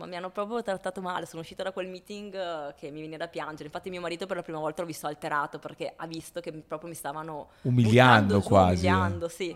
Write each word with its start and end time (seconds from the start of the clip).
Ma 0.00 0.06
mi 0.06 0.16
hanno 0.16 0.30
proprio 0.30 0.62
trattato 0.62 1.02
male, 1.02 1.26
sono 1.26 1.42
uscita 1.42 1.62
da 1.62 1.72
quel 1.72 1.86
meeting 1.86 2.34
eh, 2.34 2.74
che 2.74 2.90
mi 2.90 3.00
viene 3.00 3.18
da 3.18 3.28
piangere. 3.28 3.64
Infatti 3.64 3.90
mio 3.90 4.00
marito 4.00 4.24
per 4.24 4.36
la 4.36 4.42
prima 4.42 4.58
volta 4.58 4.80
l'ho 4.80 4.86
visto 4.86 5.06
alterato 5.06 5.58
perché 5.58 5.92
ha 5.94 6.06
visto 6.06 6.40
che 6.40 6.50
proprio 6.52 6.88
mi 6.88 6.94
stavano 6.94 7.50
Umiliando 7.60 8.38
buttando 8.38 8.40
giù, 8.40 8.48
quasi. 8.48 8.86
Umiliando, 8.86 9.28
sì. 9.28 9.54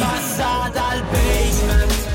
Passa 0.00 0.68
dal 0.70 1.02
basement 1.04 2.10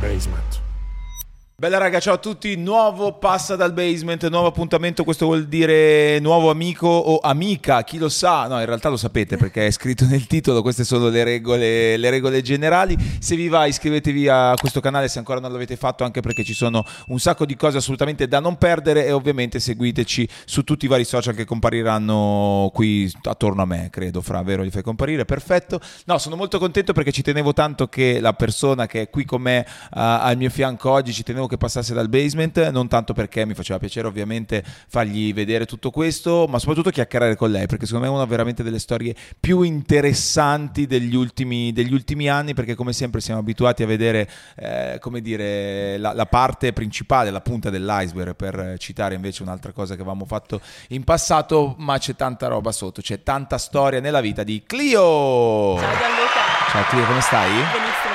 Basement. 0.00 0.49
Bella 1.60 1.76
raga, 1.76 2.00
ciao 2.00 2.14
a 2.14 2.16
tutti, 2.16 2.56
nuovo 2.56 3.18
passa 3.18 3.54
dal 3.54 3.74
basement, 3.74 4.26
nuovo 4.30 4.46
appuntamento, 4.46 5.04
questo 5.04 5.26
vuol 5.26 5.44
dire 5.44 6.18
nuovo 6.18 6.48
amico 6.48 6.88
o 6.88 7.18
amica, 7.18 7.84
chi 7.84 7.98
lo 7.98 8.08
sa, 8.08 8.48
no 8.48 8.58
in 8.58 8.64
realtà 8.64 8.88
lo 8.88 8.96
sapete 8.96 9.36
perché 9.36 9.66
è 9.66 9.70
scritto 9.70 10.06
nel 10.06 10.26
titolo, 10.26 10.62
queste 10.62 10.84
sono 10.84 11.10
le 11.10 11.22
regole, 11.22 11.98
le 11.98 12.08
regole 12.08 12.40
generali, 12.40 12.96
se 13.18 13.36
vi 13.36 13.48
va 13.48 13.66
iscrivetevi 13.66 14.26
a 14.26 14.54
questo 14.58 14.80
canale 14.80 15.08
se 15.08 15.18
ancora 15.18 15.38
non 15.38 15.52
l'avete 15.52 15.76
fatto 15.76 16.02
anche 16.02 16.22
perché 16.22 16.44
ci 16.44 16.54
sono 16.54 16.82
un 17.08 17.18
sacco 17.18 17.44
di 17.44 17.56
cose 17.56 17.76
assolutamente 17.76 18.26
da 18.26 18.40
non 18.40 18.56
perdere 18.56 19.04
e 19.04 19.12
ovviamente 19.12 19.60
seguiteci 19.60 20.26
su 20.46 20.64
tutti 20.64 20.86
i 20.86 20.88
vari 20.88 21.04
social 21.04 21.34
che 21.34 21.44
compariranno 21.44 22.70
qui 22.72 23.12
attorno 23.24 23.60
a 23.60 23.66
me, 23.66 23.90
credo, 23.90 24.22
fra 24.22 24.40
vero? 24.40 24.62
Li 24.62 24.70
fai 24.70 24.82
comparire, 24.82 25.26
perfetto. 25.26 25.78
No, 26.06 26.16
sono 26.16 26.36
molto 26.36 26.58
contento 26.58 26.94
perché 26.94 27.12
ci 27.12 27.20
tenevo 27.20 27.52
tanto 27.52 27.86
che 27.88 28.18
la 28.18 28.32
persona 28.32 28.86
che 28.86 29.02
è 29.02 29.10
qui 29.10 29.26
con 29.26 29.42
me 29.42 29.66
uh, 29.68 29.88
al 29.90 30.38
mio 30.38 30.48
fianco 30.48 30.90
oggi, 30.90 31.12
ci 31.12 31.22
tenevo 31.22 31.48
che 31.50 31.58
passasse 31.58 31.92
dal 31.92 32.08
basement, 32.08 32.70
non 32.70 32.88
tanto 32.88 33.12
perché 33.12 33.44
mi 33.44 33.54
faceva 33.54 33.78
piacere 33.78 34.06
ovviamente 34.06 34.64
fargli 34.88 35.34
vedere 35.34 35.66
tutto 35.66 35.90
questo, 35.90 36.46
ma 36.48 36.58
soprattutto 36.58 36.90
chiacchierare 36.90 37.36
con 37.36 37.50
lei, 37.50 37.66
perché 37.66 37.84
secondo 37.84 38.06
me 38.06 38.12
è 38.12 38.16
una 38.16 38.24
veramente 38.24 38.62
delle 38.62 38.78
storie 38.78 39.14
più 39.38 39.62
interessanti 39.62 40.86
degli 40.86 41.14
ultimi, 41.14 41.72
degli 41.72 41.92
ultimi 41.92 42.28
anni, 42.28 42.54
perché 42.54 42.74
come 42.74 42.92
sempre 42.92 43.20
siamo 43.20 43.40
abituati 43.40 43.82
a 43.82 43.86
vedere, 43.86 44.28
eh, 44.56 44.96
come 45.00 45.20
dire, 45.20 45.98
la, 45.98 46.14
la 46.14 46.26
parte 46.26 46.72
principale, 46.72 47.30
la 47.30 47.40
punta 47.40 47.68
dell'iceberg, 47.68 48.34
per 48.34 48.76
citare 48.78 49.14
invece 49.14 49.42
un'altra 49.42 49.72
cosa 49.72 49.94
che 49.94 50.00
avevamo 50.00 50.24
fatto 50.24 50.60
in 50.88 51.04
passato, 51.04 51.74
ma 51.78 51.98
c'è 51.98 52.14
tanta 52.14 52.46
roba 52.46 52.72
sotto, 52.72 53.00
c'è 53.00 53.22
tanta 53.22 53.58
storia 53.58 54.00
nella 54.00 54.20
vita 54.20 54.44
di 54.44 54.62
Clio! 54.64 55.76
Ciao 55.78 55.98
Gianluca. 55.98 56.40
Ciao 56.70 56.84
Clio, 56.84 57.04
come 57.04 57.20
stai? 57.20 57.50
Benissimo. 57.50 58.09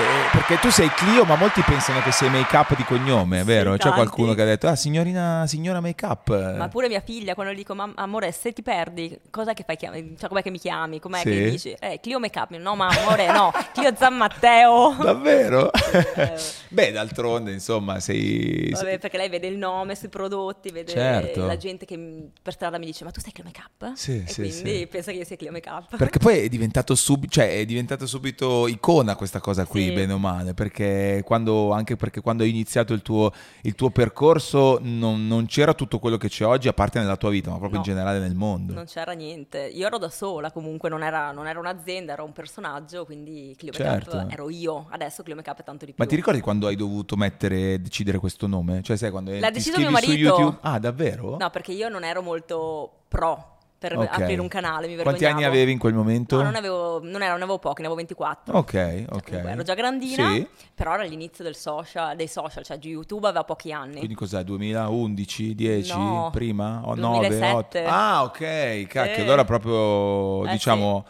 Eh, 0.00 0.30
perché 0.32 0.58
tu 0.58 0.70
sei 0.70 0.88
Clio, 0.90 1.24
ma 1.24 1.36
molti 1.36 1.60
pensano 1.62 2.00
che 2.00 2.10
sei 2.12 2.30
make 2.30 2.56
up 2.56 2.74
di 2.76 2.84
cognome, 2.84 3.40
è 3.40 3.44
vero? 3.44 3.72
C'è 3.72 3.78
tanti. 3.78 3.96
qualcuno 3.96 4.34
che 4.34 4.42
ha 4.42 4.44
detto, 4.46 4.66
ah, 4.68 4.74
signorina, 4.76 5.44
signora 5.46 5.80
make 5.80 6.04
up. 6.06 6.56
Ma 6.56 6.68
pure 6.68 6.88
mia 6.88 7.00
figlia, 7.00 7.34
quando 7.34 7.52
le 7.52 7.58
dico, 7.58 7.74
"Mam- 7.74 7.92
amore, 7.96 8.32
se 8.32 8.52
ti 8.52 8.62
perdi, 8.62 9.18
cos'è 9.30 9.52
che 9.54 9.64
fai? 9.66 9.76
chiam- 9.76 10.16
Cioè, 10.16 10.28
com'è 10.28 10.42
che 10.42 10.50
mi 10.50 10.58
chiami? 10.58 11.00
Com'è 11.00 11.18
Sì. 11.18 11.24
che 11.30 11.50
dici? 11.50 11.70
Eh, 11.78 12.00
Clio 12.00 12.18
Make 12.18 12.38
Up. 12.38 12.50
No, 12.56 12.74
ma 12.76 12.88
amore, 12.88 13.30
no. 13.30 13.52
Clio 13.74 13.92
San 13.96 14.16
Matteo. 14.16 14.94
Davvero? 15.00 15.70
Eh, 15.92 16.38
Beh, 16.68 16.92
d'altronde, 16.92 17.52
insomma, 17.52 17.98
sei... 18.00 18.70
Vabbè, 18.70 18.98
perché 18.98 19.16
lei 19.16 19.28
vede 19.28 19.48
il 19.48 19.56
nome 19.56 19.94
sui 19.96 20.08
prodotti, 20.08 20.70
vede 20.70 20.92
Certo. 20.92 21.44
la 21.44 21.56
gente 21.56 21.84
che 21.84 21.98
per 22.40 22.52
strada 22.52 22.78
mi 22.78 22.86
dice, 22.86 23.04
ma 23.04 23.10
tu 23.10 23.20
sei 23.20 23.32
Clio 23.32 23.44
Make 23.44 23.60
Up? 23.60 23.92
Sì, 23.96 24.22
e 24.24 24.30
sì, 24.30 24.40
quindi 24.42 24.78
sì. 24.78 24.86
pensa 24.86 25.10
che 25.10 25.18
io 25.18 25.24
sia 25.24 25.36
Clio 25.36 25.50
Make 25.52 25.68
Up. 25.68 25.96
Perché 25.96 26.18
poi 26.18 26.38
è 26.44 26.48
diventato, 26.48 26.94
sub- 26.94 27.26
cioè, 27.28 27.58
è 27.58 27.64
diventato 27.64 28.06
subito 28.06 28.66
icona 28.68 29.16
questa 29.16 29.40
cosa 29.40 29.64
qui, 29.66 29.86
Sì. 29.86 29.89
Bene 29.92 30.12
o 30.12 30.18
male, 30.18 30.54
perché 30.54 31.22
quando, 31.24 31.72
anche 31.72 31.96
perché 31.96 32.20
quando 32.20 32.42
hai 32.42 32.50
iniziato 32.50 32.92
il 32.92 33.02
tuo, 33.02 33.32
il 33.62 33.74
tuo 33.74 33.90
percorso 33.90 34.78
non, 34.82 35.26
non 35.26 35.46
c'era 35.46 35.74
tutto 35.74 35.98
quello 35.98 36.16
che 36.16 36.28
c'è 36.28 36.44
oggi, 36.44 36.68
a 36.68 36.72
parte 36.72 36.98
nella 36.98 37.16
tua 37.16 37.30
vita, 37.30 37.50
ma 37.50 37.58
proprio 37.58 37.80
No. 37.80 37.84
in 37.86 37.92
generale 37.92 38.18
nel 38.18 38.34
mondo. 38.34 38.72
Non 38.74 38.84
c'era 38.86 39.12
niente. 39.12 39.58
Io 39.72 39.86
ero 39.86 39.98
da 39.98 40.10
sola, 40.10 40.50
comunque 40.50 40.88
non 40.88 41.02
era, 41.02 41.32
non 41.32 41.46
era 41.46 41.58
un'azienda, 41.58 42.12
era 42.12 42.22
un 42.22 42.32
personaggio, 42.32 43.04
quindi 43.04 43.54
Clio 43.56 43.72
Certo. 43.72 44.16
Up 44.16 44.30
ero 44.32 44.50
io. 44.50 44.86
Adesso 44.90 45.22
Clio 45.22 45.34
Make 45.36 45.50
Up 45.50 45.60
è 45.60 45.64
tanto 45.64 45.84
di 45.84 45.92
più. 45.92 46.02
Ma 46.02 46.08
ti 46.08 46.16
ricordi 46.16 46.40
quando 46.40 46.66
hai 46.66 46.76
dovuto 46.76 47.16
mettere, 47.16 47.80
decidere 47.80 48.18
questo 48.18 48.46
nome? 48.46 48.82
Cioè, 48.82 48.96
sai, 48.96 49.10
quando 49.10 49.36
L'ha 49.38 49.50
deciso 49.50 49.78
mio 49.78 49.90
marito. 49.90 50.58
Ah, 50.60 50.78
davvero? 50.78 51.36
No, 51.38 51.50
perché 51.50 51.72
io 51.72 51.88
non 51.88 52.04
ero 52.04 52.22
molto 52.22 52.90
pro 53.08 53.58
per 53.80 53.96
Ok. 53.96 54.08
aprire 54.10 54.40
un 54.42 54.48
canale, 54.48 54.86
mi 54.86 54.96
Quanti 54.96 55.24
anni 55.24 55.42
avevi 55.44 55.72
in 55.72 55.78
quel 55.78 55.94
momento? 55.94 56.36
No, 56.36 56.42
non 56.42 56.54
avevo, 56.54 57.00
non 57.02 57.22
ero, 57.22 57.36
ne 57.38 57.42
avevo 57.44 57.58
pochi, 57.58 57.80
ne 57.80 57.86
avevo 57.86 57.94
24. 57.94 58.54
Ok, 58.58 58.74
ok. 59.08 59.24
Comunque, 59.24 59.50
ero 59.52 59.62
già 59.62 59.72
grandina, 59.72 60.32
Sì. 60.34 60.46
però 60.74 60.92
era 60.92 61.02
l'inizio 61.04 61.42
del 61.42 61.56
social, 61.56 62.14
dei 62.14 62.28
social, 62.28 62.62
cioè 62.62 62.78
YouTube 62.82 63.26
aveva 63.26 63.42
pochi 63.44 63.72
anni. 63.72 63.96
Quindi 63.96 64.14
cos'è? 64.14 64.44
2011, 64.44 65.54
10, 65.54 65.96
No, 65.96 66.28
prima? 66.30 66.82
O 66.84 66.94
9, 66.94 67.28
2007. 67.28 67.78
8? 67.80 67.88
Ah, 67.90 68.22
ok, 68.24 68.86
cacchio. 68.86 69.14
Sì. 69.14 69.20
Allora 69.22 69.44
proprio, 69.44 70.44
Eh, 70.46 70.50
diciamo, 70.52 71.06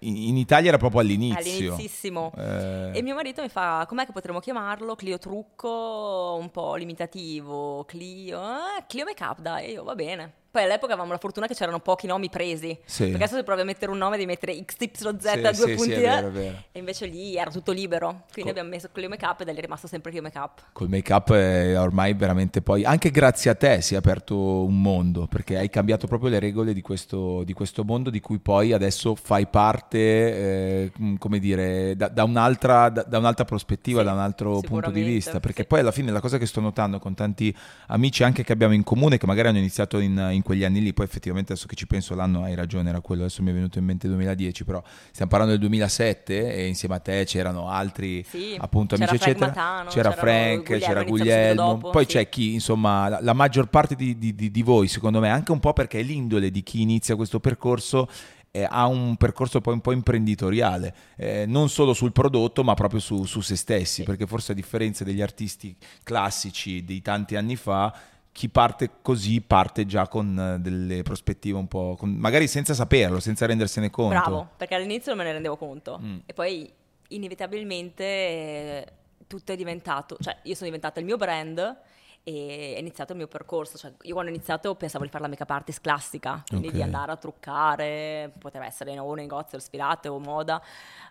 in, 0.00 0.14
in 0.16 0.36
Italia 0.36 0.68
era 0.68 0.76
proprio 0.78 1.00
all'inizio. 1.00 1.72
All'inizissimo. 1.72 2.32
Eh, 2.36 2.90
E 2.98 3.02
mio 3.02 3.14
marito 3.14 3.40
mi 3.40 3.48
fa, 3.48 3.86
com'è 3.88 4.04
che 4.04 4.12
potremmo 4.12 4.40
chiamarlo? 4.40 4.94
Clio 4.94 5.16
trucco, 5.18 6.36
un 6.38 6.50
po' 6.50 6.74
limitativo, 6.74 7.84
Clio, 7.86 8.38
eh, 8.42 8.84
Clio 8.86 9.04
Make 9.06 9.24
Up, 9.24 9.40
dai, 9.40 9.70
io 9.72 9.84
va 9.84 9.94
bene. 9.94 10.34
Poi 10.50 10.64
all'epoca 10.64 10.92
avevamo 10.92 11.12
la 11.12 11.18
fortuna 11.18 11.46
che 11.46 11.54
c'erano 11.54 11.78
pochi 11.78 12.06
nomi 12.08 12.28
presi. 12.28 12.76
Sì. 12.84 13.04
Perché 13.04 13.16
adesso 13.16 13.36
se 13.36 13.44
provi 13.44 13.60
a 13.60 13.64
mettere 13.64 13.92
un 13.92 13.98
nome 13.98 14.16
devi 14.16 14.26
mettere 14.26 14.52
XYZ, 14.64 15.30
Sì, 15.30 15.40
due 15.40 15.54
sì, 15.54 15.74
punti. 15.74 15.82
sì, 15.82 15.92
è 15.92 15.96
eh. 15.96 16.00
vero, 16.00 16.30
vero. 16.30 16.56
E 16.72 16.78
invece 16.78 17.06
lì 17.06 17.36
era 17.36 17.50
tutto 17.50 17.70
libero. 17.72 18.24
Quindi 18.32 18.42
Co- 18.42 18.48
abbiamo 18.50 18.68
messo 18.68 18.88
Clio 18.92 19.08
Make 19.08 19.24
Up 19.24 19.40
ed 19.42 19.48
è 19.48 19.60
rimasto 19.60 19.86
sempre 19.86 20.10
Clio 20.10 20.22
Make 20.22 20.38
Up. 20.38 20.62
Col 20.72 20.88
make 20.88 21.12
up 21.12 21.30
ormai 21.30 22.14
veramente 22.14 22.62
poi, 22.62 22.84
anche 22.84 23.10
grazie 23.10 23.50
a 23.50 23.54
te 23.54 23.80
si 23.80 23.94
è 23.94 23.96
aperto 23.96 24.64
un 24.64 24.80
mondo, 24.80 25.26
perché 25.28 25.56
hai 25.56 25.70
cambiato 25.70 26.06
proprio 26.06 26.30
le 26.30 26.38
regole 26.40 26.72
di 26.72 26.80
questo, 26.80 27.44
di 27.44 27.52
questo 27.52 27.84
mondo 27.84 28.10
di 28.10 28.20
cui 28.20 28.38
poi 28.40 28.72
adesso 28.72 29.14
fai 29.14 29.46
parte, 29.46 29.98
eh, 29.98 30.92
come 31.18 31.38
dire, 31.38 31.94
da, 31.96 32.08
da 32.08 32.24
un'altra, 32.24 32.88
da, 32.88 33.02
da 33.02 33.18
un'altra 33.18 33.44
prospettiva, 33.44 34.02
da 34.02 34.12
un 34.12 34.18
altro 34.18 34.60
punto 34.60 34.90
di 34.90 35.02
vista, 35.02 35.38
perché 35.40 35.64
poi 35.64 35.80
alla 35.80 35.92
fine 35.92 36.10
la 36.10 36.20
cosa 36.20 36.38
che 36.38 36.46
sto 36.46 36.60
notando 36.60 36.98
con 36.98 37.14
tanti 37.14 37.54
amici 37.86 38.24
anche 38.24 38.42
che 38.42 38.52
abbiamo 38.52 38.74
in 38.74 38.82
comune, 38.82 39.18
che 39.18 39.26
magari 39.26 39.48
hanno 39.48 39.58
iniziato 39.58 39.98
in, 39.98 40.28
in 40.32 40.39
quegli 40.42 40.64
anni 40.64 40.80
lì, 40.80 40.92
poi 40.92 41.06
effettivamente 41.06 41.52
adesso 41.52 41.66
che 41.66 41.74
ci 41.74 41.86
penso 41.86 42.14
l'anno 42.14 42.44
hai 42.44 42.54
ragione, 42.54 42.88
era 42.88 43.00
quello, 43.00 43.22
adesso 43.22 43.42
mi 43.42 43.50
è 43.50 43.54
venuto 43.54 43.78
in 43.78 43.84
mente 43.84 44.08
2010, 44.08 44.64
però 44.64 44.82
stiamo 45.10 45.30
parlando 45.30 45.52
del 45.54 45.62
2007 45.62 46.54
e 46.54 46.66
insieme 46.66 46.94
a 46.96 46.98
te 46.98 47.24
c'erano 47.24 47.68
altri 47.68 48.24
Sì, 48.28 48.56
appunto 48.58 48.96
c'era 48.96 49.10
amici 49.10 49.24
Frank 49.24 49.36
eccetera, 49.36 49.62
Matano, 49.62 49.90
c'era 49.90 50.10
c'erano 50.10 50.20
Frank, 50.20 50.62
Guglielmo, 50.62 50.86
c'era 50.86 51.04
Guglielmo, 51.04 51.66
dopo, 51.74 51.90
poi 51.90 52.04
sì. 52.04 52.10
c'è 52.10 52.28
chi 52.28 52.52
insomma 52.54 53.08
la, 53.08 53.18
la 53.20 53.32
maggior 53.32 53.68
parte 53.68 53.94
di, 53.94 54.18
di- 54.18 54.34
di- 54.34 54.50
di 54.50 54.62
voi 54.62 54.88
secondo 54.88 55.20
me 55.20 55.28
anche 55.28 55.52
un 55.52 55.60
po' 55.60 55.72
perché 55.72 56.00
è 56.00 56.02
l'indole 56.02 56.50
di 56.50 56.62
chi 56.62 56.80
inizia 56.80 57.16
questo 57.16 57.40
percorso 57.40 58.08
eh, 58.50 58.66
ha 58.68 58.86
un 58.86 59.16
percorso 59.16 59.60
poi 59.60 59.74
un 59.74 59.80
po' 59.80 59.92
imprenditoriale, 59.92 60.94
eh, 61.16 61.44
non 61.46 61.68
solo 61.68 61.92
sul 61.92 62.12
prodotto 62.12 62.64
ma 62.64 62.74
proprio 62.74 63.00
su, 63.00 63.24
su 63.24 63.40
se 63.40 63.56
stessi, 63.56 64.02
perché 64.02 64.26
forse 64.26 64.52
a 64.52 64.54
differenza 64.54 65.04
degli 65.04 65.22
artisti 65.22 65.76
classici 66.02 66.84
di 66.84 67.00
tanti 67.00 67.36
anni 67.36 67.56
fa, 67.56 67.94
chi 68.32 68.48
parte 68.48 68.90
così 69.02 69.40
parte 69.40 69.86
già 69.86 70.08
con 70.08 70.38
eh, 70.38 70.60
delle 70.60 71.02
prospettive 71.02 71.58
un 71.58 71.68
po', 71.68 71.96
con- 71.98 72.10
magari 72.10 72.46
senza 72.46 72.74
saperlo, 72.74 73.20
senza 73.20 73.46
rendersene 73.46 73.90
conto. 73.90 74.14
Bravo, 74.14 74.48
perché 74.56 74.74
all'inizio 74.74 75.14
non 75.14 75.18
me 75.18 75.26
ne 75.26 75.32
rendevo 75.32 75.56
conto. 75.56 75.98
Mm. 76.02 76.18
E 76.26 76.32
poi 76.32 76.70
inevitabilmente 77.08 78.04
eh, 78.04 78.86
tutto 79.26 79.52
è 79.52 79.56
diventato, 79.56 80.16
cioè 80.20 80.36
io 80.42 80.54
sono 80.54 80.66
diventata 80.66 81.00
il 81.00 81.06
mio 81.06 81.16
brand 81.16 81.78
e 82.22 82.74
è 82.76 82.78
iniziato 82.78 83.12
il 83.12 83.18
mio 83.18 83.28
percorso. 83.28 83.78
Cioè, 83.78 83.92
io 84.02 84.12
quando 84.12 84.30
ho 84.30 84.34
iniziato 84.34 84.74
pensavo 84.74 85.04
di 85.04 85.10
fare 85.10 85.22
la 85.22 85.28
make-up 85.30 85.50
artist 85.50 85.80
classica, 85.80 86.42
quindi 86.46 86.68
Ok. 86.68 86.74
di 86.74 86.82
andare 86.82 87.12
a 87.12 87.16
truccare, 87.16 88.32
poteva 88.38 88.66
essere 88.66 88.98
o 88.98 89.14
negozio, 89.14 89.58
spirate 89.58 90.08
o 90.08 90.18
moda 90.18 90.60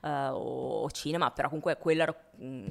eh, 0.04 0.28
o, 0.28 0.82
o 0.84 0.92
cinema, 0.92 1.32
però 1.32 1.48
comunque 1.48 1.78
quella 1.78 2.04
era 2.04 2.16
mm, 2.42 2.68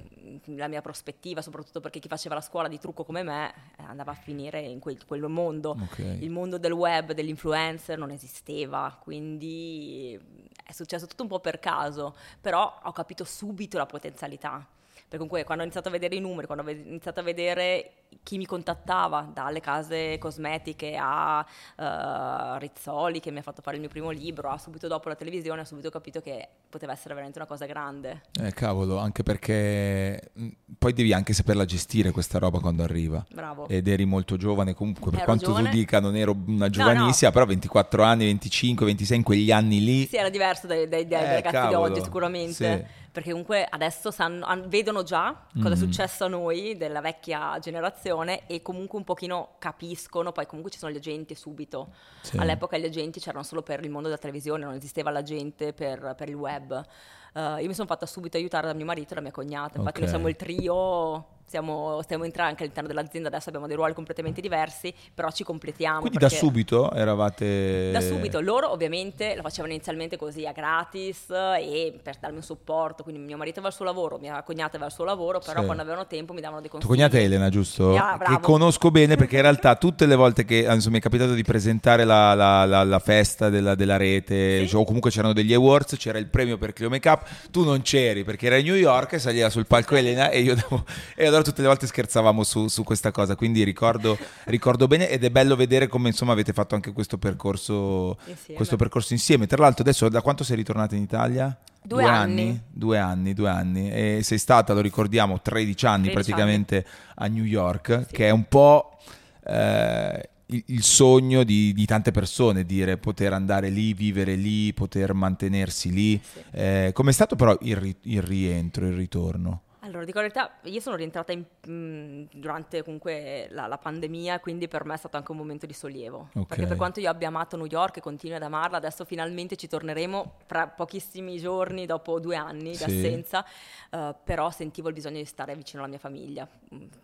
la 0.57 0.69
mia 0.69 0.81
prospettiva, 0.81 1.43
soprattutto 1.43 1.81
perché 1.81 1.99
chi 1.99 2.09
faceva 2.09 2.35
la 2.37 2.41
scuola 2.41 2.69
di 2.69 2.79
trucco 2.79 3.05
come 3.05 3.23
me 3.23 3.53
eh, 3.77 3.83
andava 3.83 4.13
a 4.13 4.15
finire 4.15 4.61
in 4.61 4.79
quel, 4.79 5.05
quel 5.05 5.23
mondo 5.29 5.77
Ok. 5.81 5.99
il 5.99 6.31
mondo 6.31 6.59
del 6.59 6.73
web, 6.73 7.13
dell'influencer 7.13 7.99
non 7.99 8.11
esisteva, 8.11 8.97
quindi 9.01 10.19
è 10.65 10.73
successo 10.73 11.07
tutto 11.07 11.23
un 11.23 11.29
po' 11.29 11.41
per 11.41 11.59
caso, 11.59 12.15
però 12.41 12.81
ho 12.85 12.93
capito 12.93 13.25
subito 13.25 13.79
la 13.79 13.87
potenzialità. 13.87 14.65
Perché 15.09 15.25
comunque 15.25 15.45
quando 15.45 15.63
ho 15.63 15.67
iniziato 15.67 15.89
a 15.89 15.93
vedere 15.93 16.17
i 16.17 16.21
numeri, 16.21 16.47
quando 16.47 16.65
ho 16.65 16.71
iniziato 16.71 17.21
a 17.21 17.23
vedere 17.23 17.93
chi 18.23 18.37
mi 18.37 18.47
contattava, 18.47 19.29
dalle 19.33 19.61
case 19.61 20.19
cosmetiche 20.19 20.97
a 21.01 21.45
eh, 21.77 22.59
Rizzoli 22.59 23.21
che 23.21 23.31
mi 23.31 23.39
ha 23.39 23.43
fatto 23.43 23.63
fare 23.63 23.77
il 23.77 23.81
mio 23.83 23.91
primo 23.91 24.11
libro, 24.11 24.51
a 24.51 24.59
subito 24.59 24.87
dopo 24.87 25.09
la 25.09 25.15
televisione, 25.15 25.63
ho 25.63 25.65
subito 25.65 25.89
capito 25.91 26.21
che 26.21 26.47
poteva 26.69 26.93
essere 26.93 27.15
veramente 27.15 27.39
una 27.39 27.49
cosa 27.49 27.65
grande. 27.67 28.23
Eh, 28.41 28.53
cavolo, 28.53 28.99
anche 28.99 29.23
perché 29.23 30.31
mh, 30.35 30.49
poi 30.79 30.93
devi 30.93 31.13
anche 31.13 31.33
saperla 31.33 31.65
gestire 31.65 32.11
questa 32.11 32.39
roba 32.39 32.61
quando 32.61 32.83
arriva. 32.83 33.25
Bravo. 33.33 33.67
Ed 33.69 33.89
eri 33.89 34.05
molto 34.05 34.37
giovane 34.37 34.75
comunque, 34.75 35.11
per 35.11 35.21
Ero 35.21 35.25
quanto 35.25 35.47
giovane. 35.47 35.71
tu 35.71 35.77
dica 35.77 36.01
non 36.01 36.15
ero 36.17 36.37
una 36.47 36.69
giovanissima, 36.69 37.31
però 37.31 37.47
24 37.47 38.03
anni, 38.03 38.25
25, 38.27 38.85
26 38.85 39.17
in 39.17 39.23
quegli 39.23 39.51
anni 39.51 39.83
lì. 39.83 40.07
Sì, 40.07 40.17
era 40.17 40.29
diverso 40.29 40.67
dai, 40.67 40.87
dai- 40.89 41.07
dai 41.07 41.23
Eh, 41.25 41.33
ragazzi 41.35 41.55
cavolo, 41.55 41.87
di 41.87 41.93
oggi 41.93 42.03
sicuramente. 42.03 42.53
sì. 42.53 43.07
perché 43.11 43.31
comunque 43.33 43.67
adesso 43.69 44.13
sanno- 44.13 44.45
an- 44.47 44.69
vedono 44.69 45.03
già 45.03 45.35
cosa 45.61 45.71
è 45.75 45.77
Mm. 45.77 45.81
successo 45.81 46.27
a 46.27 46.29
noi 46.29 46.77
della 46.77 47.01
vecchia 47.01 47.59
generazione 47.59 47.98
e 48.47 48.63
comunque 48.63 48.99
un 48.99 49.05
pochino 49.05 49.55
capiscono, 49.59 50.33
poi 50.33 50.47
comunque 50.47 50.71
ci 50.71 50.79
sono 50.79 50.93
gli 50.93 50.97
agenti 50.97 51.35
subito. 51.35 51.93
Sì. 52.23 52.37
All'epoca 52.37 52.77
gli 52.79 52.85
agenti 52.85 53.21
c'erano 53.21 53.43
solo 53.43 53.63
per 53.63 53.83
il 53.85 53.91
mondo 53.91 54.09
della 54.09 54.21
televisione, 54.21 54.65
non 54.65 54.75
esisteva 54.75 55.11
l'agente 55.11 55.73
per, 55.73 56.15
per 56.17 56.29
il 56.29 56.37
web. 56.37 56.87
Eh, 57.35 57.63
io 57.63 57.67
mi 57.69 57.75
sono 57.75 57.87
fatta 57.87 58.07
subito 58.07 58.37
aiutare 58.37 58.67
da 58.67 58.75
mio 58.75 58.85
marito 58.87 59.13
e 59.13 59.15
da 59.17 59.21
mia 59.21 59.31
cognata, 59.33 59.79
infatti 59.79 59.97
Ok. 59.97 59.99
noi 60.01 60.09
siamo 60.09 60.29
il 60.29 60.37
trio, 60.37 61.25
siamo, 61.49 62.01
stiamo 62.03 62.25
entrando 62.25 62.51
anche 62.51 62.63
all'interno 62.65 62.89
dell'azienda, 62.89 63.29
adesso 63.29 63.49
abbiamo 63.49 63.67
dei 63.67 63.75
ruoli 63.77 63.95
completamente 63.95 64.41
diversi, 64.43 64.93
però 65.15 65.31
ci 65.31 65.45
completiamo. 65.45 66.01
Quindi 66.01 66.19
da 66.19 66.29
subito 66.29 66.91
eravate... 66.93 67.91
da 67.91 68.01
subito, 68.01 68.41
loro 68.41 68.71
ovviamente 68.71 69.35
lo 69.35 69.41
facevano 69.43 69.73
inizialmente 69.73 70.17
così 70.19 70.47
a 70.47 70.53
gratis 70.53 71.31
e 71.31 71.99
per 72.03 72.17
darmi 72.21 72.37
un 72.37 72.43
supporto, 72.43 73.03
quindi 73.03 73.21
mio 73.23 73.37
marito 73.37 73.61
aveva 73.61 73.69
il 73.69 73.75
suo 73.75 73.85
lavoro, 73.87 74.19
mia 74.19 74.43
cognata 74.43 74.73
aveva 74.73 74.87
il 74.87 74.93
suo 74.93 75.05
lavoro, 75.05 75.39
però 75.39 75.61
Sì. 75.61 75.65
quando 75.65 75.83
avevano 75.83 76.07
tempo 76.07 76.33
mi 76.35 76.41
davano 76.41 76.61
dei 76.61 76.69
Tua 76.69 76.81
consigli. 76.81 76.97
cognata 76.99 77.19
è 77.19 77.23
Elena, 77.25 77.49
giusto? 77.49 77.97
Ah, 77.97 78.19
che 78.19 78.41
conosco 78.41 78.91
bene 78.91 79.17
perché 79.17 79.37
in 79.37 79.43
realtà 79.43 79.77
tutte 79.77 80.05
le 80.07 80.17
volte 80.17 80.45
che 80.45 80.67
insomma, 80.71 80.95
mi 80.95 80.99
è 80.99 81.03
capitato 81.03 81.33
di 81.33 81.45
presentare 81.45 82.05
la, 82.05 82.35
la- 82.35 82.65
la- 82.67 82.85
la 82.85 82.99
festa 82.99 83.49
della, 83.49 83.75
della 83.75 83.97
rete, 83.97 84.67
Sì. 84.67 84.77
o 84.77 84.85
comunque 84.85 85.11
c'erano 85.11 85.33
degli 85.33 85.55
awards, 85.55 85.97
c'era 85.97 86.19
il 86.19 86.27
premio 86.27 86.59
per 86.59 86.73
Clio 86.75 86.91
Makeup, 87.19 87.51
tu 87.51 87.65
non 87.65 87.83
c'eri 87.83 88.25
perché 88.25 88.47
era 88.47 88.57
a 88.57 88.61
New 88.61 88.75
York 88.75 89.15
e 89.15 89.19
saliva 89.19 89.51
sul 89.51 89.67
palco 89.67 89.97
Elena 89.97 90.31
e 90.31 90.41
io 90.41 90.55
davo- 90.55 90.85
e 91.15 91.27
allora 91.27 91.43
tutte 91.43 91.63
le 91.63 91.69
volte 91.69 91.87
scherzavamo 91.87 92.43
su, 92.45 92.69
su 92.69 92.85
questa 92.85 93.11
cosa, 93.11 93.37
quindi 93.37 93.63
ricordo, 93.65 94.17
ricordo 94.45 94.87
bene 94.87 95.09
ed 95.09 95.25
è 95.25 95.31
bello 95.31 95.57
vedere 95.57 95.87
come 95.89 96.09
insomma 96.09 96.33
avete 96.33 96.53
fatto 96.53 96.75
anche 96.75 96.93
questo 96.93 97.19
percorso, 97.19 98.19
Insieme. 98.27 98.55
questo 98.55 98.77
percorso 98.77 99.13
insieme. 99.13 99.47
Tra 99.47 99.63
l'altro 99.63 99.83
adesso 99.83 100.09
da 100.09 100.23
quanto 100.23 100.45
sei 100.45 100.57
ritornata 100.57 100.95
in 100.95 101.03
Italia? 101.03 101.57
Due 101.81 102.05
anni. 102.05 102.61
Due 102.71 102.99
anni, 102.99 103.33
due 103.35 103.49
anni. 103.49 103.91
E 103.91 104.21
sei 104.23 104.39
stata, 104.39 104.75
lo 104.75 104.81
ricordiamo, 104.81 105.41
13 105.41 105.87
anni 105.87 106.11
13 106.11 106.15
praticamente 106.15 106.87
a 107.15 107.27
New 107.27 107.45
York, 107.45 108.07
che 108.11 108.27
è 108.27 108.31
un 108.31 108.45
po' 108.45 108.99
eh, 109.47 110.29
il, 110.49 110.63
il 110.67 110.83
sogno 110.83 111.45
di, 111.45 111.73
di 111.73 111.87
tante 111.87 112.11
persone, 112.11 112.65
dire 112.65 112.99
poter 112.99 113.33
andare 113.33 113.71
lì, 113.71 113.95
vivere 113.95 114.35
lì, 114.35 114.73
poter 114.73 115.15
mantenersi 115.15 115.91
lì. 115.91 116.21
Sì. 116.23 116.41
Eh, 116.53 116.91
com'è 116.93 117.13
stato 117.13 117.37
però 117.37 117.57
il, 117.63 117.97
il 118.03 118.23
rientro, 118.23 118.87
il 118.87 118.95
ritorno? 118.95 119.63
Allora, 119.89 120.05
dico 120.05 120.21
la 120.21 120.29
verità, 120.29 120.53
io 120.65 120.81
sono 120.81 120.97
rientrata 120.97 121.33
in- 121.33 121.45
mh, 121.67 122.29
durante 122.39 122.83
comunque 122.83 123.49
la, 123.51 123.67
la 123.67 123.79
pandemia, 123.79 124.39
quindi 124.39 124.69
per 124.69 124.85
me 124.85 124.95
è 124.95 124.97
stato 124.99 125.17
anche 125.17 125.31
un 125.31 125.39
momento 125.39 125.65
di 125.65 125.73
sollievo. 125.73 126.29
Ok. 126.35 126.47
Perché 126.47 126.67
per 126.67 126.77
quanto 126.77 127.01
io 127.01 127.09
abbia 127.09 127.29
amato 127.29 127.57
New 127.57 127.67
York 127.67 127.97
e 127.97 128.01
continuo 128.01 128.37
ad 128.37 128.43
amarla, 128.43 128.77
adesso 128.77 129.05
finalmente 129.07 129.57
ci 129.57 129.67
torneremo 129.67 130.35
fra 130.47 130.69
pochissimi 130.69 131.39
giorni, 131.39 131.87
dopo 131.87 132.21
due 132.21 132.37
anni 132.37 132.71
di 132.71 132.75
Sì. 132.77 132.85
assenza, 132.85 133.45
eh, 133.91 134.15
però 134.23 134.51
sentivo 134.51 134.89
il 134.89 134.95
bisogno 134.95 135.17
di 135.17 135.25
stare 135.25 135.55
vicino 135.57 135.81
alla 135.81 135.91
mia 135.91 135.99
famiglia. 135.99 136.47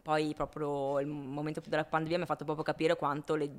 Poi 0.03 0.35
proprio 0.35 1.01
il 1.01 1.07
momento 1.07 1.63
della 1.67 1.85
pandemia 1.85 2.19
mi 2.19 2.25
ha 2.25 2.27
fatto 2.27 2.45
proprio 2.45 2.65
capire 2.65 2.97
quanto 2.97 3.35
le- 3.35 3.51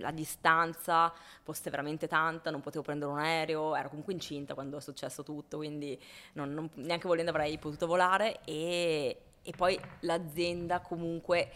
la 0.00 0.10
distanza 0.10 1.12
fosse 1.42 1.70
veramente 1.70 2.08
tanta, 2.08 2.50
non 2.50 2.60
potevo 2.60 2.82
prendere 2.82 3.10
un 3.10 3.18
aereo, 3.18 3.74
ero 3.76 3.88
comunque 3.88 4.12
incinta 4.12 4.54
quando 4.54 4.78
è 4.78 4.80
successo 4.80 5.22
tutto, 5.22 5.58
quindi 5.58 5.98
non- 6.32 6.52
non- 6.52 6.70
neanche 6.74 7.06
volendo 7.06 7.30
avrei 7.30 7.58
potuto 7.58 7.86
volare 7.86 8.40
e, 8.44 9.20
e 9.42 9.52
poi 9.56 9.78
l'azienda 10.00 10.80
comunque 10.80 11.50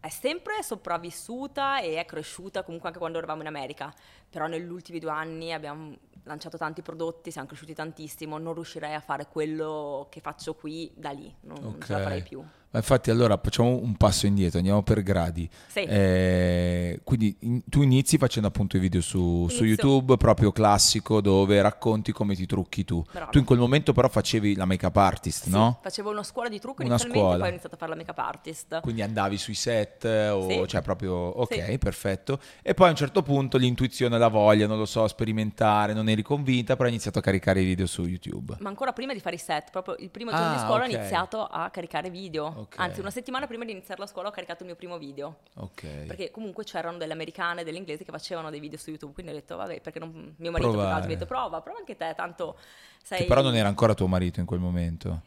è 0.00 0.08
sempre 0.08 0.62
sopravvissuta 0.62 1.80
e 1.80 1.96
è 1.96 2.06
cresciuta 2.06 2.62
comunque 2.62 2.88
anche 2.88 2.98
quando 3.00 3.18
eravamo 3.18 3.42
in 3.42 3.48
America, 3.48 3.92
però 4.30 4.46
negli 4.46 4.70
ultimi 4.70 4.98
due 4.98 5.10
anni 5.10 5.52
abbiamo 5.52 5.94
lanciato 6.24 6.56
tanti 6.56 6.80
prodotti, 6.82 7.30
siamo 7.30 7.46
cresciuti 7.46 7.74
tantissimo, 7.74 8.38
non 8.38 8.54
riuscirei 8.54 8.94
a 8.94 9.00
fare 9.00 9.26
quello 9.26 10.06
che 10.10 10.20
faccio 10.20 10.54
qui 10.54 10.90
da 10.94 11.10
lì, 11.10 11.34
non, 11.42 11.58
non 11.60 11.80
ce 11.82 11.92
la 11.92 11.98
farei 12.00 12.22
più. 12.22 12.42
Ma 12.72 12.78
infatti 12.78 13.10
allora 13.10 13.36
facciamo 13.42 13.70
un 13.82 13.96
passo 13.96 14.26
indietro, 14.26 14.58
andiamo 14.58 14.82
per 14.84 15.02
gradi. 15.02 15.48
Sì. 15.66 15.80
Eh, 15.80 17.00
quindi 17.02 17.36
in- 17.40 17.62
tu 17.68 17.82
inizi 17.82 18.16
facendo 18.16 18.46
appunto 18.46 18.76
i 18.76 18.80
video 18.80 19.00
su, 19.00 19.48
su. 19.48 19.64
YouTube, 19.64 20.16
proprio 20.16 20.52
classico, 20.52 21.20
dove 21.20 21.60
racconti 21.62 22.12
come 22.12 22.36
ti 22.36 22.46
trucchi 22.46 22.84
tu. 22.84 23.04
Bravo. 23.10 23.32
Tu 23.32 23.38
in 23.38 23.44
quel 23.44 23.58
momento 23.58 23.92
però 23.92 24.08
facevi 24.08 24.54
la 24.54 24.66
make-up 24.66 24.96
artist, 24.96 25.44
Sì, 25.44 25.50
no? 25.50 25.78
Facevo 25.82 26.10
una 26.10 26.22
scuola 26.22 26.48
di 26.48 26.60
trucco 26.60 26.82
Una 26.82 26.90
inizialmente, 26.90 27.22
scuola. 27.24 27.38
poi 27.38 27.46
ho 27.46 27.50
iniziato 27.50 27.74
a 27.74 27.78
fare 27.78 27.90
la 27.90 27.96
make-up 27.96 28.18
artist. 28.18 28.80
Quindi 28.82 29.02
andavi 29.02 29.36
sui 29.36 29.54
set, 29.54 30.04
eh, 30.04 30.28
o 30.28 30.48
Sì. 30.48 30.62
cioè 30.68 30.80
proprio 30.82 31.12
ok, 31.14 31.76
perfetto. 31.78 32.38
E 32.62 32.74
poi 32.74 32.86
a 32.86 32.90
un 32.90 32.96
certo 32.96 33.22
punto 33.22 33.58
l'intuizione, 33.58 34.16
la 34.16 34.28
voglia, 34.28 34.68
non 34.68 34.78
lo 34.78 34.86
so, 34.86 35.08
sperimentare, 35.08 35.92
non 35.92 36.08
eri 36.08 36.22
convinta, 36.22 36.74
però 36.74 36.84
hai 36.84 36.90
iniziato 36.94 37.18
a 37.18 37.22
caricare 37.22 37.62
i 37.62 37.64
video 37.64 37.86
su 37.86 38.04
YouTube. 38.04 38.56
Ma 38.60 38.68
ancora 38.68 38.92
prima 38.92 39.12
di 39.12 39.18
fare 39.18 39.34
i 39.34 39.38
set, 39.40 39.70
proprio 39.72 39.96
il 39.98 40.10
primo 40.10 40.30
giorno 40.30 40.46
Ah, 40.46 40.52
di 40.52 40.58
scuola 40.58 40.84
ok. 40.84 40.92
ho 40.92 40.96
iniziato 40.96 41.44
a 41.44 41.68
caricare 41.70 42.10
video. 42.10 42.58
Ok. 42.60 42.74
Anzi, 42.78 43.00
una 43.00 43.10
settimana 43.10 43.46
prima 43.46 43.64
di 43.64 43.72
iniziare 43.72 44.00
la 44.00 44.06
scuola 44.06 44.28
ho 44.28 44.30
caricato 44.30 44.62
il 44.62 44.66
mio 44.66 44.76
primo 44.76 44.98
video. 44.98 45.38
Ok. 45.56 46.04
Perché 46.06 46.30
comunque 46.30 46.64
c'erano 46.64 46.98
delle 46.98 47.12
americane 47.12 47.62
e 47.62 47.64
delle 47.64 47.78
inglesi 47.78 48.04
che 48.04 48.10
facevano 48.10 48.50
dei 48.50 48.60
video 48.60 48.78
su 48.78 48.90
YouTube. 48.90 49.14
Quindi 49.14 49.32
ho 49.32 49.34
detto, 49.34 49.56
vabbè, 49.56 49.80
perché 49.80 49.98
non... 49.98 50.34
mio 50.36 50.50
marito 50.50 50.72
mi 50.72 50.82
ha 50.82 51.00
detto, 51.00 51.26
prova, 51.26 51.60
prova 51.60 51.78
anche 51.78 51.96
te, 51.96 52.12
tanto 52.14 52.58
sei... 53.02 53.20
Che 53.20 53.24
però 53.24 53.42
non 53.42 53.56
era 53.56 53.68
ancora 53.68 53.94
tuo 53.94 54.06
marito 54.06 54.40
in 54.40 54.46
quel 54.46 54.60
momento. 54.60 55.20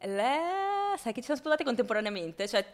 Le- 0.00 0.62
Sai 0.96 1.12
che 1.12 1.20
ci 1.20 1.26
siamo 1.26 1.40
sposati 1.40 1.64
contemporaneamente, 1.64 2.46
cioè 2.46 2.64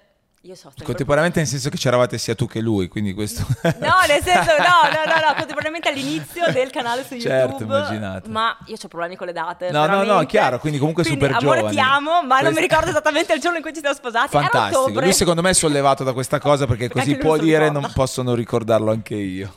io 0.43 0.55
so. 0.55 0.73
Contemporaneamente 0.83 1.39
nel 1.41 1.49
senso 1.49 1.69
che 1.69 1.77
c'eravate 1.77 2.17
sia 2.17 2.35
tu 2.35 2.47
che 2.47 2.61
lui, 2.61 2.89
quindi 2.89 3.13
questo... 3.13 3.47
No, 3.79 3.95
nel 4.09 4.23
senso, 4.23 4.53
no, 4.57 4.89
no, 4.91 5.05
no, 5.05 5.27
no, 5.27 5.35
contemporaneamente 5.37 5.91
all'inizio 5.91 6.51
del 6.51 6.71
canale 6.71 7.05
su 7.05 7.19
Certo, 7.21 7.51
YouTube. 7.59 7.77
immaginato. 7.77 8.31
Ma 8.31 8.57
io 8.67 8.77
ho 8.83 8.89
problemi 8.89 9.17
con 9.17 9.27
le 9.27 9.35
date. 9.35 9.71
No, 9.71 9.81
no, 9.81 9.87
no, 9.87 9.99
veramente. 9.99 10.27
chiaro, 10.31 10.59
quindi 10.59 10.79
comunque 10.79 11.05
super 11.05 11.31
amore 11.33 11.59
giovani. 11.59 11.75
ti 11.77 11.81
amo, 11.81 12.11
ma 12.23 12.41
non 12.41 12.53
Questo- 12.53 12.53
mi 12.55 12.61
ricordo 12.61 12.89
esattamente 12.89 13.35
il 13.35 13.41
giorno 13.41 13.57
in 13.59 13.63
cui 13.63 13.75
ci 13.75 13.81
siamo 13.81 13.95
sposati. 13.95 14.29
Fantastico. 14.31 15.01
Lui 15.01 15.13
secondo 15.13 15.43
me 15.43 15.51
è 15.51 15.55
sollevato 15.55 16.05
da 16.05 16.15
questa 16.15 16.39
cosa 16.41 16.67
perché 16.67 16.89
Perché 16.89 17.11
così 17.11 17.17
può 17.19 17.37
dire 17.37 17.69
non 17.71 17.91
posso 17.93 18.23
non 18.23 18.35
ricordarlo 18.35 18.91
anche 18.91 19.15
io. 19.17 19.53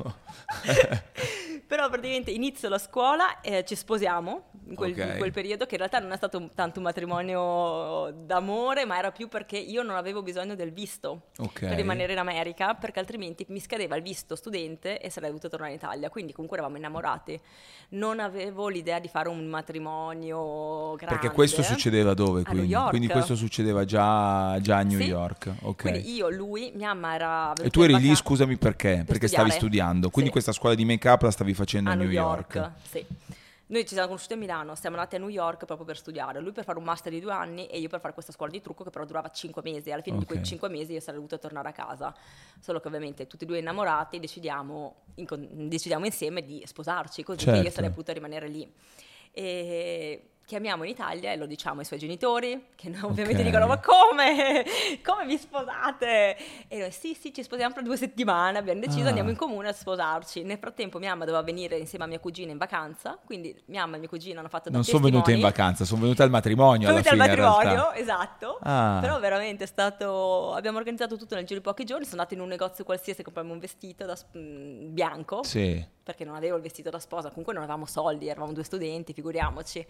Però 1.74 1.90
praticamente 1.90 2.30
inizio 2.30 2.70
la 2.70 2.78
scuola, 2.78 3.42
eh, 3.42 3.66
ci 3.66 3.74
sposiamo 3.74 4.44
in 4.68 4.76
quel, 4.76 4.92
Ok. 4.92 4.98
in 5.14 5.18
quel 5.18 5.32
periodo, 5.32 5.66
che 5.66 5.72
in 5.74 5.80
realtà 5.80 5.98
non 5.98 6.12
è 6.12 6.16
stato 6.16 6.52
tanto 6.54 6.78
un 6.78 6.86
matrimonio 6.86 8.12
d'amore, 8.16 8.86
ma 8.86 8.96
era 9.00 9.10
più 9.12 9.28
perché 9.28 9.58
io 9.58 9.82
non 9.82 9.96
avevo 9.96 10.22
bisogno 10.22 10.54
del 10.54 10.72
visto 10.72 11.30
Ok. 11.40 11.62
per 11.62 11.72
rimanere 11.76 12.12
in 12.12 12.20
America, 12.20 12.76
perché 12.76 13.00
altrimenti 13.00 13.44
mi 13.50 13.60
scadeva 13.60 13.96
il 13.96 14.04
visto 14.04 14.36
studente 14.36 15.00
e 15.00 15.10
sarei 15.10 15.30
dovuta 15.30 15.50
tornare 15.50 15.72
in 15.72 15.78
Italia. 15.80 16.12
Quindi 16.12 16.32
comunque 16.32 16.58
eravamo 16.60 16.78
innamorati. 16.78 17.42
Non 17.90 18.20
avevo 18.20 18.68
l'idea 18.68 19.00
di 19.00 19.08
fare 19.08 19.28
un 19.30 19.44
matrimonio 19.48 20.94
grande. 20.96 21.18
Perché 21.18 21.32
questo 21.34 21.64
succedeva 21.64 22.14
dove 22.14 22.44
quindi? 22.44 22.72
Quindi 22.90 23.08
questo 23.08 23.36
succedeva 23.36 23.84
già, 23.84 24.60
già 24.62 24.78
a 24.78 24.84
New 24.84 25.00
Sì. 25.00 25.06
York. 25.08 25.52
Ok. 25.64 25.82
Quindi 25.82 26.14
io, 26.14 26.30
lui, 26.30 26.72
mia 26.76 26.94
mamma 26.94 27.16
era 27.16 27.54
E 27.54 27.72
tu 27.72 27.82
eri 27.82 27.98
lì, 28.00 28.14
scusami 28.16 28.58
perché? 28.58 29.04
Perché 29.08 29.28
stavi 29.28 29.50
studiare. 29.50 29.52
studiando. 29.58 30.10
Quindi 30.12 30.26
Sì. 30.30 30.32
questa 30.32 30.52
scuola 30.52 30.76
di 30.76 30.86
make-up 30.86 31.22
la 31.24 31.32
stavi 31.32 31.50
facendo 31.50 31.62
a, 31.64 31.92
a 31.92 31.96
New 31.96 32.10
York. 32.10 32.72
Sì. 32.84 33.06
Noi 33.66 33.82
ci 33.84 33.94
siamo 33.94 34.08
conosciuti 34.08 34.34
a 34.34 34.36
Milano, 34.38 34.76
siamo 34.76 34.98
andati 34.98 35.16
a 35.16 35.20
New 35.20 35.30
York 35.30 35.66
proprio 35.66 35.86
per 35.88 35.98
studiare. 35.98 36.40
Lui 36.42 36.52
per 36.52 36.64
fare 36.64 36.78
un 36.78 36.84
master 36.84 37.12
di 37.12 37.20
due 37.20 37.32
anni 37.32 37.66
e 37.68 37.80
io 37.80 37.88
per 37.90 38.02
fare 38.02 38.14
questa 38.14 38.32
scuola 38.32 38.52
di 38.52 38.62
trucco 38.62 38.84
che 38.84 38.90
però 38.92 39.04
durava 39.06 39.30
cinque 39.30 39.62
mesi. 39.64 39.90
Alla 39.92 40.04
fine 40.04 40.18
di 40.18 40.24
Ok. 40.24 40.30
quei 40.32 40.44
cinque 40.44 40.70
mesi 40.70 40.94
io 40.94 41.00
sarei 41.00 41.16
dovuta 41.16 41.38
tornare 41.40 41.70
a 41.70 41.72
casa. 41.72 42.14
Solo 42.60 42.80
che 42.80 42.88
ovviamente 42.88 43.26
tutti 43.26 43.46
e 43.46 43.48
due 43.48 43.58
innamorati 43.60 44.20
decidiamo, 44.20 44.96
incon- 45.16 45.68
decidiamo 45.70 46.06
insieme 46.06 46.44
di 46.44 46.62
sposarci, 46.66 47.24
così 47.24 47.38
che 47.40 47.44
Certo. 47.46 47.64
io 47.66 47.72
sarei 47.72 47.90
potuta 47.90 48.14
rimanere 48.14 48.48
lì. 48.48 48.72
E 49.32 50.33
chiamiamo 50.46 50.84
in 50.84 50.90
Italia 50.90 51.32
e 51.32 51.36
lo 51.38 51.46
diciamo 51.46 51.80
ai 51.80 51.86
suoi 51.86 52.00
genitori, 52.00 52.68
che 52.76 52.90
ovviamente 53.02 53.42
Ok. 53.42 53.48
dicono: 53.48 53.68
Ma 53.68 53.80
come? 53.80 54.66
Come 55.04 55.26
vi 55.26 55.38
sposate? 55.38 56.38
E 56.68 56.80
noi 56.80 56.92
sì, 56.92 57.14
sì, 57.14 57.34
ci 57.34 57.44
sposiamo 57.44 57.74
fra 57.74 57.82
due 57.82 57.98
settimane. 57.98 58.58
Abbiamo 58.58 58.80
deciso, 58.80 59.06
Ah. 59.06 59.08
andiamo 59.10 59.30
in 59.30 59.36
comune 59.36 59.70
a 59.70 59.74
sposarci. 59.74 60.44
Nel 60.44 60.58
frattempo, 60.58 61.00
mia 61.00 61.10
mamma 61.10 61.26
doveva 61.26 61.44
venire 61.44 61.78
insieme 61.78 62.06
a 62.06 62.08
mia 62.08 62.20
cugina 62.20 62.52
in 62.52 62.58
vacanza. 62.58 63.18
Quindi 63.24 63.56
mia 63.66 63.82
mamma 63.82 63.96
e 63.98 64.00
mia 64.00 64.10
cugina 64.10 64.40
hanno 64.40 64.50
fatto 64.50 64.70
da 64.70 64.76
Non 64.76 64.84
sono 64.86 65.04
venute 65.04 65.32
in 65.32 65.40
vacanza, 65.42 65.86
sono 65.86 66.02
venute 66.02 66.24
al 66.24 66.30
matrimonio 66.30 66.88
alla 66.90 67.02
Venute 67.02 67.10
al 67.10 67.18
matrimonio, 67.18 67.92
esatto. 67.94 68.60
Ah. 68.62 69.00
Però 69.02 69.20
veramente 69.20 69.64
è 69.64 69.68
stato. 69.68 70.54
Abbiamo 70.54 70.78
organizzato 70.78 71.18
tutto 71.18 71.36
nel 71.36 71.46
giro 71.46 71.60
di 71.60 71.66
pochi 71.66 71.84
giorni. 71.84 72.06
Sono 72.06 72.22
andata 72.22 72.36
in 72.36 72.42
un 72.42 72.48
negozio 72.50 72.84
qualsiasi 72.84 73.22
a 73.22 73.24
comprarmi 73.24 73.52
un 73.52 73.60
vestito 73.60 74.06
da 74.06 74.16
sp- 74.16 74.38
mm, 74.38 74.94
bianco. 74.94 75.44
Sì. 75.44 75.84
Perché 76.04 76.26
non 76.26 76.36
avevo 76.36 76.58
il 76.58 76.62
vestito 76.62 76.90
da 76.90 77.00
sposa, 77.00 77.30
comunque 77.30 77.54
non 77.54 77.64
avevamo 77.64 77.86
soldi, 77.86 78.28
eravamo 78.28 78.52
due 78.52 78.64
studenti, 78.66 79.14
figuriamoci. 79.14 79.86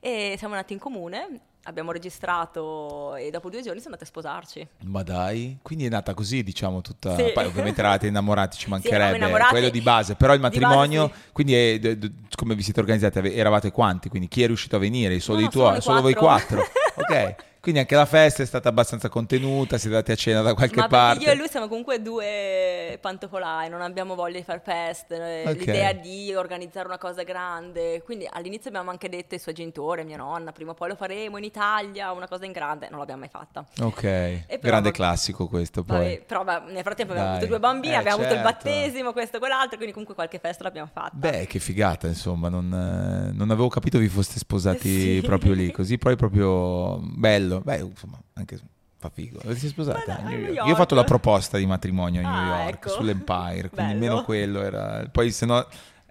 E 0.00 0.34
siamo 0.38 0.54
andati 0.54 0.72
in 0.72 0.78
comune, 0.78 1.40
abbiamo 1.64 1.90
registrato 1.90 3.16
e 3.16 3.30
dopo 3.30 3.48
due 3.50 3.60
giorni 3.62 3.80
siamo 3.80 3.96
andati 3.96 4.04
a 4.04 4.06
sposarci. 4.06 4.68
Ma 4.84 5.02
dai, 5.02 5.58
quindi 5.62 5.86
è 5.86 5.88
nata 5.88 6.14
così, 6.14 6.42
diciamo, 6.42 6.80
tutta... 6.80 7.16
Sì. 7.16 7.32
Poi 7.32 7.46
ovviamente 7.46 7.80
eravate 7.80 8.06
innamorati, 8.06 8.56
ci 8.56 8.68
mancherebbe, 8.68 9.16
innamorati. 9.16 9.50
quello 9.50 9.68
di 9.70 9.80
base, 9.80 10.14
però 10.14 10.32
il 10.34 10.40
Di 10.40 10.46
base, 10.46 10.58
matrimonio, 10.60 11.06
sì. 11.12 11.20
quindi 11.32 11.54
è- 11.54 11.78
d- 11.78 11.94
d- 11.96 12.12
come 12.36 12.54
vi 12.54 12.62
siete 12.62 12.80
organizzati? 12.80 13.34
Eravate 13.34 13.70
quanti? 13.72 14.08
Quindi 14.08 14.28
chi 14.28 14.42
è 14.42 14.46
riuscito 14.46 14.76
a 14.76 14.78
venire? 14.78 15.18
Solo 15.18 15.40
No, 15.40 15.46
i 15.46 15.48
tuoi? 15.50 15.80
solo 15.80 16.00
voi 16.02 16.14
quattro? 16.14 16.62
quattro. 16.94 17.02
ok, 17.02 17.34
Quindi 17.66 17.82
anche 17.82 17.96
la 17.96 18.06
festa 18.06 18.44
è 18.44 18.46
stata 18.46 18.68
abbastanza 18.68 19.08
contenuta, 19.08 19.76
siete 19.76 19.96
andati 19.96 20.12
a 20.12 20.14
cena 20.14 20.40
da 20.40 20.54
qualche 20.54 20.76
Ma 20.76 20.86
parte. 20.86 21.24
io 21.24 21.32
e 21.32 21.34
lui 21.34 21.48
siamo 21.48 21.66
comunque 21.66 22.00
due 22.00 22.96
pantofolai, 23.00 23.68
non 23.68 23.80
abbiamo 23.80 24.14
voglia 24.14 24.38
di 24.38 24.44
fare 24.44 24.60
feste, 24.64 25.42
eh, 25.42 25.48
Ok. 25.50 25.56
l'idea 25.58 25.92
di 25.92 26.32
organizzare 26.32 26.86
una 26.86 26.96
cosa 26.96 27.24
grande. 27.24 28.02
Quindi 28.04 28.24
all'inizio 28.30 28.68
abbiamo 28.70 28.90
anche 28.90 29.08
detto 29.08 29.34
ai 29.34 29.40
suoi 29.40 29.54
genitori, 29.54 30.02
a 30.02 30.04
mia 30.04 30.16
nonna, 30.16 30.52
prima 30.52 30.70
o 30.70 30.74
poi 30.74 30.90
lo 30.90 30.94
faremo 30.94 31.38
in 31.38 31.42
Italia, 31.42 32.12
una 32.12 32.28
cosa 32.28 32.44
in 32.44 32.52
grande, 32.52 32.86
non 32.88 33.00
l'abbiamo 33.00 33.22
mai 33.22 33.30
fatta. 33.30 33.66
Ok, 33.80 34.00
però 34.46 34.58
grande 34.60 34.92
classico 34.92 35.48
questo 35.48 35.82
poi. 35.82 35.96
Vabbè, 35.96 36.20
però 36.24 36.44
nel 36.44 36.82
frattempo 36.82 37.14
abbiamo 37.14 37.30
Dai. 37.30 37.36
avuto 37.38 37.46
due 37.46 37.58
bambini, 37.58 37.94
Eh, 37.94 37.96
abbiamo 37.96 38.18
avuto 38.22 38.32
il 38.32 38.42
certo. 38.44 38.52
battesimo, 38.62 39.12
questo 39.12 39.36
e 39.36 39.38
quell'altro, 39.40 39.70
quindi 39.74 39.90
comunque 39.90 40.14
qualche 40.14 40.38
festa 40.38 40.62
l'abbiamo 40.62 40.88
fatta. 40.92 41.10
Beh, 41.14 41.46
che 41.48 41.58
figata, 41.58 42.06
insomma, 42.06 42.48
non, 42.48 42.66
eh, 42.72 43.32
non 43.32 43.50
avevo 43.50 43.66
capito 43.66 43.98
vi 43.98 44.06
foste 44.06 44.38
sposati 44.38 44.84
Sì. 45.18 45.20
proprio 45.24 45.52
lì, 45.52 45.72
così 45.72 45.98
poi 45.98 46.14
proprio 46.14 47.00
bello. 47.02 47.55
Beh, 47.60 47.78
insomma, 47.78 48.18
anche 48.34 48.58
fa 48.98 49.10
figo. 49.10 49.40
Vi 49.44 49.52
siete 49.54 49.68
sposati 49.68 50.02
Ma 50.08 50.14
a 50.16 50.20
dai, 50.22 50.24
New 50.24 50.34
a 50.34 50.40
York? 50.46 50.56
New 50.58 50.66
Io 50.66 50.72
ho 50.72 50.76
fatto 50.76 50.94
la 50.94 51.04
proposta 51.04 51.58
di 51.58 51.66
matrimonio 51.66 52.20
a 52.20 52.22
New 52.30 52.32
Ah, 52.52 52.62
York, 52.64 52.74
ecco. 52.86 52.88
sull'Empire, 52.90 53.68
quindi 53.70 53.92
Bello. 53.92 53.98
meno 54.00 54.22
quello 54.24 54.62
era... 54.62 55.08
Poi 55.10 55.30
se 55.32 55.46
no 55.46 55.66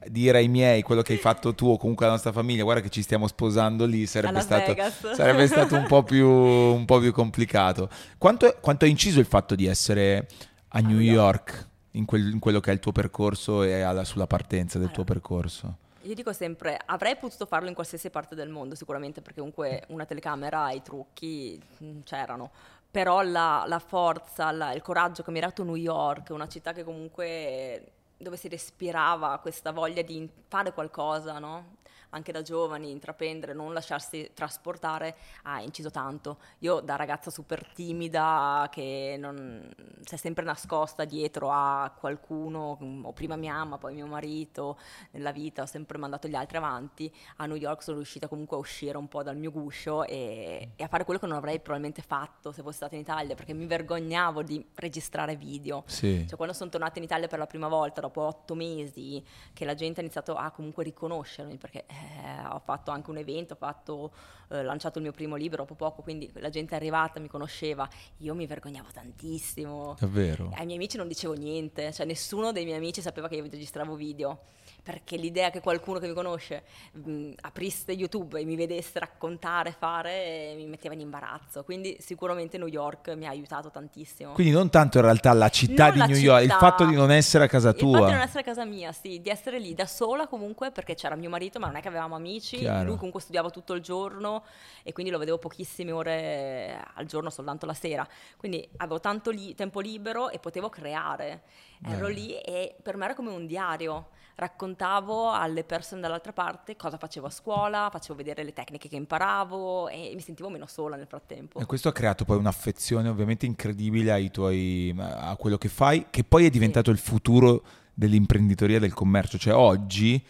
dire 0.07 0.37
ai 0.37 0.47
miei 0.47 0.83
quello 0.83 1.01
che 1.01 1.13
hai 1.13 1.19
fatto 1.19 1.55
tu 1.55 1.65
o 1.67 1.77
comunque 1.77 2.05
alla 2.05 2.13
nostra 2.13 2.31
famiglia, 2.31 2.61
guarda 2.63 2.81
che 2.81 2.89
ci 2.89 3.01
stiamo 3.01 3.25
sposando 3.27 3.85
lì, 3.85 4.05
sarebbe, 4.05 4.39
stato, 4.41 4.75
sarebbe 5.15 5.47
stato 5.47 5.75
un 5.75 5.87
po' 5.87 6.03
più, 6.03 6.27
un 6.27 6.85
po' 6.85 6.99
più 6.99 7.11
complicato. 7.11 7.89
Quanto, 8.19 8.55
quanto 8.61 8.85
ha 8.85 8.87
inciso 8.87 9.19
il 9.19 9.25
fatto 9.25 9.55
di 9.55 9.65
essere 9.65 10.27
a 10.69 10.79
New 10.79 10.89
New 10.91 10.99
York. 10.99 11.69
In, 11.95 12.03
quel- 12.05 12.29
in 12.33 12.39
quello 12.39 12.59
che 12.59 12.71
è 12.71 12.73
il 12.73 12.81
tuo 12.81 12.91
percorso 12.91 13.63
e 13.63 13.79
alla- 13.81 14.03
sulla 14.03 14.27
partenza 14.27 14.77
del 14.77 14.89
tuo 14.91 15.03
Allora. 15.03 15.13
percorso? 15.13 15.77
Io 16.05 16.13
dico 16.13 16.33
sempre, 16.33 16.79
avrei 16.85 17.15
potuto 17.17 17.47
farlo 17.47 17.67
in 17.67 17.73
qualsiasi 17.73 18.09
parte 18.11 18.35
del 18.35 18.49
mondo 18.49 18.75
sicuramente, 18.75 19.21
perché 19.21 19.39
comunque 19.39 19.83
una 19.87 20.05
telecamera 20.05 20.69
i 20.71 20.81
trucchi 20.83 21.59
mm, 21.83 22.01
c'erano. 22.03 22.51
Però 22.91 23.21
la, 23.23 23.63
la 23.67 23.79
forza, 23.79 24.51
la- 24.51 24.71
il 24.73 24.81
coraggio 24.81 25.23
che 25.23 25.31
mi 25.31 25.39
ha 25.39 25.41
dato 25.41 25.63
New 25.63 25.75
York, 25.75 26.29
una 26.29 26.47
città 26.47 26.73
che 26.73 26.83
comunque 26.83 27.91
dove 28.17 28.37
si 28.37 28.47
respirava 28.47 29.37
questa 29.39 29.71
voglia 29.71 30.01
di 30.03 30.29
fare 30.47 30.73
qualcosa, 30.73 31.39
no? 31.39 31.77
Anche 32.15 32.31
da 32.31 32.41
giovani, 32.41 32.91
intraprendere, 32.91 33.53
non 33.53 33.73
lasciarsi 33.73 34.31
trasportare, 34.33 35.17
ha 35.43 35.59
inciso 35.61 35.91
tanto. 35.91 36.37
Io 36.59 36.79
da 36.79 36.95
ragazza 36.95 37.29
super 37.29 37.67
timida, 37.73 38.69
che 38.71 39.17
non, 39.19 39.69
si 40.01 40.13
è 40.13 40.17
sempre 40.17 40.45
nascosta 40.45 41.03
dietro 41.03 41.51
a 41.51 41.93
qualcuno, 41.97 42.77
o 43.01 43.11
prima 43.11 43.35
mia 43.35 43.53
mamma, 43.55 43.77
poi 43.77 43.95
mio 43.95 44.07
marito, 44.07 44.77
nella 45.11 45.33
vita 45.33 45.63
ho 45.63 45.65
sempre 45.65 45.97
mandato 45.97 46.29
gli 46.29 46.35
altri 46.35 46.55
avanti, 46.55 47.13
a 47.35 47.45
New 47.47 47.57
York 47.57 47.83
sono 47.83 47.97
riuscita 47.97 48.29
comunque 48.29 48.55
a 48.55 48.61
uscire 48.61 48.97
un 48.97 49.09
po' 49.09 49.21
dal 49.21 49.35
mio 49.35 49.51
guscio 49.51 50.05
e, 50.05 50.71
e 50.73 50.83
a 50.83 50.87
fare 50.87 51.03
quello 51.03 51.19
che 51.19 51.27
non 51.27 51.35
avrei 51.35 51.59
probabilmente 51.59 52.01
fatto 52.01 52.53
se 52.53 52.61
fossi 52.61 52.77
stata 52.77 52.95
in 52.95 53.01
Italia, 53.01 53.35
perché 53.35 53.53
mi 53.53 53.65
vergognavo 53.65 54.41
di 54.41 54.65
registrare 54.75 55.35
video. 55.35 55.83
Sì. 55.85 56.25
Cioè, 56.25 56.37
quando 56.37 56.53
sono 56.53 56.69
tornata 56.69 56.97
in 56.97 57.03
Italia 57.03 57.27
per 57.27 57.39
la 57.39 57.47
prima 57.47 57.67
volta, 57.67 57.99
dopo 57.99 58.21
otto 58.21 58.55
mesi, 58.55 59.21
che 59.51 59.65
la 59.65 59.73
gente 59.73 59.99
ha 59.99 60.03
iniziato 60.03 60.35
a 60.35 60.49
comunque 60.51 60.85
riconoscermi, 60.85 61.57
perché 61.57 61.83
eh, 62.05 62.47
ho 62.47 62.59
fatto 62.59 62.91
anche 62.91 63.09
un 63.09 63.17
evento, 63.17 63.53
ho 63.53 63.57
fatto, 63.57 64.11
eh, 64.49 64.63
lanciato 64.63 64.97
il 64.99 65.03
mio 65.03 65.13
primo 65.13 65.35
libro 65.35 65.57
dopo 65.57 65.75
poco, 65.75 66.01
quindi 66.01 66.31
la 66.35 66.49
gente 66.49 66.73
è 66.73 66.77
arrivata, 66.77 67.19
mi 67.19 67.27
conosceva, 67.27 67.87
io 68.17 68.33
mi 68.35 68.45
vergognavo 68.45 68.89
tantissimo. 68.93 69.95
Davvero? 69.99 70.51
Ai 70.53 70.65
miei 70.65 70.77
amici 70.77 70.97
non 70.97 71.07
dicevo 71.07 71.33
niente, 71.33 71.91
cioè 71.91 72.05
nessuno 72.05 72.51
dei 72.51 72.65
miei 72.65 72.77
amici 72.77 73.01
sapeva 73.01 73.27
che 73.27 73.35
io 73.35 73.43
registravo 73.43 73.95
video, 73.95 74.41
perché 74.85 75.17
l'idea 75.17 75.49
che 75.49 75.61
qualcuno 75.61 75.97
che 75.97 76.07
mi 76.07 76.13
conosce 76.13 76.61
mh, 76.91 77.31
aprisse 77.41 77.91
YouTube 77.91 78.39
e 78.39 78.45
mi 78.45 78.55
vedesse 78.55 78.99
raccontare, 78.99 79.71
fare, 79.71 80.53
mi 80.55 80.67
metteva 80.67 80.93
in 80.93 80.99
imbarazzo. 80.99 81.63
Quindi 81.63 81.97
sicuramente 81.99 82.59
New 82.59 82.67
York 82.67 83.07
mi 83.15 83.25
ha 83.25 83.31
aiutato 83.31 83.71
tantissimo. 83.71 84.33
Quindi 84.33 84.53
non 84.53 84.69
tanto 84.69 84.99
in 84.99 85.03
realtà 85.05 85.33
la 85.33 85.49
città 85.49 85.85
Non 85.85 85.93
di 85.93 85.97
la 85.99 86.05
New 86.05 86.17
York, 86.17 86.43
il 86.43 86.49
città. 86.51 86.59
fatto 86.59 86.85
di 86.85 86.93
non 86.93 87.09
essere 87.11 87.45
a 87.45 87.47
casa 87.47 87.69
Il 87.69 87.73
fatto 87.79 87.87
tua. 87.89 88.05
di 88.05 88.11
non 88.11 88.21
essere 88.21 88.41
a 88.41 88.43
casa 88.43 88.63
mia, 88.63 88.91
sì, 88.91 89.19
di 89.21 89.29
essere 89.31 89.57
lì 89.57 89.73
da 89.73 89.87
sola 89.87 90.27
comunque 90.27 90.69
perché 90.69 90.93
c'era 90.93 91.15
mio 91.15 91.31
marito, 91.31 91.57
ma 91.57 91.65
non 91.65 91.77
è 91.77 91.81
che 91.81 91.87
avevamo 91.87 92.13
amici. 92.13 92.57
Chiaro. 92.57 92.85
Lui 92.85 92.95
comunque 92.97 93.21
studiava 93.21 93.49
tutto 93.49 93.73
il 93.73 93.81
giorno 93.81 94.43
e 94.83 94.93
quindi 94.93 95.11
lo 95.11 95.17
vedevo 95.17 95.39
pochissime 95.39 95.91
ore 95.93 96.79
al 96.93 97.07
giorno, 97.07 97.31
soltanto 97.31 97.65
la 97.65 97.73
sera. 97.73 98.07
Quindi 98.37 98.69
avevo 98.77 98.99
tanto 98.99 99.31
li- 99.31 99.55
tempo 99.55 99.79
libero 99.79 100.29
e 100.29 100.37
potevo 100.37 100.69
creare. 100.69 101.41
Ero 101.83 102.07
Beh. 102.07 102.13
lì 102.13 102.37
e 102.39 102.75
per 102.81 102.97
me 102.97 103.05
era 103.05 103.13
come 103.13 103.31
un 103.31 103.45
diario. 103.45 104.09
Raccontavo 104.37 105.31
alle 105.31 105.63
persone 105.63 106.01
dall'altra 106.01 106.33
parte 106.33 106.75
cosa 106.75 106.97
facevo 106.97 107.27
a 107.27 107.29
scuola, 107.29 107.89
facevo 107.89 108.15
vedere 108.15 108.43
le 108.43 108.51
tecniche 108.51 108.89
che 108.89 108.97
imparavo 108.97 109.87
e 109.87 110.11
mi 110.13 110.19
sentivo 110.19 110.49
meno 110.49 110.65
sola 110.65 110.97
nel 110.97 111.07
frattempo. 111.07 111.59
E 111.59 111.65
questo 111.65 111.87
ha 111.87 111.93
creato 111.93 112.25
poi 112.25 112.37
un'affezione 112.37 113.07
ovviamente 113.07 113.45
incredibile 113.45 114.11
ai 114.11 114.31
tuoi, 114.31 114.93
a 114.99 115.35
quello 115.37 115.57
che 115.57 115.69
fai, 115.69 116.07
che 116.09 116.25
poi 116.25 116.45
è 116.45 116.49
diventato 116.49 116.91
il 116.91 116.97
futuro 116.97 117.63
dell'imprenditoria 117.93 118.75
e 118.75 118.79
del 118.81 118.93
commercio. 118.93 119.37
Cioè 119.37 119.53
oggi 119.53 120.21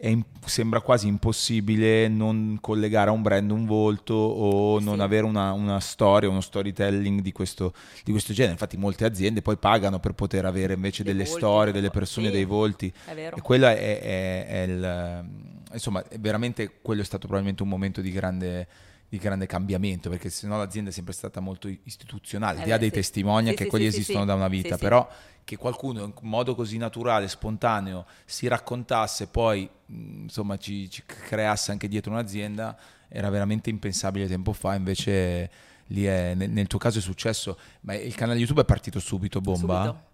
è 0.00 0.08
im- 0.08 0.24
sembra 0.46 0.80
quasi 0.80 1.06
impossibile 1.08 2.08
non 2.08 2.56
collegare 2.60 3.10
a 3.10 3.12
un 3.12 3.20
brand 3.20 3.50
un 3.50 3.66
volto 3.66 4.14
o 4.14 4.80
non 4.80 4.96
Sì. 4.96 5.00
avere 5.02 5.24
una, 5.26 5.52
una 5.52 5.78
storia, 5.80 6.28
uno 6.30 6.40
storytelling 6.40 7.20
di 7.20 7.32
questo, 7.32 7.74
di 8.02 8.10
questo 8.10 8.32
genere. 8.32 8.52
Infatti 8.54 8.76
molte 8.78 9.04
aziende 9.04 9.42
poi 9.42 9.58
pagano 9.58 10.00
per 10.00 10.12
poter 10.12 10.46
avere 10.46 10.72
invece 10.74 11.02
Dei 11.02 11.12
delle 11.12 11.24
volti, 11.24 11.38
storie, 11.40 11.72
delle 11.72 11.90
persone, 11.90 12.26
sì. 12.28 12.32
dei 12.32 12.44
volti. 12.46 12.92
È 13.04 13.14
vero. 13.14 13.36
E 13.36 13.40
quello 13.42 13.66
è, 13.66 13.76
è- 14.00 14.46
è 14.46 14.58
il... 14.62 15.28
Insomma, 15.72 16.02
veramente 16.18 16.78
quello 16.82 17.02
è 17.02 17.04
stato 17.04 17.26
probabilmente 17.26 17.62
un 17.62 17.68
momento 17.68 18.00
di 18.00 18.10
grande, 18.10 18.66
di 19.10 19.18
grande 19.18 19.46
cambiamento, 19.46 20.08
perché 20.08 20.30
sennò 20.30 20.56
l'azienda 20.56 20.90
è 20.90 20.92
sempre 20.92 21.12
stata 21.12 21.40
molto 21.40 21.68
istituzionale, 21.82 22.62
al 22.62 22.68
Eh 22.68 22.70
beh, 22.70 22.78
dei 22.78 22.88
sì. 22.88 22.94
testimonial 22.94 23.50
Sì, 23.50 23.58
che 23.58 23.64
sì, 23.64 23.68
quelli 23.68 23.90
sì, 23.90 23.98
esistono 23.98 24.24
da 24.24 24.34
una 24.34 24.46
vita, 24.46 24.78
però 24.78 25.06
che 25.42 25.56
qualcuno 25.56 26.04
in 26.04 26.12
modo 26.20 26.54
così 26.54 26.76
naturale, 26.76 27.26
spontaneo, 27.26 28.06
si 28.24 28.46
raccontasse, 28.46 29.26
poi 29.26 29.68
insomma 29.86 30.56
ci, 30.58 30.88
ci 30.88 31.02
creasse 31.04 31.72
anche 31.72 31.88
dietro 31.88 32.12
un'azienda, 32.12 32.78
era 33.08 33.28
veramente 33.30 33.68
impensabile 33.68 34.28
tempo 34.28 34.52
fa, 34.52 34.76
invece 34.76 35.50
lì 35.88 36.04
è, 36.04 36.34
nel, 36.36 36.48
nel 36.50 36.68
tuo 36.68 36.78
caso 36.78 36.98
è 36.98 37.02
successo, 37.02 37.58
ma 37.80 37.94
il 37.94 38.14
canale 38.14 38.38
YouTube 38.38 38.60
è 38.60 38.64
partito 38.64 39.00
subito, 39.00 39.40
bomba? 39.40 39.84
Subito. 39.84 40.08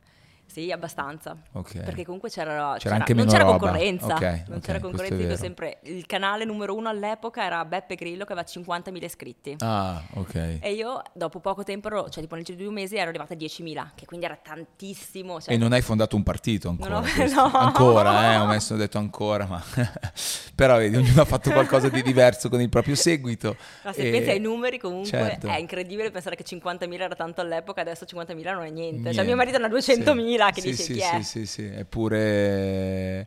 Sì, 0.46 0.70
abbastanza. 0.72 1.36
Ok. 1.52 1.80
Perché 1.82 2.04
comunque 2.04 2.30
c'era, 2.30 2.76
C'era 2.78 2.94
anche 2.94 3.12
non 3.12 3.26
c'era 3.26 3.42
roba. 3.44 3.58
concorrenza. 3.58 4.14
Ok, 4.14 4.22
non 4.48 4.56
ok, 4.58 4.64
c'era 4.64 4.80
concorrenza, 4.80 5.14
dico 5.16 5.36
sempre. 5.36 5.78
Il 5.82 6.06
canale 6.06 6.44
numero 6.46 6.74
uno 6.74 6.88
all'epoca 6.88 7.44
era 7.44 7.62
Beppe 7.66 7.94
Grillo 7.94 8.24
che 8.24 8.32
aveva 8.32 8.46
50.000 8.48 9.04
iscritti. 9.04 9.56
Ah, 9.58 10.02
ok. 10.14 10.58
E 10.60 10.72
io 10.72 11.02
dopo 11.12 11.40
poco 11.40 11.62
tempo, 11.62 11.88
ero- 11.88 12.08
cioè 12.08 12.22
tipo 12.22 12.36
nel 12.36 12.44
giro 12.44 12.56
di 12.56 12.64
due 12.64 12.72
mesi, 12.72 12.96
ero 12.96 13.08
arrivata 13.08 13.34
a 13.34 13.36
10.000, 13.36 13.88
che 13.94 14.06
quindi 14.06 14.24
era 14.24 14.38
tantissimo. 14.42 15.40
cioè- 15.42 15.52
E 15.52 15.56
non 15.58 15.72
hai 15.72 15.82
fondato 15.82 16.16
un 16.16 16.22
partito 16.22 16.68
ancora? 16.70 17.00
Questo. 17.14 17.34
no. 17.48 17.50
Ancora, 17.52 18.32
eh, 18.32 18.36
ho 18.38 18.46
messo, 18.46 18.74
ho 18.74 18.76
detto 18.78 18.96
ancora, 18.98 19.44
ma... 19.46 19.62
Però 20.54 20.78
vedi, 20.78 20.96
ognuno 20.96 21.20
ha 21.20 21.24
fatto 21.26 21.50
qualcosa 21.50 21.90
di 21.90 22.02
diverso 22.02 22.48
con 22.48 22.60
il 22.62 22.70
proprio 22.70 22.94
seguito. 22.94 23.56
Ma 23.84 23.92
se 23.92 24.08
E- 24.08 24.10
pensi 24.10 24.30
ai 24.30 24.40
numeri 24.40 24.78
comunque 24.78 25.10
Certo. 25.10 25.48
è 25.48 25.58
incredibile 25.58 26.10
pensare 26.10 26.34
che 26.34 26.44
50.000 26.44 26.94
era 27.00 27.14
tanto 27.14 27.42
all'epoca, 27.42 27.82
adesso 27.82 28.06
50.000 28.06 28.52
non 28.54 28.62
è 28.64 28.70
niente. 28.70 28.84
Niente. 28.86 29.12
Cioè 29.12 29.24
mio 29.24 29.36
marito 29.36 29.58
ne 29.58 29.66
ha 29.66 29.68
200.000 29.68 30.35
che 30.52 30.60
Sì, 30.60 30.70
dice 30.70 30.82
sì, 30.82 30.92
chi 30.94 31.00
sì, 31.00 31.04
è. 31.16 31.22
Sì, 31.22 31.46
sì, 31.46 31.64
eppure... 31.64 33.26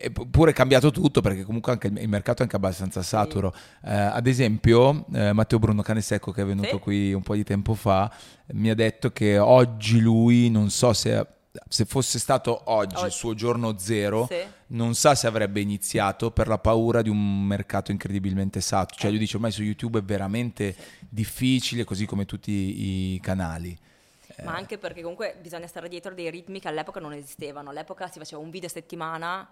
Eppure 0.00 0.50
è 0.50 0.54
cambiato 0.54 0.90
tutto 0.90 1.22
perché 1.22 1.44
comunque 1.44 1.72
anche 1.72 1.86
il 1.86 1.96
il 1.98 2.08
mercato 2.10 2.40
è 2.40 2.42
anche 2.42 2.56
abbastanza 2.56 3.00
saturo. 3.02 3.54
Eh, 3.82 3.90
ad 3.94 4.26
esempio, 4.26 5.06
eh, 5.14 5.32
Matteo 5.32 5.58
Bruno 5.58 5.80
Canesecco, 5.80 6.30
che 6.30 6.42
è 6.42 6.44
venuto 6.44 6.68
Sì. 6.76 6.78
qui 6.78 7.12
un 7.14 7.22
po' 7.22 7.34
di 7.34 7.42
tempo 7.42 7.72
fa, 7.72 8.12
mi 8.48 8.68
ha 8.68 8.74
detto 8.74 9.10
che 9.12 9.38
oggi 9.38 9.98
lui, 10.00 10.50
non 10.50 10.68
so 10.68 10.92
se, 10.92 11.26
se 11.70 11.86
fosse 11.86 12.18
stato 12.18 12.64
oggi 12.66 12.96
il 12.96 13.04
Oggi. 13.04 13.14
suo 13.16 13.32
giorno 13.32 13.78
zero, 13.78 14.26
Sì. 14.30 14.36
non 14.68 14.94
sa 14.94 15.14
se 15.14 15.26
avrebbe 15.26 15.60
iniziato 15.60 16.32
per 16.32 16.48
la 16.48 16.58
paura 16.58 17.00
di 17.00 17.08
un 17.08 17.46
mercato 17.46 17.90
incredibilmente 17.90 18.60
saturo. 18.60 19.00
Cioè, 19.00 19.08
lui 19.10 19.18
dice 19.18 19.36
ormai 19.36 19.52
su 19.52 19.62
YouTube 19.62 20.00
è 20.00 20.02
veramente 20.02 20.76
difficile, 21.08 21.84
così 21.84 22.04
come 22.04 22.26
tutti 22.26 23.14
i 23.14 23.20
canali. 23.22 23.74
Ma 24.44 24.54
anche 24.54 24.78
perché 24.78 25.00
comunque 25.00 25.36
bisogna 25.40 25.66
stare 25.66 25.88
dietro 25.88 26.14
dei 26.14 26.30
ritmi 26.30 26.60
che 26.60 26.68
all'epoca 26.68 27.00
non 27.00 27.12
esistevano. 27.12 27.70
All'epoca 27.70 28.08
si 28.08 28.18
faceva 28.18 28.40
un 28.40 28.50
video 28.50 28.68
a 28.68 28.72
settimana 28.72 29.48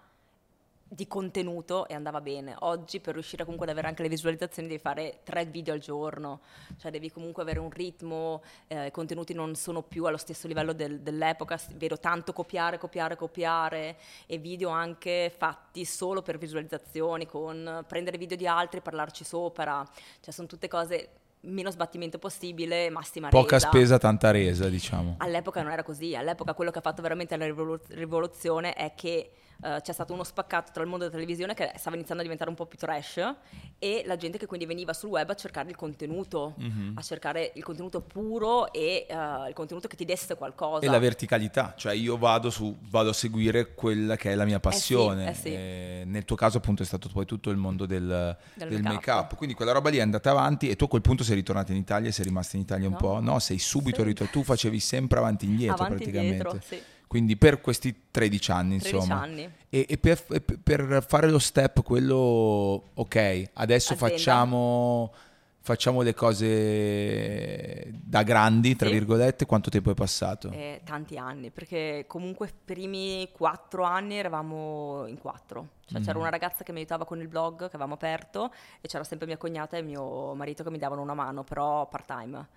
di 0.88 1.09
contenuto 1.09 1.88
e 1.88 1.95
andava 1.95 2.21
bene. 2.21 2.55
Oggi 2.61 3.00
per 3.00 3.14
riuscire 3.14 3.43
comunque 3.43 3.66
ad 3.66 3.73
avere 3.73 3.88
anche 3.88 4.02
le 4.02 4.09
visualizzazioni 4.09 4.69
devi 4.69 4.81
fare 4.81 5.19
tre 5.25 5.45
video 5.45 5.75
al 5.75 5.81
giorno, 5.81 6.40
cioè 6.78 6.93
devi 6.93 7.11
comunque 7.11 7.43
avere 7.43 7.59
un 7.59 7.71
ritmo, 7.71 8.43
eh, 8.69 8.87
i 8.87 8.90
contenuti 8.93 9.35
non 9.35 9.57
sono 9.57 9.83
più 9.83 10.05
allo 10.05 10.16
stesso 10.16 10.47
livello 10.47 10.73
del- 10.73 11.00
dell'epoca, 11.00 11.61
vedo 11.75 11.99
tanto 11.99 12.33
copiare, 12.33 12.78
copiare, 12.78 13.16
copiare 13.16 13.97
e 14.26 14.38
video 14.38 14.69
anche 14.71 15.35
fatti 15.37 15.85
solo 15.85 16.23
per 16.23 16.38
visualizzazioni, 16.38 17.26
con 17.26 17.85
prendere 17.88 18.16
video 18.16 18.37
di 18.37 18.47
altri 18.47 18.78
e 18.78 18.83
parlarci 18.83 19.25
sopra, 19.25 19.85
cioè 20.21 20.33
sono 20.33 20.47
tutte 20.47 20.69
cose 20.69 21.09
meno 21.47 21.71
sbattimento 21.71 22.19
possibile, 22.19 22.91
massima 22.91 23.29
Poca 23.29 23.57
resa. 23.57 23.69
spesa, 23.69 23.99
tanta 23.99 24.31
resa, 24.31 24.69
diciamo. 24.69 25.17
All'epoca 25.19 25.62
non 25.62 25.73
era 25.73 25.83
così, 25.83 26.15
all'epoca 26.15 26.55
quello 26.55 26.71
che 26.71 26.79
ha 26.79 26.83
fatto 26.83 27.03
veramente 27.03 27.37
la 27.37 27.45
rivolu- 27.45 27.87
rivoluzione 27.88 28.75
è 28.75 28.95
che 28.95 29.31
eh, 29.63 29.81
c'è 29.83 29.93
stato 29.93 30.13
uno 30.13 30.25
spaccato 30.25 30.71
tra 30.73 30.83
il 30.83 30.89
mondo 30.89 31.05
della 31.05 31.17
televisione 31.17 31.55
che 31.55 31.73
stava 31.77 31.95
iniziando 31.97 32.21
a 32.21 32.25
diventare 32.25 32.51
un 32.51 32.57
po' 32.57 32.67
più 32.67 32.79
trash 32.79 33.35
e 33.79 34.03
la 34.07 34.17
gente 34.17 34.39
che 34.39 34.47
quindi 34.47 34.67
veniva 34.67 34.93
sul 34.93 35.11
web 35.11 35.31
a 35.31 35.35
cercare 35.35 35.69
il 35.71 35.77
contenuto, 35.77 36.55
Mhm. 36.57 36.93
a 36.97 37.03
cercare 37.03 37.53
il 37.55 37.63
contenuto 37.63 38.01
puro 38.01 38.73
e 38.73 39.07
eh, 39.09 39.15
il 39.49 39.53
contenuto 39.55 39.89
che 39.89 39.97
ti 39.97 40.05
desse 40.05 40.35
qualcosa. 40.37 40.85
E 40.85 40.89
la 40.89 40.99
verticalità, 40.99 41.75
cioè 41.77 41.95
io 41.95 42.17
vado, 42.17 42.51
su, 42.51 42.77
vado 42.89 43.11
a 43.11 43.13
seguire 43.13 43.75
quella 43.75 44.17
che 44.17 44.33
è 44.33 44.35
la 44.35 44.45
mia 44.45 44.61
passione. 44.61 45.31
eh 45.31 45.35
sì. 45.35 45.49
E 45.53 46.03
nel 46.07 46.25
tuo 46.25 46.37
caso 46.37 46.59
appunto 46.59 46.83
è 46.83 46.87
stato 46.87 47.09
poi 47.13 47.25
tutto 47.27 47.51
il 47.51 47.57
mondo 47.57 47.87
del, 47.87 48.37
Del 48.55 48.69
del 48.69 48.83
make-up. 48.83 49.35
Quindi 49.37 49.55
quella 49.55 49.73
roba 49.73 49.91
lì 49.91 49.99
è 49.99 50.03
andata 50.03 50.31
avanti 50.31 50.69
e 50.69 50.77
tu 50.77 50.85
a 50.85 50.89
quel 50.89 51.03
punto 51.03 51.25
sei 51.25 51.35
ritornato 51.37 51.73
in 51.73 51.79
Italia 51.79 52.11
sei 52.13 52.25
rimasta 52.25 52.57
in 52.57 52.63
Italia 52.63 52.87
un 52.87 52.93
No. 52.93 52.99
po'? 52.99 53.21
No, 53.21 53.39
sei 53.39 53.59
subito 53.59 54.01
Sì. 54.01 54.05
ritornato. 54.09 54.39
Tu 54.39 54.45
facevi 54.45 54.81
sempre 54.81 55.19
avanti 55.19 55.45
e 55.45 55.49
indietro 55.49 55.75
Avanti 55.75 55.95
praticamente. 56.05 56.37
indietro, 56.37 56.61
sì. 56.65 56.83
Quindi 57.07 57.37
per 57.37 57.61
questi 57.61 58.09
13 58.11 58.51
anni 58.51 58.79
13 58.79 58.95
insomma. 58.97 59.21
anni. 59.23 59.51
E, 59.69 59.87
e 59.89 59.97
per, 59.99 60.25
e 60.31 60.41
per 60.41 61.05
fare 61.07 61.29
lo 61.31 61.39
step, 61.39 61.83
quello, 61.83 62.91
ok, 62.95 63.51
adesso 63.55 63.95
facciamo, 63.95 65.13
facciamo 65.61 66.03
le 66.03 66.15
cose 66.15 67.91
da 68.03 68.23
grandi, 68.25 68.75
tra 68.77 68.89
Sì. 68.89 68.95
virgolette, 68.95 69.47
quanto 69.47 69.71
tempo 69.71 69.91
è 69.93 69.95
passato? 69.95 70.51
Eh, 70.51 70.81
tanti 70.85 71.17
anni, 71.17 71.51
perché 71.51 72.05
comunque 72.09 72.49
i 72.49 72.53
primi 72.65 73.29
quattro 73.33 73.85
anni 73.85 74.17
eravamo 74.17 75.05
in 75.07 75.19
quattro. 75.19 75.69
Cioè 75.87 76.01
c'era 76.01 76.19
Mm. 76.19 76.23
una 76.23 76.31
ragazza 76.31 76.65
che 76.65 76.73
mi 76.73 76.79
aiutava 76.79 77.05
con 77.05 77.21
il 77.21 77.29
blog 77.29 77.59
che 77.61 77.65
avevamo 77.77 77.95
aperto 77.95 78.53
e 78.81 78.89
c'era 78.89 79.05
sempre 79.05 79.27
mia 79.29 79.37
cognata 79.37 79.77
e 79.77 79.83
mio 79.83 80.35
marito 80.35 80.65
che 80.65 80.71
mi 80.71 80.79
davano 80.79 81.03
una 81.03 81.15
mano, 81.15 81.45
però 81.45 81.87
part 81.89 82.07
time. 82.07 82.49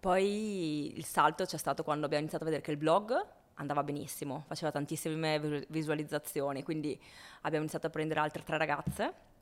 Poi 0.00 0.96
il 0.96 1.04
salto 1.04 1.44
c'è 1.44 1.56
stato 1.58 1.82
quando 1.82 2.04
abbiamo 2.06 2.22
iniziato 2.22 2.44
a 2.44 2.46
vedere 2.48 2.64
che 2.64 2.70
il 2.72 2.76
blog 2.78 3.12
andava 3.54 3.82
benissimo, 3.82 4.44
faceva 4.46 4.70
tantissime 4.70 5.38
visu- 5.38 5.66
visualizzazioni, 5.68 6.62
quindi 6.62 6.98
abbiamo 7.42 7.62
iniziato 7.62 7.86
a 7.86 7.90
prendere 7.90 8.20
altre 8.20 8.42
tre 8.42 8.58
ragazze 8.58 9.32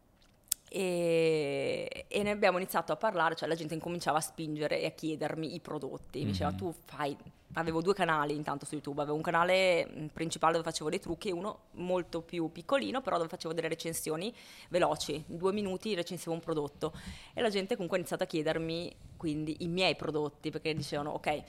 e, 0.74 2.06
e 2.08 2.22
ne 2.22 2.30
abbiamo 2.30 2.56
iniziato 2.56 2.92
a 2.92 2.96
parlare, 2.96 3.34
cioè 3.34 3.46
la 3.46 3.54
gente 3.54 3.74
incominciava 3.74 4.18
a 4.18 4.22
spingere 4.22 4.80
e 4.80 4.86
a 4.86 4.90
chiedermi 4.90 5.54
i 5.54 5.60
prodotti. 5.60 6.20
Mi 6.20 6.30
diceva 6.30 6.50
tu 6.52 6.74
fai, 6.86 7.14
avevo 7.54 7.82
due 7.82 7.92
canali 7.92 8.34
intanto 8.34 8.64
su 8.64 8.74
YouTube, 8.74 9.02
avevo 9.02 9.16
un 9.16 9.22
canale 9.22 9.86
mh, 9.86 10.06
principale 10.14 10.52
dove 10.54 10.64
facevo 10.64 10.88
dei 10.88 10.98
trucchi 10.98 11.28
e 11.28 11.32
uno 11.32 11.64
molto 11.72 12.22
più 12.22 12.50
piccolino 12.50 13.02
però 13.02 13.18
dove 13.18 13.28
facevo 13.28 13.52
delle 13.52 13.68
recensioni 13.68 14.34
veloci, 14.70 15.22
in 15.26 15.36
due 15.36 15.52
minuti 15.52 15.94
recensivo 15.94 16.32
un 16.32 16.40
prodotto 16.40 16.92
e 17.34 17.42
la 17.42 17.50
gente 17.50 17.74
comunque 17.74 17.98
ha 17.98 18.00
iniziato 18.00 18.22
a 18.22 18.26
chiedermi 18.26 18.96
quindi 19.18 19.56
i 19.60 19.68
miei 19.68 19.94
prodotti 19.94 20.50
perché 20.50 20.74
dicevano 20.74 21.10
ok 21.10 21.42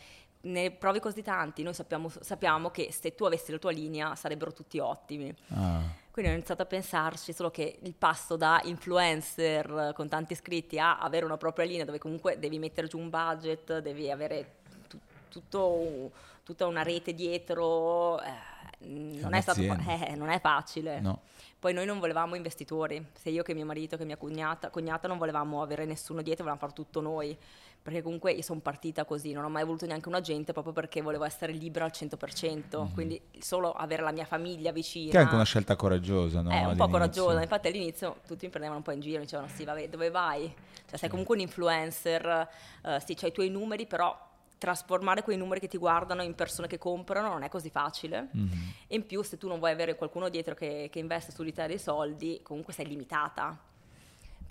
ne 0.44 0.72
provi 0.72 1.00
così 1.00 1.22
tanti, 1.22 1.64
noi 1.64 1.74
sappiamo, 1.74 2.10
sappiamo 2.10 2.70
che 2.70 2.92
se 2.92 3.16
tu 3.16 3.26
avessi 3.26 3.52
la 3.52 3.58
tua 3.58 3.72
linea 3.72 4.16
sarebbero 4.16 4.54
tutti 4.54 4.80
ottimi. 4.80 5.34
Ah. 5.50 5.82
Quindi 6.12 6.32
ho 6.32 6.36
iniziato 6.36 6.62
a 6.62 6.66
pensarci, 6.66 7.34
solo 7.34 7.50
che 7.50 7.80
il 7.82 7.94
passo 7.96 8.36
da 8.36 8.62
influencer 8.66 9.94
con 9.96 10.08
tanti 10.08 10.34
iscritti 10.34 10.78
a 10.78 11.00
avere 11.00 11.26
una 11.26 11.38
propria 11.38 11.66
linea 11.66 11.86
dove 11.86 11.98
comunque 11.98 12.38
devi 12.38 12.60
mettere 12.60 12.88
giù 12.88 13.00
un 13.00 13.10
budget, 13.10 13.80
devi 13.80 14.12
avere 14.12 14.56
tu- 14.88 15.00
tutto 15.28 16.12
tutta 16.44 16.68
una 16.68 16.84
rete 16.84 17.14
dietro, 17.14 18.22
eh, 18.22 18.88
non, 18.88 19.34
è 19.34 19.42
stato, 19.42 19.62
eh, 19.62 20.16
non 20.16 20.30
è 20.30 20.40
facile. 20.40 21.00
No. 21.00 21.22
Poi 21.58 21.74
noi 21.74 21.86
non 21.86 22.00
volevamo 22.00 22.36
investitori, 22.36 23.04
sia 23.14 23.32
io 23.32 23.44
che 23.44 23.54
mio 23.54 23.66
marito 23.66 23.96
che 23.96 24.04
mia 24.04 24.18
cognata, 24.18 24.70
cognata 24.70 25.08
non 25.08 25.18
volevamo 25.18 25.62
avere 25.62 25.86
nessuno 25.86 26.22
dietro, 26.22 26.44
volevamo 26.44 26.68
fare 26.68 26.74
tutto 26.74 27.00
noi, 27.00 27.38
perché 27.84 28.02
comunque 28.02 28.32
io 28.32 28.42
sono 28.42 28.62
partita 28.62 29.04
così, 29.04 29.34
non 29.34 29.44
ho 29.44 29.50
mai 29.50 29.66
voluto 29.66 29.86
neanche 29.86 30.08
un 30.08 30.16
agente 30.16 30.54
proprio 30.54 30.72
perché 30.72 31.02
volevo 31.02 31.26
essere 31.26 31.52
libera 31.52 31.84
al 31.84 31.92
100%, 31.92 32.88
quindi 32.94 33.22
solo 33.40 33.74
avere 33.74 34.02
la 34.02 34.14
mia 34.14 34.24
famiglia 34.24 34.72
vicina. 34.72 35.12
Che 35.12 35.18
è 35.18 35.22
anche 35.22 35.36
una 35.36 35.44
scelta 35.44 35.76
coraggiosa, 35.76 36.42
no? 36.42 36.50
È 36.50 36.54
un 36.54 36.62
po' 36.78 36.84
all'inizio? 36.86 36.88
coraggiosa, 36.88 37.42
infatti 37.42 37.68
all'inizio 37.68 38.22
tutti 38.26 38.46
mi 38.46 38.52
prendevano 38.52 38.78
un 38.78 38.84
po' 38.84 38.92
in 38.92 39.02
giro, 39.02 39.18
mi 39.18 39.26
dicevano 39.26 39.50
sì 39.50 39.66
vabbè 39.66 39.90
dove 39.90 40.10
vai? 40.10 40.54
Cioè 40.88 40.98
sei 40.98 41.10
comunque 41.10 41.36
un 41.36 41.42
influencer, 41.42 42.48
eh, 42.86 43.00
sì 43.06 43.16
c'hai 43.16 43.30
i 43.30 43.34
tuoi 43.34 43.50
numeri 43.50 43.86
però 43.86 44.18
trasformare 44.58 45.22
quei 45.24 45.36
numeri 45.36 45.60
che 45.60 45.68
ti 45.68 45.78
guardano 45.78 46.24
in 46.24 46.36
persone 46.36 46.70
che 46.70 46.78
comprano 46.78 47.28
non 47.28 47.44
è 47.44 47.50
così 47.50 47.70
facile 47.70 48.30
Mhm. 48.32 48.74
e 48.88 48.96
in 48.96 49.06
più 49.06 49.22
se 49.22 49.38
tu 49.38 49.50
non 49.50 49.60
vuoi 49.60 49.72
avere 49.72 49.96
qualcuno 49.96 50.30
dietro 50.30 50.56
che, 50.56 50.88
che 50.90 51.00
investe 51.00 51.34
su 51.34 51.44
di 51.44 51.52
te 51.52 51.68
dei 51.68 51.78
soldi 51.80 52.40
comunque 52.44 52.72
sei 52.72 52.86
limitata. 52.88 53.60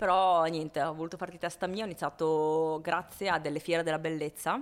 Però 0.03 0.43
niente, 0.47 0.83
ho 0.83 0.93
voluto 0.93 1.15
fare 1.15 1.31
di 1.31 1.37
testa 1.37 1.65
mia, 1.65 1.83
ho 1.83 1.85
iniziato 1.85 2.81
grazie 2.81 3.29
a 3.29 3.39
delle 3.39 3.59
fiere 3.59 3.83
della 3.83 3.99
bellezza 3.99 4.61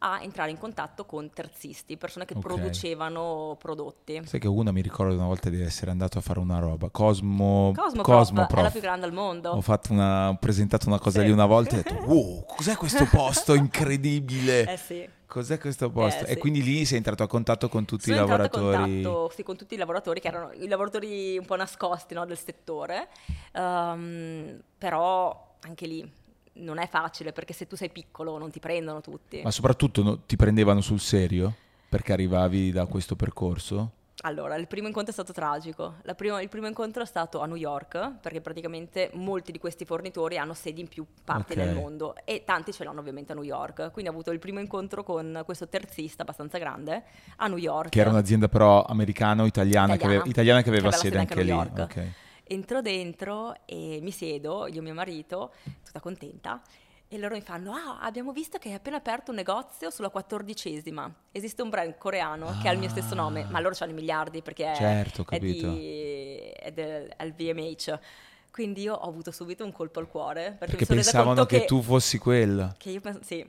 a 0.00 0.20
entrare 0.22 0.50
in 0.50 0.58
contatto 0.58 1.04
con 1.04 1.30
terzisti, 1.32 1.96
persone 1.96 2.24
che 2.24 2.34
Ok. 2.34 2.40
producevano 2.40 3.56
prodotti. 3.58 4.20
Sai 4.24 4.38
che 4.40 4.46
uno 4.48 4.70
mi 4.72 4.80
ricordo 4.80 5.14
una 5.14 5.26
volta 5.26 5.48
di 5.50 5.60
essere 5.60 5.90
andato 5.90 6.18
a 6.18 6.20
fare 6.20 6.38
una 6.38 6.58
roba, 6.58 6.88
Cosmo, 6.90 7.72
Cosmoprof, 7.74 8.04
Cosmoprof. 8.04 8.58
è 8.60 8.62
la 8.62 8.70
più 8.70 8.80
grande 8.80 9.06
al 9.06 9.12
mondo. 9.12 9.50
Ho, 9.50 9.60
fatto 9.60 9.92
una, 9.92 10.28
ho 10.28 10.36
presentato 10.36 10.86
una 10.88 10.98
cosa 10.98 11.20
Sì. 11.20 11.26
lì 11.26 11.32
una 11.32 11.46
volta 11.46 11.76
e 11.76 11.78
ho 11.80 11.82
detto, 11.82 11.94
wow, 12.06 12.44
cos'è 12.46 12.76
questo 12.76 13.06
posto 13.06 13.54
incredibile? 13.54 14.72
Eh 14.72 14.76
sì. 14.76 15.08
Cos'è 15.26 15.58
questo 15.58 15.90
posto? 15.90 16.24
Eh, 16.24 16.30
E 16.30 16.34
sì. 16.34 16.38
quindi 16.38 16.62
lì 16.62 16.84
sei 16.86 16.96
entrato 16.98 17.22
a 17.22 17.26
contatto 17.26 17.68
con 17.68 17.84
tutti 17.84 18.04
Sono 18.04 18.16
i 18.16 18.20
entrata 18.20 18.42
a 18.44 18.60
lavoratori. 18.60 19.02
contatto 19.02 19.30
sì, 19.34 19.42
con 19.42 19.56
tutti 19.56 19.74
i 19.74 19.76
lavoratori 19.76 20.20
che 20.20 20.28
erano 20.28 20.52
i 20.52 20.66
lavoratori 20.68 21.36
un 21.36 21.44
po' 21.44 21.56
nascosti 21.56 22.14
no, 22.14 22.24
del 22.24 22.38
settore, 22.38 23.08
Ehm, 23.52 24.60
però 24.78 25.56
anche 25.62 25.86
lì 25.86 26.10
non 26.58 26.78
è 26.78 26.88
facile 26.88 27.32
perché 27.32 27.52
se 27.52 27.66
tu 27.66 27.76
sei 27.76 27.90
piccolo 27.90 28.38
non 28.38 28.50
ti 28.50 28.60
prendono 28.60 29.00
tutti. 29.00 29.40
Ma 29.42 29.50
soprattutto 29.50 30.02
no, 30.02 30.18
ti 30.20 30.36
prendevano 30.36 30.80
sul 30.80 31.00
serio? 31.00 31.54
Perché 31.88 32.12
arrivavi 32.12 32.70
da 32.70 32.86
questo 32.86 33.16
percorso? 33.16 33.92
Allora, 34.22 34.56
il 34.56 34.66
primo 34.66 34.88
incontro 34.88 35.10
è 35.10 35.14
stato 35.14 35.32
tragico. 35.32 35.94
Prima- 36.16 36.42
il 36.42 36.48
primo 36.48 36.66
incontro 36.66 37.04
è 37.04 37.06
stato 37.06 37.40
a 37.40 37.46
New 37.46 37.54
York, 37.56 38.14
perché 38.20 38.40
praticamente 38.40 39.10
molti 39.14 39.52
di 39.52 39.60
questi 39.60 39.84
fornitori 39.84 40.36
hanno 40.36 40.54
sedi 40.54 40.80
in 40.80 40.88
più 40.88 41.06
parti 41.24 41.52
Ok. 41.52 41.58
del 41.58 41.74
mondo 41.74 42.16
e 42.24 42.42
tanti 42.44 42.72
ce 42.72 42.82
l'hanno 42.82 42.98
ovviamente 42.98 43.30
a 43.30 43.36
New 43.36 43.44
York. 43.44 43.92
Quindi 43.92 44.10
ho 44.10 44.12
avuto 44.12 44.32
il 44.32 44.40
primo 44.40 44.58
incontro 44.58 45.04
con 45.04 45.42
questo 45.44 45.68
terzista 45.68 46.22
abbastanza 46.22 46.58
grande 46.58 47.04
a 47.36 47.46
New 47.46 47.58
York. 47.58 47.90
Che 47.90 48.00
era 48.00 48.10
un'azienda 48.10 48.48
però 48.48 48.82
americano-italiana 48.82 49.96
che 49.96 50.04
aveva, 50.04 50.24
italiana 50.26 50.62
che 50.62 50.68
aveva 50.68 50.88
la 50.90 50.96
sede 50.96 51.18
anche, 51.18 51.34
a 51.34 51.36
New 51.36 51.44
lì. 51.44 51.50
York. 51.52 52.06
Entro 52.48 52.80
dentro 52.80 53.54
e 53.66 53.98
mi 54.02 54.10
siedo, 54.10 54.66
io 54.66 54.78
e 54.78 54.82
mio 54.82 54.94
marito, 54.94 55.52
tutta 55.84 56.00
contenta, 56.00 56.60
e 57.10 57.18
loro 57.18 57.34
mi 57.34 57.40
fanno, 57.42 57.72
ah, 57.72 58.00
abbiamo 58.00 58.32
visto 58.32 58.58
che 58.58 58.68
hai 58.68 58.74
appena 58.74 58.96
aperto 58.96 59.30
un 59.30 59.36
negozio 59.36 59.90
sulla 59.90 60.08
quattordicesima. 60.10 61.12
Esiste 61.32 61.62
un 61.62 61.68
brand 61.70 61.96
coreano 61.98 62.58
che 62.60 62.68
ha 62.68 62.72
il 62.72 62.78
mio 62.78 62.88
stesso 62.88 63.14
nome, 63.14 63.44
ma 63.44 63.60
loro 63.60 63.74
hanno 63.80 63.92
i 63.92 63.94
miliardi 63.94 64.42
perché 64.42 64.72
è, 64.72 64.76
Certo, 64.76 65.24
è, 65.28 65.38
di, 65.38 66.50
è 66.54 66.72
del 66.72 67.08
è 67.16 67.24
il 67.24 67.32
VMH. 67.34 67.98
Quindi 68.50 68.82
io 68.82 68.94
ho 68.94 69.08
avuto 69.08 69.30
subito 69.30 69.64
un 69.64 69.72
colpo 69.72 70.00
al 70.00 70.08
cuore. 70.08 70.56
Perché, 70.58 70.76
Perché 70.76 70.86
pensavano 70.94 71.34
conto 71.34 71.46
che, 71.46 71.64
tu 71.64 71.80
fossi 71.80 72.18
quella. 72.18 72.74
che 72.76 72.90
io 72.90 73.00
penso, 73.00 73.20
sì, 73.22 73.46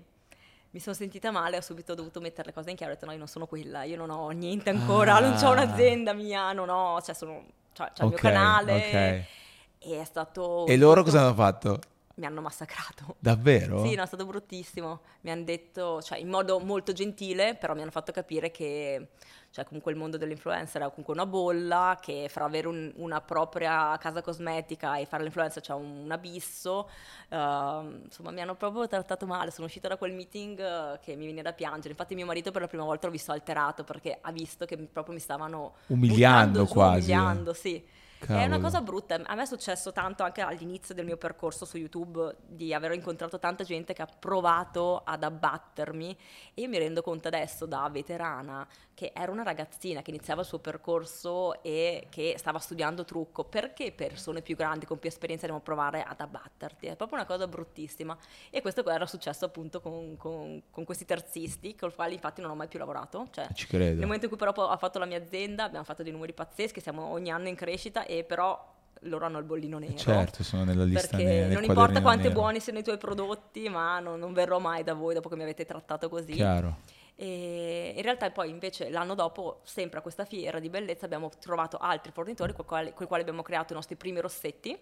mi 0.72 0.80
sono 0.80 0.96
sentita 0.96 1.32
male, 1.32 1.58
ho 1.58 1.62
subito 1.62 1.96
dovuto 1.96 2.20
mettere 2.22 2.48
le 2.50 2.54
cose 2.54 2.70
in 2.70 2.76
chiaro, 2.76 2.92
ho 2.92 2.96
detto 2.96 3.08
no, 3.08 3.14
io 3.14 3.18
non 3.18 3.28
sono 3.28 3.48
quella, 3.48 3.84
io 3.84 3.98
non 3.98 4.10
ho 4.12 4.30
niente 4.30 4.70
ancora, 4.70 5.16
Ah. 5.16 5.20
non 5.20 5.34
ho 5.44 5.52
un'azienda 5.52 6.14
mia, 6.14 6.52
non 6.54 6.70
ho, 6.70 7.02
cioè 7.02 7.16
sono, 7.16 7.44
cioè, 7.80 7.92
c'è 7.94 8.04
il 8.04 8.10
mio 8.10 8.18
canale 8.18 8.76
ok. 8.76 9.88
e 9.88 10.02
è 10.02 10.04
stato... 10.04 10.66
E 10.66 10.76
loro 10.76 11.04
cosa 11.04 11.22
hanno 11.22 11.34
fatto? 11.34 11.80
Mi 12.16 12.26
hanno 12.26 12.42
massacrato. 12.42 13.16
Davvero? 13.18 13.86
Sì, 13.86 13.96
no, 13.96 14.04
è 14.04 14.06
stato 14.06 14.26
bruttissimo. 14.26 15.02
Mi 15.22 15.32
hanno 15.32 15.46
detto, 15.46 16.02
cioè 16.02 16.18
in 16.18 16.28
modo 16.28 16.60
molto 16.60 16.92
gentile, 16.92 17.56
però 17.56 17.74
mi 17.74 17.82
hanno 17.82 17.92
fatto 17.92 18.12
capire 18.12 18.52
che 18.52 19.12
cioè, 19.52 19.66
comunque 19.66 19.92
il 19.92 19.98
mondo 19.98 20.18
dell'influencer 20.18 20.82
è 20.82 20.86
comunque 20.90 21.14
una 21.14 21.26
bolla, 21.26 21.98
che 22.02 22.28
fra 22.30 22.46
avere 22.46 22.68
un- 22.68 22.92
una 22.98 23.22
propria 23.22 23.98
casa 23.98 24.22
cosmetica 24.22 24.98
e 24.98 25.06
fare 25.06 25.24
l'influencer 25.24 25.62
c'è 25.64 25.74
un, 25.74 26.04
un 26.06 26.12
abisso. 26.12 26.90
Ehm, 27.30 28.02
insomma, 28.06 28.32
mi 28.32 28.42
hanno 28.42 28.56
proprio 28.56 28.88
trattato 28.88 29.26
male. 29.26 29.52
Sono 29.52 29.68
uscita 29.68 29.88
da 29.88 29.98
quel 29.98 30.14
meeting 30.14 30.60
eh, 30.60 31.00
che 31.02 31.16
mi 31.16 31.26
viene 31.26 31.42
da 31.42 31.54
piangere. 31.54 31.90
Infatti 31.90 32.16
mio 32.16 32.26
marito 32.26 32.52
per 32.52 32.62
la 32.62 32.68
prima 32.68 32.84
volta 32.84 33.08
l'ho 33.08 33.12
visto 33.14 33.32
alterato 33.32 33.84
perché 33.84 34.18
ha 34.22 34.32
visto 34.32 34.66
che 34.66 34.78
proprio 34.78 35.14
mi 35.14 35.20
stavano 35.20 35.76
Umiliando 35.88 36.66
quasi, 36.66 37.12
eh. 37.12 37.16
Umiliando, 37.16 37.54
sì. 37.54 37.84
È 38.20 38.32
una 38.34 38.42
Cavolo. 38.42 38.60
cosa 38.62 38.82
brutta. 38.82 39.16
A 39.24 39.36
me 39.36 39.44
è 39.44 39.46
successo 39.46 39.92
tanto 39.94 40.24
anche 40.24 40.42
all'inizio 40.42 40.94
del 40.94 41.06
mio 41.06 41.16
percorso 41.18 41.64
su 41.66 41.78
YouTube 41.78 42.36
di 42.46 42.74
aver 42.74 42.92
incontrato 42.92 43.40
tanta 43.40 43.64
gente 43.64 43.94
che 43.94 44.02
ha 44.02 44.08
provato 44.08 45.02
ad 45.06 45.24
abbattermi 45.24 46.18
e 46.54 46.62
io 46.62 46.68
mi 46.68 46.78
rendo 46.78 47.02
conto 47.02 47.28
adesso 47.30 47.66
da 47.66 47.88
veterana 47.90 48.68
che 48.94 49.14
era 49.16 49.32
una 49.32 49.44
ragazzina 49.44 50.02
che 50.02 50.10
iniziava 50.10 50.42
il 50.42 50.48
suo 50.48 50.60
percorso 50.60 51.64
e 51.64 52.08
che 52.10 52.36
stava 52.38 52.60
studiando 52.60 53.06
trucco. 53.06 53.46
Perché 53.46 53.94
persone 53.94 54.42
più 54.42 54.58
grandi 54.58 54.86
con 54.86 55.00
più 55.00 55.08
esperienza 55.08 55.46
devono 55.46 55.64
provare 55.64 56.04
ad 56.04 56.20
abbatterti? 56.20 56.88
È 56.88 56.96
proprio 56.98 57.20
una 57.20 57.28
cosa 57.28 57.48
bruttissima. 57.48 58.18
E 58.50 58.60
questo 58.62 58.86
era 58.90 59.06
successo 59.06 59.46
appunto 59.46 59.80
con, 59.80 60.18
con- 60.18 60.62
con 60.70 60.84
questi 60.84 61.06
terzisti, 61.06 61.76
con 61.78 61.90
i 61.90 61.94
quali 61.96 62.16
infatti 62.16 62.42
non 62.42 62.52
ho 62.52 62.56
mai 62.56 62.68
più 62.68 62.78
lavorato. 62.78 63.28
Cioè, 63.32 63.48
Ci 63.54 63.68
credo. 63.68 63.86
nel 63.96 64.02
momento 64.02 64.26
in 64.26 64.30
cui 64.36 64.38
però 64.38 64.52
ho 64.70 64.78
fatto 64.78 65.00
la 65.00 65.06
mia 65.06 65.18
azienda, 65.18 65.64
abbiamo 65.64 65.86
fatto 65.86 66.04
dei 66.04 66.12
numeri 66.12 66.34
pazzeschi, 66.34 66.82
siamo 66.82 67.06
ogni 67.06 67.32
anno 67.32 67.48
in 67.48 67.56
crescita 67.56 68.04
e 68.18 68.24
però 68.24 68.68
loro 69.04 69.26
hanno 69.26 69.38
il 69.38 69.46
bollino 69.46 69.78
nero. 69.78 69.96
Certo, 69.96 70.44
sono 70.44 70.64
nella 70.64 70.84
lista 70.84 71.08
Perché 71.16 71.24
nera. 71.26 71.46
nel 71.48 71.54
non 71.54 71.64
importa 71.64 72.02
quanti 72.02 72.28
nero. 72.28 72.40
buoni 72.40 72.60
siano 72.60 72.80
i 72.80 72.84
tuoi 72.84 72.98
prodotti, 72.98 73.70
ma 73.70 74.00
non, 74.00 74.20
non 74.20 74.34
verrò 74.34 74.60
mai 74.60 74.84
da 74.84 74.94
voi 74.94 75.14
dopo 75.14 75.30
che 75.30 75.36
mi 75.36 75.44
avete 75.44 75.64
trattato 75.66 76.10
così. 76.10 76.34
Chiaro. 76.34 76.78
E 77.16 77.94
in 77.96 78.02
realtà 78.02 78.30
poi 78.32 78.50
invece 78.50 78.90
l'anno 78.90 79.14
dopo, 79.14 79.60
sempre 79.64 80.00
a 80.00 80.02
questa 80.02 80.26
fiera 80.26 80.60
di 80.60 80.70
bellezza, 80.70 81.06
abbiamo 81.06 81.30
trovato 81.40 81.78
altri 81.78 82.12
fornitori 82.14 82.54
con 82.54 82.64
i 82.66 82.68
quali, 82.68 82.94
quali 82.94 83.22
abbiamo 83.22 83.42
creato 83.42 83.74
i 83.74 83.76
nostri 83.76 83.96
primi 83.96 84.20
rossetti. 84.22 84.78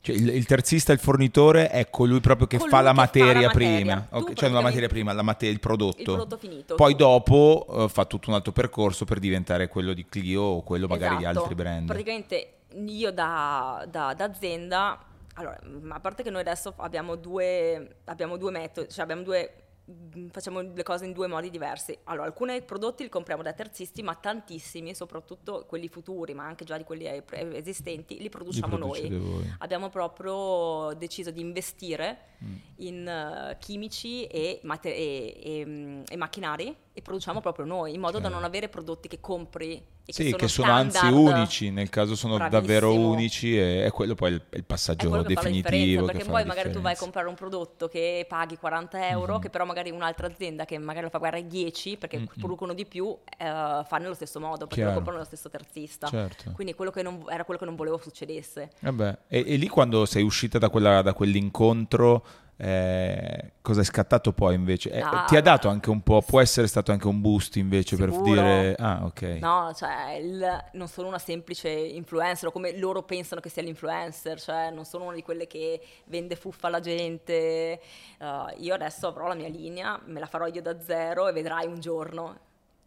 Cioè, 0.00 0.16
il, 0.16 0.28
il 0.30 0.46
terzista, 0.46 0.92
il 0.92 0.98
fornitore, 0.98 1.70
è 1.70 1.88
colui 1.88 2.18
proprio 2.20 2.48
che 2.48 2.56
Colui 2.56 2.72
fa 2.72 2.80
la 2.80 2.90
che 2.90 2.94
fa 2.96 3.00
la 3.00 3.00
materia 3.06 3.46
materia. 3.48 3.76
prima. 3.78 4.06
Tu 4.10 4.16
Ok, 4.16 4.32
Cioè, 4.32 4.48
non 4.48 4.56
la 4.58 4.64
materia 4.64 4.88
prima, 4.88 5.12
la 5.12 5.22
mate- 5.22 5.46
il 5.46 5.60
prodotto. 5.60 5.98
Il 5.98 6.04
prodotto 6.04 6.36
finito. 6.38 6.74
Poi 6.74 6.92
Tu- 6.92 6.98
dopo 6.98 7.66
eh, 7.84 7.88
fa 7.88 8.04
tutto 8.06 8.28
un 8.30 8.34
altro 8.34 8.50
percorso 8.50 9.04
per 9.04 9.20
diventare 9.20 9.68
quello 9.68 9.92
di 9.92 10.04
Clio 10.06 10.42
o 10.42 10.62
quello 10.62 10.88
magari 10.88 11.16
di 11.18 11.22
Esatto. 11.22 11.38
altri 11.40 11.54
brand. 11.54 11.86
Praticamente 11.86 12.52
io 12.86 13.10
da, 13.12 13.84
da- 13.88 14.14
da 14.14 14.24
azienda, 14.24 14.98
allora, 15.34 15.58
ma 15.80 15.94
a 15.96 16.00
parte 16.00 16.22
che 16.22 16.30
noi 16.30 16.40
adesso 16.42 16.74
abbiamo 16.76 17.16
due, 17.16 17.96
abbiamo 18.04 18.36
due 18.36 18.50
metodi, 18.50 18.88
cioè 18.90 19.04
abbiamo 19.04 19.22
due, 19.22 19.54
mh, 19.86 20.26
facciamo 20.28 20.60
le 20.60 20.82
cose 20.82 21.06
in 21.06 21.12
due 21.12 21.26
modi 21.26 21.48
diversi. 21.48 21.96
Allora, 22.04 22.26
alcuni 22.26 22.60
prodotti 22.62 23.02
li 23.02 23.08
compriamo 23.08 23.42
da 23.42 23.52
terzisti, 23.54 24.02
ma 24.02 24.14
tantissimi, 24.14 24.94
soprattutto 24.94 25.64
quelli 25.66 25.88
futuri, 25.88 26.34
ma 26.34 26.44
anche 26.44 26.64
già 26.64 26.76
di 26.76 26.84
quelli 26.84 27.06
esistenti, 27.54 28.16
li 28.16 28.22
Li 28.24 28.28
produciamo 28.28 28.76
producete 28.76 29.08
noi. 29.08 29.54
Abbiamo 29.58 29.88
proprio 29.88 30.92
deciso 30.98 31.30
di 31.30 31.40
investire 31.40 32.30
Mm. 32.42 32.56
in 32.78 33.06
eh, 33.08 33.56
chimici 33.60 34.26
e, 34.26 34.58
mate- 34.64 34.92
e- 34.94 35.40
e, 35.42 35.64
mm, 35.64 36.02
e 36.10 36.16
macchinari 36.16 36.76
e 36.92 37.00
produciamo 37.00 37.40
proprio 37.40 37.64
noi, 37.64 37.94
in 37.94 38.00
modo 38.00 38.14
da 38.18 38.24
Certo. 38.24 38.34
non 38.36 38.44
avere 38.44 38.68
prodotti 38.68 39.06
che 39.08 39.20
compri 39.20 39.80
Sì, 40.04 40.24
che 40.24 40.36
che 40.36 40.48
sono 40.48 40.66
sono 40.66 40.78
anzi 40.78 41.06
unici, 41.06 41.70
nel 41.70 41.88
caso 41.88 42.16
sono 42.16 42.36
Bravissimo. 42.36 42.60
davvero 42.60 42.92
unici 42.94 43.56
e 43.58 43.84
è 43.84 43.90
quello 43.92 44.14
poi 44.14 44.32
il, 44.32 44.42
il 44.50 44.64
passaggio 44.64 45.22
definitivo. 45.22 46.06
perché 46.06 46.24
poi 46.24 46.44
magari 46.44 46.70
tu 46.72 46.80
vai 46.80 46.94
a 46.94 46.96
comprare 46.96 47.28
un 47.28 47.34
prodotto 47.34 47.86
che 47.88 48.26
paghi 48.28 48.56
40 48.58 49.08
euro, 49.08 49.34
Mhm. 49.34 49.40
che 49.40 49.50
però 49.50 49.64
magari 49.64 49.90
un'altra 49.90 50.26
azienda 50.26 50.64
che 50.64 50.76
magari 50.78 51.04
lo 51.04 51.10
fa 51.10 51.18
pagare 51.20 51.46
10 51.46 51.96
perché 51.96 52.18
Mhm. 52.18 52.26
producono 52.38 52.74
di 52.74 52.84
più, 52.84 53.16
eh, 53.38 53.44
fa 53.46 53.96
nello 53.98 54.14
stesso 54.14 54.40
modo, 54.40 54.66
perché 54.66 54.74
Chiaro. 54.74 54.88
lo 54.90 54.94
comprano 54.96 55.18
nello 55.18 55.28
stesso 55.28 55.48
terzista. 55.48 56.08
Certo. 56.08 56.50
Quindi 56.52 56.74
quello 56.74 56.90
che 56.90 57.02
non- 57.02 57.24
era 57.28 57.44
quello 57.44 57.60
che 57.60 57.66
non 57.66 57.76
volevo 57.76 57.98
succedesse. 57.98 58.70
Vabbè, 58.80 59.18
E, 59.28 59.44
e 59.46 59.56
lì 59.56 59.68
quando 59.68 60.04
sei 60.04 60.22
uscita 60.24 60.58
da, 60.58 60.68
quella- 60.68 61.00
da 61.02 61.12
quell'incontro, 61.14 62.24
eh, 62.56 63.52
cosa 63.60 63.80
è 63.80 63.84
scattato 63.84 64.32
poi 64.32 64.54
invece? 64.54 64.90
Eh, 64.90 65.00
Ah, 65.00 65.24
ti 65.24 65.36
ha 65.36 65.42
dato 65.42 65.68
anche 65.68 65.90
un 65.90 66.02
po', 66.02 66.22
può 66.22 66.40
essere 66.40 66.66
stato 66.66 66.92
anche 66.92 67.06
un 67.08 67.20
boost 67.20 67.56
invece 67.56 67.96
per 67.96 68.12
Sicuro. 68.12 68.22
dire, 68.22 68.74
ah 68.78 69.04
ok, 69.04 69.22
No, 69.38 69.72
cioè, 69.74 70.12
il- 70.20 70.64
non 70.74 70.86
sono 70.88 71.08
una 71.08 71.18
semplice 71.18 71.68
influencer, 71.68 72.48
o 72.48 72.52
come 72.52 72.76
loro 72.78 73.02
pensano 73.02 73.40
che 73.40 73.48
sia 73.48 73.62
l'influencer, 73.62 74.40
cioè 74.40 74.70
non 74.70 74.84
sono 74.84 75.04
una 75.04 75.14
di 75.14 75.22
quelle 75.22 75.46
che 75.48 75.80
vende 76.06 76.36
fuffa 76.36 76.68
alla 76.68 76.78
gente. 76.80 77.80
Uh, 78.20 78.46
io 78.58 78.74
adesso 78.74 79.08
avrò 79.08 79.26
la 79.26 79.34
mia 79.34 79.48
linea, 79.48 80.00
me 80.06 80.20
la 80.20 80.26
farò 80.26 80.46
io 80.46 80.62
da 80.62 80.80
zero 80.80 81.26
e 81.28 81.32
vedrai 81.32 81.66
un 81.66 81.80
giorno. 81.80 82.38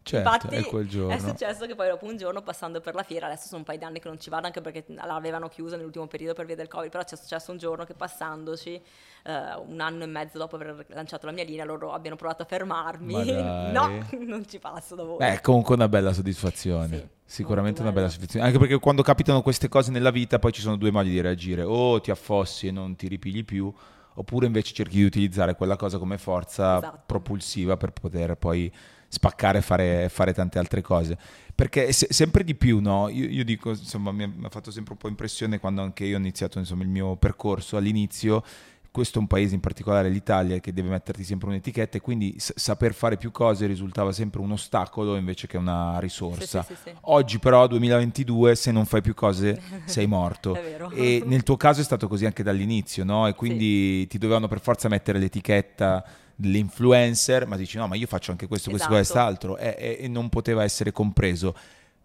Certo, 0.06 0.28
Infatti 0.28 0.54
è 0.54 0.64
quel 0.64 0.88
giorno. 0.88 1.12
è 1.14 1.18
successo 1.18 1.66
che 1.66 1.74
poi 1.74 1.88
dopo 1.88 2.06
un 2.06 2.16
giorno 2.16 2.40
passando 2.42 2.80
per 2.80 2.94
la 2.94 3.02
fiera, 3.02 3.26
adesso 3.26 3.46
sono 3.46 3.58
un 3.58 3.64
paio 3.64 3.78
di 3.78 3.84
anni 3.84 3.98
che 4.00 4.08
non 4.08 4.20
ci 4.20 4.30
vado 4.30 4.46
anche 4.46 4.60
perché 4.60 4.84
l'avevano 4.88 5.48
chiusa 5.48 5.76
nell'ultimo 5.76 6.06
periodo 6.06 6.34
per 6.34 6.46
via 6.46 6.54
del 6.56 6.68
Covid, 6.68 6.90
però 6.90 7.02
c'è 7.04 7.16
successo 7.16 7.50
un 7.50 7.58
giorno 7.58 7.84
che 7.84 7.94
passandoci, 7.94 8.74
eh, 9.24 9.54
un 9.66 9.80
anno 9.80 10.04
e 10.04 10.06
mezzo 10.06 10.38
dopo 10.38 10.56
aver 10.56 10.86
lanciato 10.88 11.26
la 11.26 11.32
mia 11.32 11.44
linea, 11.44 11.64
loro 11.64 11.92
abbiano 11.92 12.16
provato 12.16 12.42
a 12.42 12.46
fermarmi. 12.46 13.14
No, 13.76 14.06
non 14.20 14.46
ci 14.48 14.58
passo 14.58 14.94
da 14.94 15.02
voi. 15.02 15.16
Beh, 15.18 15.34
è 15.34 15.40
comunque 15.40 15.74
una 15.74 15.88
bella 15.88 16.12
soddisfazione. 16.12 16.98
Sì, 16.98 17.08
Sicuramente 17.36 17.80
una 17.82 17.92
bella 17.92 18.08
soddisfazione. 18.08 18.46
Anche 18.46 18.58
perché 18.58 18.78
quando 18.78 19.02
capitano 19.02 19.42
queste 19.42 19.68
cose 19.68 19.90
nella 19.90 20.10
vita, 20.10 20.38
poi 20.38 20.52
ci 20.52 20.60
sono 20.60 20.76
due 20.76 20.90
modi 20.92 21.10
di 21.10 21.20
reagire: 21.20 21.62
o 21.62 22.00
ti 22.00 22.10
affossi 22.12 22.68
e 22.68 22.70
non 22.70 22.94
ti 22.96 23.08
ripigli 23.08 23.44
più, 23.44 23.72
oppure 24.14 24.46
invece 24.46 24.72
cerchi 24.72 24.96
di 24.96 25.04
utilizzare 25.04 25.54
quella 25.56 25.76
cosa 25.76 25.98
come 25.98 26.16
forza 26.18 26.76
Esatto. 26.78 27.02
propulsiva 27.06 27.76
per 27.76 27.90
poter 27.90 28.36
poi 28.36 28.72
spaccare 29.08 29.58
e 29.58 29.62
fare, 29.62 30.08
fare 30.08 30.32
tante 30.32 30.58
altre 30.58 30.82
cose. 30.82 31.16
Perché 31.54 31.92
se- 31.92 32.08
sempre 32.10 32.44
di 32.44 32.54
più, 32.54 32.80
no? 32.80 33.08
Io, 33.08 33.26
io 33.28 33.44
dico, 33.44 33.70
insomma, 33.70 34.12
mi 34.12 34.24
ha, 34.24 34.48
fatto 34.50 34.70
sempre 34.70 34.92
un 34.92 34.98
po' 34.98 35.08
impressione 35.08 35.58
quando 35.58 35.82
anche 35.82 36.04
io 36.04 36.16
ho 36.16 36.18
iniziato 36.18 36.58
insomma, 36.58 36.82
il 36.82 36.88
mio 36.88 37.16
percorso 37.16 37.76
all'inizio. 37.76 38.42
Questo 38.90 39.18
è 39.18 39.20
un 39.20 39.26
paese 39.26 39.54
in 39.54 39.60
particolare, 39.60 40.08
l'Italia, 40.08 40.58
che 40.58 40.72
deve 40.72 40.88
metterti 40.88 41.22
sempre 41.22 41.48
un'etichetta 41.48 41.98
e 41.98 42.00
quindi 42.00 42.34
s- 42.38 42.54
saper 42.56 42.94
fare 42.94 43.18
più 43.18 43.30
cose 43.30 43.66
risultava 43.66 44.10
sempre 44.10 44.40
un 44.40 44.52
ostacolo 44.52 45.16
invece 45.16 45.46
che 45.46 45.58
una 45.58 45.98
risorsa. 45.98 46.62
Sì, 46.62 46.74
sì, 46.74 46.80
sì. 46.84 46.96
Oggi 47.02 47.38
però, 47.38 47.66
2022, 47.66 48.54
se 48.54 48.72
non 48.72 48.86
fai 48.86 49.02
più 49.02 49.12
cose 49.12 49.60
sei 49.84 50.06
morto. 50.06 50.54
E 50.92 51.22
nel 51.26 51.42
tuo 51.42 51.56
caso 51.58 51.82
è 51.82 51.84
stato 51.84 52.08
così 52.08 52.24
anche 52.24 52.42
dall'inizio, 52.42 53.04
no? 53.04 53.26
E 53.26 53.34
quindi 53.34 54.06
ti 54.06 54.16
dovevano 54.16 54.48
per 54.48 54.60
forza 54.60 54.88
mettere 54.88 55.18
l'etichetta 55.18 56.04
dell'influencer, 56.36 57.46
ma 57.46 57.56
dici 57.56 57.76
no, 57.78 57.86
ma 57.88 57.96
io 57.96 58.06
faccio 58.06 58.30
anche 58.30 58.46
questo, 58.46 58.70
questo, 58.70 58.88
Esatto. 58.88 59.00
quest'altro, 59.02 59.56
e, 59.56 59.98
e- 60.00 60.08
non 60.08 60.28
poteva 60.28 60.62
essere 60.62 60.92
compreso. 60.92 61.56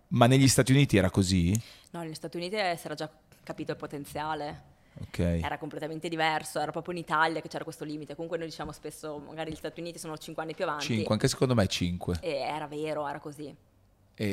Ma 0.10 0.26
negli 0.28 0.48
Stati 0.48 0.72
Uniti 0.72 0.98
era 0.98 1.10
così? 1.10 1.54
No, 1.92 2.02
negli 2.02 2.14
Stati 2.14 2.38
Uniti 2.38 2.56
eh, 2.56 2.76
si 2.78 2.86
era 2.86 2.96
già 2.96 3.10
capito 3.44 3.72
il 3.72 3.78
potenziale, 3.78 4.64
Ok. 5.02 5.20
era 5.20 5.58
completamente 5.58 6.10
diverso, 6.10 6.60
era 6.60 6.72
proprio 6.72 6.94
in 6.96 7.00
Italia 7.02 7.42
che 7.42 7.48
c'era 7.48 7.64
questo 7.64 7.84
limite. 7.86 8.14
Comunque 8.16 8.38
noi 8.38 8.48
diciamo 8.48 8.72
spesso, 8.72 9.22
magari 9.26 9.52
gli 9.52 9.56
Stati 9.56 9.80
Uniti 9.80 10.00
sono 10.00 10.18
5 10.18 10.42
anni 10.44 10.54
più 10.56 10.64
avanti. 10.66 10.86
5, 10.86 11.14
anche 11.14 11.28
secondo 11.28 11.54
me 11.56 11.68
5. 11.68 12.18
E 12.22 12.32
era 12.32 12.68
vero, 12.68 13.08
era 13.08 13.20
così. 13.20 13.54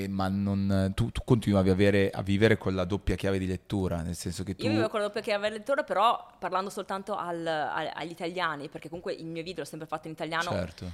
Ma 0.09 0.29
non, 0.29 0.93
tu, 0.95 1.11
tu 1.11 1.23
continuavi 1.25 1.71
a, 1.71 1.73
avere- 1.73 2.11
a 2.11 2.21
vivere 2.23 2.59
con 2.59 2.75
la 2.75 2.85
doppia 2.85 3.15
chiave 3.15 3.39
di 3.39 3.47
lettura, 3.47 4.03
nel 4.03 4.15
senso 4.15 4.43
che 4.45 4.55
tu... 4.55 4.65
Io 4.65 4.71
vivevo 4.71 4.89
con 4.89 5.01
la 5.01 5.07
doppia 5.07 5.23
chiave 5.23 5.49
lettore, 5.49 5.85
però 5.85 6.27
parlando 6.39 6.69
soltanto 6.69 7.17
al- 7.17 7.47
a- 7.47 7.93
agli 7.95 8.11
italiani, 8.11 8.69
perché 8.69 8.89
comunque 8.89 9.13
il 9.15 9.25
mio 9.27 9.43
video 9.43 9.63
l'ho 9.63 9.69
sempre 9.69 9.87
fatto 9.89 10.07
in 10.09 10.13
italiano, 10.13 10.51
Certo. 10.51 10.91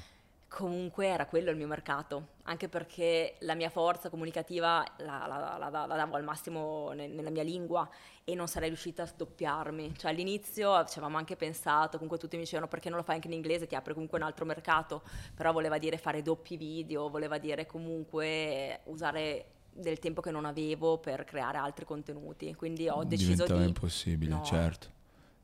Comunque 0.55 1.07
era 1.09 1.27
quello 1.27 1.51
il 1.51 1.57
mio 1.57 1.67
mercato, 1.67 2.29
anche 2.45 2.69
perché 2.69 3.35
la 3.41 3.57
mia 3.57 3.71
forza 3.71 4.09
comunicativa 4.09 4.85
la, 4.99 5.25
la- 5.27 5.57
la- 5.59 5.69
la- 5.69 5.97
davo 5.97 6.15
al 6.15 6.23
massimo 6.23 6.93
ne- 6.93 7.09
nella 7.09 7.31
mia 7.31 7.43
lingua 7.43 7.89
e 8.23 8.37
non 8.37 8.47
sarei 8.47 8.69
riuscita 8.69 9.03
a 9.03 9.07
sdoppiarmi. 9.07 9.95
Cioè 9.97 10.13
all'inizio 10.13 10.85
ci 10.85 10.93
avevamo 10.99 11.17
anche 11.17 11.35
pensato, 11.35 11.95
comunque 11.95 12.19
tutti 12.19 12.37
mi 12.37 12.43
dicevano 12.43 12.69
perché 12.69 12.89
non 12.89 12.99
lo 12.99 13.05
fai 13.05 13.17
anche 13.17 13.27
in 13.27 13.33
inglese, 13.35 13.67
ti 13.67 13.75
apre 13.75 13.95
comunque 13.95 14.17
un 14.19 14.25
altro 14.25 14.45
mercato, 14.45 15.03
però 15.35 15.51
voleva 15.51 15.77
dire 15.79 15.99
fare 15.99 16.23
doppi 16.23 16.57
video, 16.57 17.09
voleva 17.09 17.39
dire 17.39 17.67
comunque 17.67 18.81
usare 18.85 19.47
del 19.73 19.99
tempo 19.99 20.21
che 20.21 20.31
non 20.31 20.45
avevo 20.45 20.99
per 20.99 21.25
creare 21.25 21.59
altri 21.59 21.85
contenuti, 21.85 22.55
quindi 22.55 22.89
ho 22.89 23.03
deciso 23.03 23.33
Diventava 23.33 23.61
di... 23.61 23.67
impossibile, 23.67 24.35
No. 24.37 24.45
certo. 24.45 24.87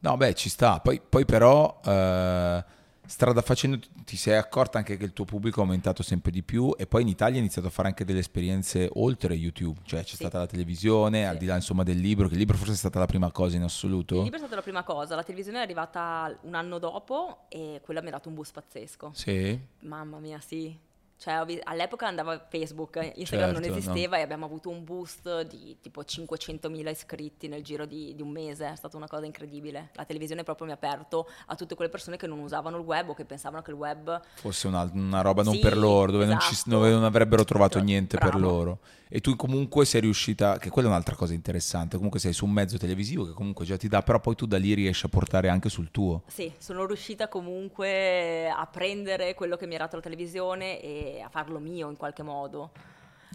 No, 0.02 0.16
beh, 0.16 0.34
ci 0.34 0.48
sta. 0.48 0.78
Poi, 0.78 1.00
poi 1.00 1.24
però, 1.24 1.80
eh, 1.84 2.64
strada 3.10 3.42
facendo, 3.42 3.78
ti 4.04 4.16
sei 4.16 4.36
accorta 4.36 4.78
anche 4.78 4.96
che 4.96 5.04
il 5.04 5.12
tuo 5.12 5.24
pubblico 5.24 5.58
è 5.58 5.62
aumentato 5.64 6.02
sempre 6.04 6.30
di 6.30 6.42
più 6.44 6.72
e 6.78 6.86
poi 6.86 7.02
in 7.02 7.08
Italia 7.08 7.34
hai 7.34 7.40
iniziato 7.40 7.66
a 7.66 7.70
fare 7.70 7.88
anche 7.88 8.04
delle 8.04 8.20
esperienze 8.20 8.88
oltre 8.94 9.34
YouTube. 9.34 9.80
Cioè 9.84 10.00
c'è 10.02 10.10
Sì. 10.10 10.14
stata 10.16 10.38
la 10.38 10.46
televisione, 10.46 11.26
al 11.26 11.32
Sì. 11.34 11.38
di 11.40 11.46
là 11.46 11.56
insomma 11.56 11.82
del 11.82 11.98
libro, 11.98 12.28
che 12.28 12.34
il 12.34 12.38
libro 12.38 12.56
forse 12.56 12.72
è 12.74 12.76
stata 12.76 13.00
la 13.00 13.06
prima 13.06 13.30
cosa 13.32 13.56
in 13.56 13.62
Il 13.62 13.66
assoluto. 13.66 14.22
libro 14.22 14.36
è 14.36 14.38
stata 14.38 14.54
la 14.54 14.62
prima 14.62 14.84
cosa, 14.84 15.16
la 15.16 15.22
televisione 15.24 15.58
è 15.58 15.62
arrivata 15.62 16.38
un 16.42 16.54
anno 16.54 16.78
dopo 16.78 17.46
e 17.48 17.80
quella 17.82 18.00
mi 18.00 18.08
ha 18.08 18.12
dato 18.12 18.28
un 18.28 18.34
boost 18.36 18.52
pazzesco. 18.52 19.10
Sì. 19.12 19.58
Mamma 19.80 20.18
mia, 20.20 20.38
sì. 20.40 20.78
Cioè, 21.20 21.34
all'epoca 21.64 22.06
andava 22.06 22.46
Facebook, 22.48 23.12
Instagram 23.14 23.50
non 23.50 23.62
Certo, 23.62 23.76
esisteva 23.76 24.16
e 24.16 24.22
abbiamo 24.22 24.46
avuto 24.46 24.70
un 24.70 24.84
boost 24.84 25.42
di 25.42 25.76
tipo 25.82 26.00
500.000 26.00 26.88
iscritti 26.88 27.46
nel 27.46 27.62
giro 27.62 27.84
di, 27.84 28.14
di 28.14 28.22
un 28.22 28.30
mese, 28.30 28.72
è 28.72 28.74
stata 28.74 28.96
una 28.96 29.06
cosa 29.06 29.26
incredibile. 29.26 29.90
La 29.96 30.06
televisione 30.06 30.44
proprio 30.44 30.64
mi 30.64 30.72
ha 30.72 30.76
aperto 30.76 31.28
a 31.48 31.54
tutte 31.56 31.74
quelle 31.74 31.90
persone 31.90 32.16
che 32.16 32.26
non 32.26 32.38
usavano 32.38 32.78
il 32.78 32.84
web 32.84 33.10
o 33.10 33.14
che 33.14 33.26
pensavano 33.26 33.60
che 33.60 33.70
il 33.70 33.76
web... 33.76 34.18
Fosse 34.36 34.66
una, 34.66 34.90
una 34.94 35.20
roba 35.20 35.42
non 35.42 35.52
Sì, 35.52 35.60
per 35.60 35.76
loro, 35.76 36.10
dove, 36.10 36.24
non, 36.24 36.40
ci- 36.40 36.52
esatto. 36.52 36.70
dove 36.70 36.88
non 36.88 37.04
avrebbero 37.04 37.44
trovato 37.44 37.74
Bravo. 37.74 37.86
niente 37.86 38.16
per 38.16 38.36
loro. 38.36 38.78
E 39.12 39.20
tu 39.20 39.34
comunque 39.34 39.84
sei 39.84 40.02
riuscita, 40.02 40.56
che 40.58 40.70
quella 40.70 40.86
è 40.86 40.90
un'altra 40.92 41.16
cosa 41.16 41.34
interessante, 41.34 41.96
comunque 41.96 42.20
sei 42.20 42.32
su 42.32 42.44
un 42.44 42.52
mezzo 42.52 42.78
televisivo 42.78 43.26
che 43.26 43.32
comunque 43.32 43.64
già 43.64 43.76
ti 43.76 43.88
dà, 43.88 44.02
però 44.02 44.20
poi 44.20 44.36
tu 44.36 44.46
da 44.46 44.56
lì 44.56 44.72
riesci 44.72 45.04
a 45.04 45.08
portare 45.08 45.48
anche 45.48 45.68
sul 45.68 45.90
tuo. 45.90 46.22
Sì, 46.28 46.50
sono 46.58 46.86
riuscita 46.86 47.26
comunque 47.26 48.48
a 48.48 48.64
prendere 48.66 49.34
quello 49.34 49.56
che 49.56 49.66
mi 49.66 49.74
era 49.74 49.84
dato 49.84 49.96
la 49.96 50.02
televisione 50.02 50.80
e 50.80 51.09
a 51.18 51.28
farlo 51.28 51.58
mio 51.58 51.88
in 51.90 51.96
qualche 51.96 52.22
modo. 52.22 52.70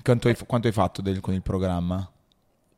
Quanto 0.03 0.27
hai, 0.27 0.35
quanto 0.45 0.67
hai 0.67 0.73
fatto 0.73 1.01
del- 1.01 1.19
con 1.21 1.33
il 1.33 1.41
programma? 1.41 1.97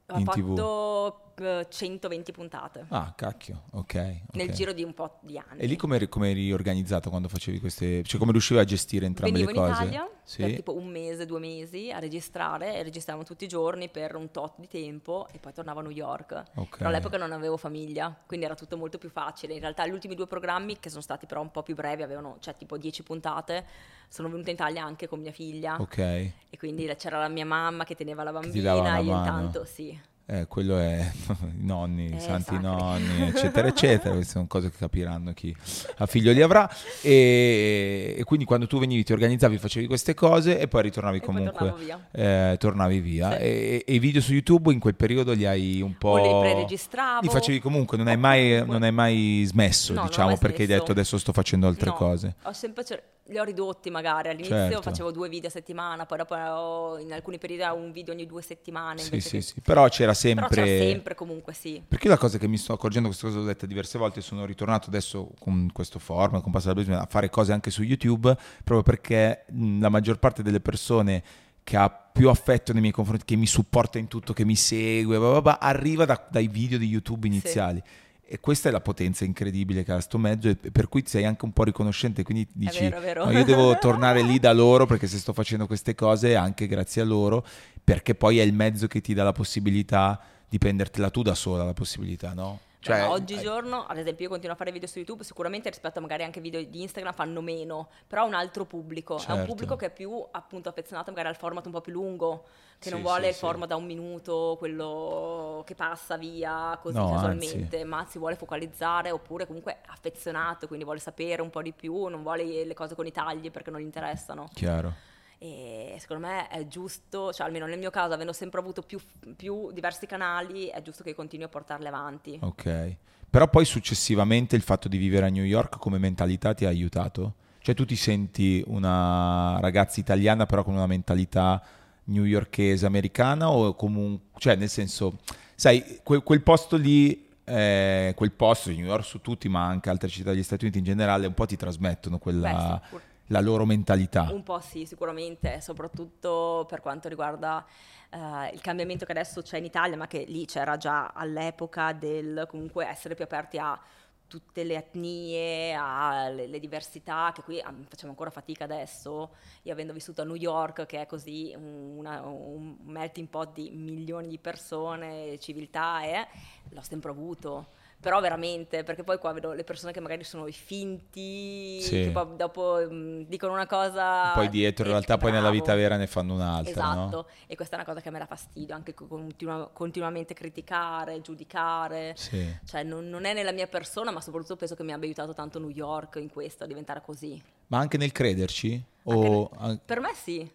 Ho 0.09 0.17
In 0.17 0.25
TV? 0.25 0.55
fatto 0.55 1.07
eh, 1.07 1.26
120 1.69 2.31
puntate 2.31 2.85
Ah, 2.89 3.13
cacchio, 3.15 3.63
ok. 3.71 3.93
nel 4.31 4.47
ok. 4.49 4.53
giro 4.53 4.73
di 4.73 4.83
un 4.83 4.93
po' 4.93 5.19
di 5.21 5.37
anni. 5.37 5.61
E 5.61 5.65
lì 5.67 5.75
come 5.75 5.95
eri, 5.97 6.09
come 6.09 6.31
eri 6.31 6.51
organizzato 6.51 7.09
quando 7.09 7.27
facevi 7.27 7.59
queste... 7.59 8.01
Cioè 8.03 8.19
come 8.19 8.31
riuscivi 8.31 8.59
a 8.59 8.63
gestire 8.63 9.05
entrambe 9.05 9.37
Venivo 9.39 9.51
le 9.51 9.57
in 9.67 9.71
cose? 9.73 9.83
Italia 9.83 10.09
Sì? 10.23 10.41
per 10.41 10.55
tipo 10.55 10.75
un 10.75 10.87
mese, 10.87 11.25
due 11.25 11.39
mesi 11.39 11.91
a 11.91 11.99
registrare 11.99 12.75
e 12.75 12.83
registravamo 12.83 13.23
tutti 13.25 13.43
i 13.43 13.47
giorni 13.47 13.87
per 13.89 14.15
un 14.15 14.31
tot 14.31 14.55
di 14.57 14.67
tempo 14.67 15.27
e 15.31 15.37
poi 15.37 15.53
tornavo 15.53 15.79
a 15.79 15.83
New 15.83 15.91
York. 15.91 16.43
Ok. 16.55 16.77
Però 16.77 16.89
all'epoca 16.89 17.17
non 17.17 17.31
avevo 17.31 17.55
famiglia, 17.57 18.15
quindi 18.25 18.45
era 18.45 18.55
tutto 18.55 18.75
molto 18.75 18.97
più 18.97 19.09
facile. 19.09 19.53
In 19.53 19.59
realtà 19.59 19.85
gli 19.85 19.91
ultimi 19.91 20.15
due 20.15 20.25
programmi, 20.27 20.79
che 20.79 20.89
sono 20.89 21.01
stati 21.01 21.25
però 21.27 21.41
un 21.41 21.51
po' 21.51 21.61
più 21.63 21.75
brevi, 21.75 22.01
avevano 22.01 22.37
cioè 22.39 22.55
tipo 22.57 22.77
10 22.77 23.03
puntate, 23.03 23.65
sono 24.09 24.27
venuta 24.29 24.49
in 24.49 24.55
Italia 24.55 24.83
anche 24.83 25.07
con 25.07 25.19
mia 25.19 25.31
figlia 25.31 25.75
Ok. 25.79 25.97
e 25.99 26.33
quindi 26.57 26.85
c'era 26.97 27.19
la 27.19 27.27
mia 27.27 27.45
mamma 27.45 27.83
che 27.83 27.93
teneva 27.95 28.23
la 28.23 28.31
bambina 28.31 28.73
io 28.73 28.81
mano. 28.81 29.01
intanto 29.01 29.65
sì. 29.65 30.15
Eh, 30.29 30.45
quello 30.47 30.77
è 30.77 31.09
i 31.57 31.65
nonni, 31.65 32.13
i 32.13 32.19
santi 32.19 32.43
sacri. 32.55 32.59
nonni, 32.59 33.27
eccetera, 33.29 33.67
eccetera. 33.69 34.13
Queste 34.13 34.33
sono 34.33 34.45
cose 34.47 34.69
che 34.69 34.75
capiranno 34.77 35.31
chi 35.31 35.55
ha 35.99 36.05
figlio 36.05 36.33
li 36.33 36.41
avrà. 36.41 36.69
E, 37.01 38.13
e 38.17 38.23
quindi 38.25 38.43
quando 38.45 38.67
tu 38.67 38.77
venivi, 38.77 39.03
ti 39.03 39.13
organizzavi, 39.13 39.57
facevi 39.57 39.87
queste 39.87 40.13
cose 40.13 40.59
e 40.59 40.67
poi 40.67 40.81
ritornavi 40.83 41.17
E 41.17 41.19
poi 41.21 41.27
comunque. 41.33 41.57
tornavo 41.57 41.77
via. 41.77 42.07
eh, 42.51 42.57
tornavi 42.57 42.99
via. 42.99 43.31
Sì. 43.37 43.37
E, 43.41 43.83
e 43.87 43.93
i 43.93 43.99
video 43.99 44.19
su 44.21 44.33
YouTube 44.33 44.73
in 44.73 44.79
quel 44.79 44.95
periodo 44.95 45.31
li 45.31 45.45
hai 45.45 45.81
un 45.81 45.97
po'. 45.97 46.09
O 46.09 46.17
li 46.43 46.49
preregistravo. 46.51 47.21
Li 47.21 47.29
facevi 47.29 47.59
comunque, 47.61 47.95
non 47.97 48.07
hai 48.07 48.17
mai, 48.17 48.65
non 48.65 48.83
hai 48.83 48.91
mai 48.91 49.43
smesso, 49.47 49.93
No, 49.93 50.03
diciamo, 50.07 50.27
mai 50.27 50.37
perché 50.37 50.61
hai 50.63 50.65
smesso. 50.67 50.79
detto 50.81 50.91
adesso 50.91 51.17
sto 51.17 51.31
facendo 51.31 51.67
altre 51.67 51.89
No, 51.89 51.95
cose. 51.95 52.35
Ho 52.43 52.51
sempre 52.53 52.83
cer- 52.83 53.03
li 53.29 53.37
ho 53.37 53.43
ridotti 53.43 53.89
magari. 53.89 54.29
All'inizio 54.29 54.55
Certo. 54.55 54.81
facevo 54.83 55.11
due 55.11 55.27
video 55.29 55.49
a 55.49 55.51
settimana, 55.51 56.05
poi 56.05 56.17
dopo 56.17 56.97
in 56.99 57.11
alcuni 57.13 57.37
periodi 57.37 57.63
un 57.77 57.91
video 57.91 58.13
ogni 58.13 58.25
due 58.25 58.41
settimane. 58.41 58.99
Sì, 58.99 59.19
sì, 59.19 59.29
che- 59.37 59.41
sì. 59.41 59.61
Però 59.61 59.87
c'era 59.89 60.13
Però 60.17 60.47
sempre. 60.47 60.63
c'era 60.63 60.85
sempre 60.85 61.15
comunque 61.15 61.53
sì. 61.53 61.81
Perché 61.87 62.07
la 62.07 62.17
cosa 62.17 62.37
che 62.37 62.47
mi 62.47 62.57
sto 62.57 62.73
accorgendo, 62.73 63.07
questa 63.07 63.27
cosa 63.27 63.39
l'ho 63.39 63.45
detta 63.45 63.65
diverse 63.65 63.97
volte, 63.97 64.21
sono 64.21 64.45
ritornato 64.45 64.87
adesso 64.87 65.31
con 65.39 65.69
questo 65.71 65.99
forum, 65.99 66.41
con 66.41 66.51
Passa 66.51 66.67
dal 66.67 66.75
Basement, 66.75 67.01
a 67.01 67.07
fare 67.09 67.29
cose 67.29 67.53
anche 67.53 67.69
su 67.69 67.83
YouTube, 67.83 68.35
proprio 68.63 68.83
perché 68.83 69.45
la 69.79 69.89
maggior 69.89 70.19
parte 70.19 70.41
delle 70.43 70.59
persone 70.59 71.23
che 71.63 71.75
ha 71.75 71.89
più 71.89 72.29
affetto 72.29 72.71
nei 72.71 72.79
miei 72.79 72.93
confronti, 72.93 73.25
che 73.25 73.35
mi 73.35 73.45
supporta 73.45 73.97
in 73.97 74.07
tutto, 74.07 74.31
che 74.31 74.45
mi 74.45 74.55
segue, 74.55 75.17
bla 75.17 75.31
bla 75.31 75.41
bla, 75.41 75.59
arriva 75.59 76.05
da- 76.05 76.27
dai 76.29 76.47
video 76.47 76.77
di 76.77 76.87
YouTube 76.87 77.27
iniziali. 77.27 77.83
E 78.29 78.41
questa 78.41 78.67
è 78.67 78.71
la 78.73 78.81
potenza 78.81 79.23
incredibile 79.23 79.83
che 79.85 79.91
ha 79.93 80.01
sto 80.01 80.17
mezzo, 80.17 80.49
e 80.49 80.55
per 80.55 80.89
cui 80.89 81.01
sei 81.05 81.23
anche 81.23 81.45
un 81.45 81.53
po' 81.53 81.63
riconoscente, 81.63 82.23
quindi 82.23 82.45
dici, 82.53 82.81
vero, 82.81 82.97
è 82.97 83.01
vero. 83.01 83.25
"No, 83.25 83.31
io 83.31 83.45
devo 83.45 83.77
tornare 83.79 84.21
lì 84.21 84.37
da 84.37 84.51
loro 84.51 84.85
perché 84.85 85.07
se 85.07 85.17
sto 85.17 85.31
facendo 85.31 85.65
queste 85.65 85.95
cose 85.95 86.31
è 86.31 86.33
anche 86.33 86.67
grazie 86.67 87.01
a 87.01 87.05
loro, 87.05 87.45
perché 87.81 88.15
poi 88.15 88.39
è 88.39 88.43
il 88.43 88.53
mezzo 88.53 88.87
che 88.87 88.99
ti 88.99 89.13
dà 89.13 89.23
la 89.23 89.31
possibilità 89.31 90.19
di 90.49 90.57
prendertela 90.57 91.09
tu 91.09 91.21
da 91.21 91.35
sola, 91.35 91.63
la 91.63 91.73
possibilità, 91.73 92.33
no? 92.33 92.59
Cioè, 92.87 92.99
Cioè, 92.99 93.09
oggigiorno, 93.09 93.85
ad 93.85 93.97
esempio, 93.97 94.23
io 94.25 94.29
continuo 94.29 94.55
a 94.55 94.57
fare 94.57 94.71
video 94.71 94.87
su 94.87 94.97
YouTube, 94.97 95.23
sicuramente 95.23 95.69
rispetto 95.69 95.99
a 95.99 96.01
magari 96.01 96.23
anche 96.23 96.39
video 96.39 96.63
di 96.63 96.81
Instagram 96.81 97.13
fanno 97.13 97.41
meno, 97.41 97.89
però 98.07 98.21
ha 98.23 98.25
un 98.25 98.33
altro 98.33 98.65
pubblico, 98.65 99.15
è 99.15 99.19
un 99.19 99.25
Certo. 99.25 99.45
pubblico 99.45 99.75
che 99.75 99.87
è 99.87 99.91
più 99.91 100.25
appunto 100.31 100.69
affezionato 100.69 101.11
magari 101.11 101.27
al 101.27 101.35
format 101.35 101.65
un 101.65 101.71
po' 101.73 101.81
più 101.81 101.91
lungo, 101.91 102.45
che 102.79 102.89
non 102.89 102.99
Sì, 102.99 103.05
vuole 103.05 103.23
sì, 103.23 103.27
il 103.29 103.33
sì. 103.33 103.39
format 103.39 103.67
da 103.67 103.75
un 103.75 103.85
minuto, 103.85 104.55
quello 104.57 105.63
che 105.65 105.75
passa 105.75 106.15
via 106.17 106.77
così 106.81 106.97
No, 106.97 107.11
casualmente, 107.11 107.83
ma 107.83 108.05
si 108.07 108.17
vuole 108.19 108.35
focalizzare 108.35 109.11
oppure 109.11 109.45
comunque 109.45 109.73
è 109.73 109.77
affezionato, 109.87 110.67
quindi 110.67 110.85
vuole 110.85 110.99
sapere 110.99 111.41
un 111.41 111.49
po' 111.49 111.61
di 111.61 111.73
più, 111.73 112.05
non 112.05 112.21
vuole 112.23 112.63
le 112.65 112.73
cose 112.73 112.95
con 112.95 113.05
i 113.05 113.11
tagli 113.11 113.51
perché 113.51 113.69
non 113.71 113.79
gli 113.81 113.83
interessano. 113.83 114.47
Chiaro. 114.53 114.93
E 115.39 115.95
secondo 115.99 116.25
me 116.25 116.47
è 116.47 116.67
giusto, 116.67 117.31
cioè 117.31 117.45
almeno 117.45 117.65
nel 117.67 117.77
mio 117.77 117.91
caso, 117.91 118.13
avendo 118.13 118.33
sempre 118.33 118.59
avuto 118.59 118.81
più, 118.81 118.99
più 119.35 119.71
diversi 119.71 120.05
canali, 120.07 120.67
è 120.67 120.81
giusto 120.81 121.03
che 121.03 121.13
continui 121.13 121.45
a 121.45 121.49
portarli 121.49 121.87
avanti. 121.87 122.39
Ok. 122.41 122.95
Però 123.29 123.47
poi 123.47 123.65
successivamente 123.65 124.55
il 124.55 124.61
fatto 124.61 124.87
di 124.87 124.97
vivere 124.97 125.27
a 125.27 125.29
New 125.29 125.43
York 125.43 125.77
come 125.77 125.97
mentalità 125.97 126.53
ti 126.53 126.65
ha 126.65 126.69
aiutato? 126.69 127.35
Cioè 127.59 127.75
tu 127.75 127.85
ti 127.85 127.97
senti 127.97 128.63
una 128.67 129.59
ragazza 129.59 129.99
italiana 129.99 130.45
però 130.45 130.63
con 130.63 130.73
una 130.73 130.87
mentalità 130.87 131.61
newyorkese 132.05 132.85
americana 132.85 133.49
o 133.49 133.75
comunque, 133.75 134.39
cioè 134.39 134.55
nel 134.55 134.69
senso, 134.69 135.19
sai, 135.53 135.99
quel, 136.03 136.23
quel 136.23 136.41
posto 136.41 136.77
lì, 136.77 137.27
eh, 137.43 138.13
quel 138.15 138.31
posto 138.31 138.69
di 138.69 138.77
New 138.77 138.85
York 138.85 139.03
su 139.03 139.21
tutti 139.21 139.49
ma 139.49 139.65
anche 139.65 139.89
altre 139.89 140.07
città 140.07 140.31
degli 140.31 140.43
Stati 140.43 140.63
Uniti 140.63 140.79
in 140.79 140.85
generale 140.85 141.27
un 141.27 141.33
po' 141.33 141.45
ti 141.45 141.57
trasmettono 141.57 142.17
quella, 142.17 142.81
Beh, 142.89 142.99
la 143.27 143.39
loro 143.39 143.65
mentalità. 143.65 144.29
Un 144.31 144.43
po' 144.43 144.59
sì, 144.59 144.85
sicuramente, 144.85 145.61
soprattutto 145.61 146.65
per 146.67 146.81
quanto 146.81 147.09
riguarda 147.09 147.65
eh, 148.09 148.49
il 148.53 148.61
cambiamento 148.61 149.05
che 149.05 149.11
adesso 149.11 149.41
c'è 149.41 149.57
in 149.57 149.65
Italia, 149.65 149.97
ma 149.97 150.07
che 150.07 150.23
lì 150.27 150.45
c'era 150.45 150.77
già 150.77 151.07
all'epoca 151.13 151.93
del 151.93 152.45
comunque 152.47 152.85
essere 152.85 153.15
più 153.15 153.23
aperti 153.23 153.57
a 153.57 153.79
tutte 154.27 154.63
le 154.65 154.75
etnie, 154.75 155.73
alle 155.73 156.47
le 156.47 156.59
diversità, 156.59 157.31
che 157.33 157.41
qui 157.43 157.61
ah, 157.61 157.73
facciamo 157.87 158.11
ancora 158.11 158.29
fatica 158.29 158.65
adesso, 158.65 159.31
io 159.61 159.71
avendo 159.71 159.93
vissuto 159.93 160.21
a 160.21 160.25
New 160.25 160.35
York, 160.35 160.85
che 160.85 161.01
è 161.01 161.05
così 161.05 161.53
una- 161.55 162.21
un 162.25 162.75
melting 162.83 163.29
pot 163.29 163.53
di 163.53 163.69
milioni 163.71 164.27
di 164.27 164.37
persone, 164.37 165.39
civiltà, 165.39 166.03
eh, 166.03 166.27
l'ho 166.69 166.81
sempre 166.81 167.09
avuto. 167.09 167.67
Però 167.99 168.19
veramente, 168.21 168.83
perché 168.83 169.03
poi 169.03 169.17
qua 169.17 169.33
vedo 169.33 169.53
le 169.53 169.63
persone 169.63 169.91
che 169.91 169.99
magari 169.99 170.23
sono 170.23 170.45
i 170.45 170.51
finti, 170.53 171.81
Sì. 171.81 172.03
che 172.03 172.09
poi 172.11 172.35
dopo 172.35 172.79
mm, 172.89 173.21
dicono 173.23 173.53
una 173.53 173.65
cosa... 173.65 174.33
Poi 174.33 174.49
dietro 174.49 174.85
in 174.85 174.91
realtà 174.91 175.17
poi 175.17 175.31
nella 175.31 175.49
bravo. 175.49 175.55
vita 175.59 175.73
vera 175.75 175.97
ne 175.97 176.05
fanno 176.07 176.35
un'altra, 176.35 176.69
Esatto, 176.71 177.15
no? 177.15 177.27
e 177.47 177.55
questa 177.55 177.75
è 177.75 177.79
una 177.79 177.87
cosa 177.87 178.01
che 178.01 178.11
me 178.11 178.19
dà 178.19 178.27
fastidio, 178.27 178.75
anche 178.75 178.93
co- 178.93 179.07
continua- 179.07 179.69
continuamente 179.73 180.33
criticare, 180.35 181.21
giudicare. 181.21 182.13
Sì. 182.15 182.45
Cioè 182.65 182.83
non, 182.83 183.09
non 183.09 183.25
è 183.25 183.33
nella 183.33 183.51
mia 183.51 183.67
persona, 183.67 184.11
ma 184.11 184.21
soprattutto 184.21 184.55
penso 184.57 184.75
che 184.75 184.83
mi 184.83 184.93
abbia 184.93 185.05
aiutato 185.05 185.33
tanto 185.33 185.57
New 185.59 185.69
York 185.69 186.17
in 186.21 186.29
questo, 186.29 186.65
a 186.65 186.67
diventare 186.67 187.01
così. 187.01 187.41
Ma 187.67 187.79
anche 187.79 187.97
nel 187.97 188.11
crederci? 188.11 188.73
Anche 189.05 189.27
O... 189.27 189.49
nel- 189.59 189.81
Per 189.83 189.99
me 189.99 190.13
sì, 190.13 190.49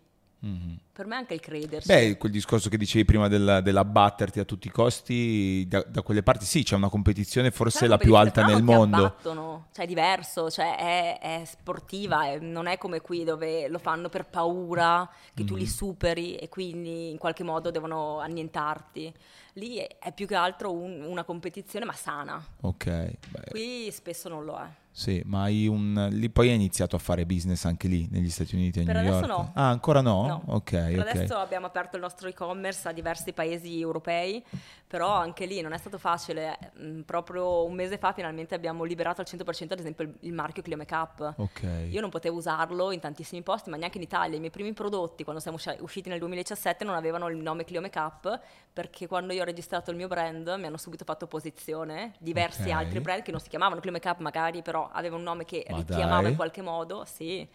Mhm. 0.44 0.76
per 0.92 1.06
me 1.06 1.14
anche 1.16 1.34
il 1.34 1.40
credersi. 1.40 1.86
Beh, 1.86 2.16
quel 2.18 2.32
discorso 2.32 2.68
che 2.68 2.76
dicevi 2.76 3.04
prima 3.04 3.28
del- 3.28 3.60
dell'abbatterti 3.62 4.40
a 4.40 4.44
tutti 4.44 4.66
i 4.66 4.70
costi, 4.70 5.64
da, 5.68 5.82
da 5.88 6.02
quelle 6.02 6.22
parti 6.24 6.44
sì, 6.44 6.64
c'è 6.64 6.74
una 6.74 6.88
competizione 6.88 7.50
forse 7.52 7.86
la 7.86 7.96
più 7.96 8.14
alta 8.16 8.42
nel 8.44 8.62
però 8.62 8.78
non 8.78 8.86
ti 8.86 8.90
mondo. 8.90 9.06
abbattono, 9.06 9.66
cioè 9.72 9.84
è 9.84 9.88
diverso, 9.88 10.50
cioè 10.50 10.76
è, 10.76 11.18
è 11.40 11.44
sportiva, 11.46 12.26
è- 12.26 12.38
non 12.40 12.66
è 12.66 12.76
come 12.76 13.00
qui 13.00 13.22
dove 13.24 13.68
lo 13.68 13.78
fanno 13.78 14.08
per 14.08 14.26
paura 14.26 15.08
che 15.32 15.44
tu 15.44 15.54
li 15.54 15.62
Mhm. 15.62 15.68
superi 15.68 16.34
e 16.36 16.48
quindi 16.48 17.10
in 17.10 17.18
qualche 17.18 17.44
modo 17.44 17.70
devono 17.70 18.18
annientarti. 18.18 19.12
Lì 19.54 19.76
è, 19.76 19.98
è 19.98 20.12
più 20.12 20.26
che 20.26 20.34
altro 20.34 20.72
un- 20.72 21.02
una 21.02 21.22
competizione 21.24 21.84
ma 21.84 21.92
sana, 21.92 22.44
Ok, 22.62 22.84
beh, 22.84 23.50
qui 23.50 23.90
spesso 23.92 24.28
non 24.28 24.44
lo 24.44 24.56
è. 24.58 24.66
Sì, 24.94 25.22
ma 25.24 25.42
hai 25.42 25.66
un... 25.66 26.08
lì 26.10 26.28
poi 26.28 26.48
hai 26.50 26.54
iniziato 26.54 26.96
a 26.96 26.98
fare 26.98 27.24
business 27.24 27.64
anche 27.64 27.88
lì, 27.88 28.06
negli 28.10 28.28
Stati 28.28 28.54
Uniti, 28.54 28.80
a 28.80 28.84
Per 28.84 28.94
New 28.94 29.02
adesso 29.02 29.26
York? 29.26 29.38
no. 29.38 29.50
Ah, 29.54 29.68
ancora 29.70 30.00
no? 30.02 30.26
No. 30.26 30.42
Ok, 30.48 30.70
Per 30.70 30.98
ok. 31.00 31.08
adesso 31.08 31.36
abbiamo 31.36 31.66
aperto 31.66 31.96
il 31.96 32.02
nostro 32.02 32.28
e-commerce 32.28 32.86
a 32.88 32.92
diversi 32.92 33.32
paesi 33.32 33.80
europei, 33.80 34.44
però 34.86 35.08
anche 35.10 35.46
lì 35.46 35.62
non 35.62 35.72
è 35.72 35.78
stato 35.78 35.96
facile. 35.96 36.72
Mm, 36.78 37.00
Proprio 37.02 37.64
un 37.64 37.74
mese 37.74 37.96
fa 37.96 38.12
finalmente 38.12 38.54
abbiamo 38.54 38.84
liberato 38.84 39.22
al 39.22 39.26
100% 39.26 39.72
ad 39.72 39.78
esempio 39.78 40.12
il, 40.20 40.32
marchio 40.34 40.62
Clio 40.62 40.76
Makeup. 40.76 41.34
Ok. 41.38 41.86
Io 41.88 42.00
non 42.02 42.10
potevo 42.10 42.36
usarlo 42.36 42.90
in 42.92 43.00
tantissimi 43.00 43.42
posti, 43.42 43.70
ma 43.70 43.76
neanche 43.78 43.96
in 43.96 44.04
Italia. 44.04 44.36
I 44.36 44.40
miei 44.40 44.50
primi 44.50 44.74
prodotti, 44.74 45.22
quando 45.24 45.40
siamo 45.40 45.56
usci- 45.56 45.76
usciti 45.80 46.10
nel 46.10 46.18
2017, 46.18 46.84
non 46.84 46.94
avevano 46.94 47.28
il 47.28 47.38
nome 47.38 47.64
Clio 47.64 47.80
Makeup, 47.80 48.38
perché 48.72 49.06
quando 49.06 49.32
io 49.32 49.40
ho 49.40 49.46
registrato 49.46 49.90
il 49.90 49.96
mio 49.96 50.08
brand 50.08 50.46
mi 50.58 50.66
hanno 50.66 50.76
subito 50.76 51.04
fatto 51.04 51.24
opposizione. 51.24 52.12
Diversi 52.18 52.70
altri 52.70 53.00
brand 53.00 53.22
che 53.22 53.30
non 53.30 53.40
si 53.40 53.48
chiamavano 53.48 53.80
Clio 53.80 53.92
Makeup 53.92 54.18
magari, 54.18 54.60
però 54.62 54.81
avevano 54.92 55.18
un 55.18 55.24
nome 55.24 55.44
che 55.44 55.66
Ma 55.70 55.76
richiamava 55.78 56.22
dai. 56.22 56.30
in 56.30 56.36
qualche 56.36 56.62
modo, 56.62 57.04
sì. 57.04 57.46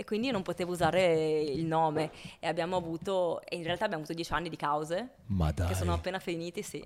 E 0.00 0.04
quindi 0.04 0.26
io 0.28 0.32
non 0.32 0.42
potevo 0.42 0.70
usare 0.72 1.40
il 1.40 1.64
nome. 1.64 2.10
E 2.38 2.46
abbiamo 2.46 2.76
avuto, 2.76 3.40
e 3.44 3.56
in 3.56 3.64
realtà 3.64 3.84
abbiamo 3.84 4.02
avuto 4.04 4.14
dieci 4.14 4.32
anni 4.32 4.48
di 4.48 4.56
cause, 4.56 5.08
che 5.66 5.74
sono 5.74 5.92
appena 5.92 6.18
finiti, 6.20 6.62
sì. 6.62 6.84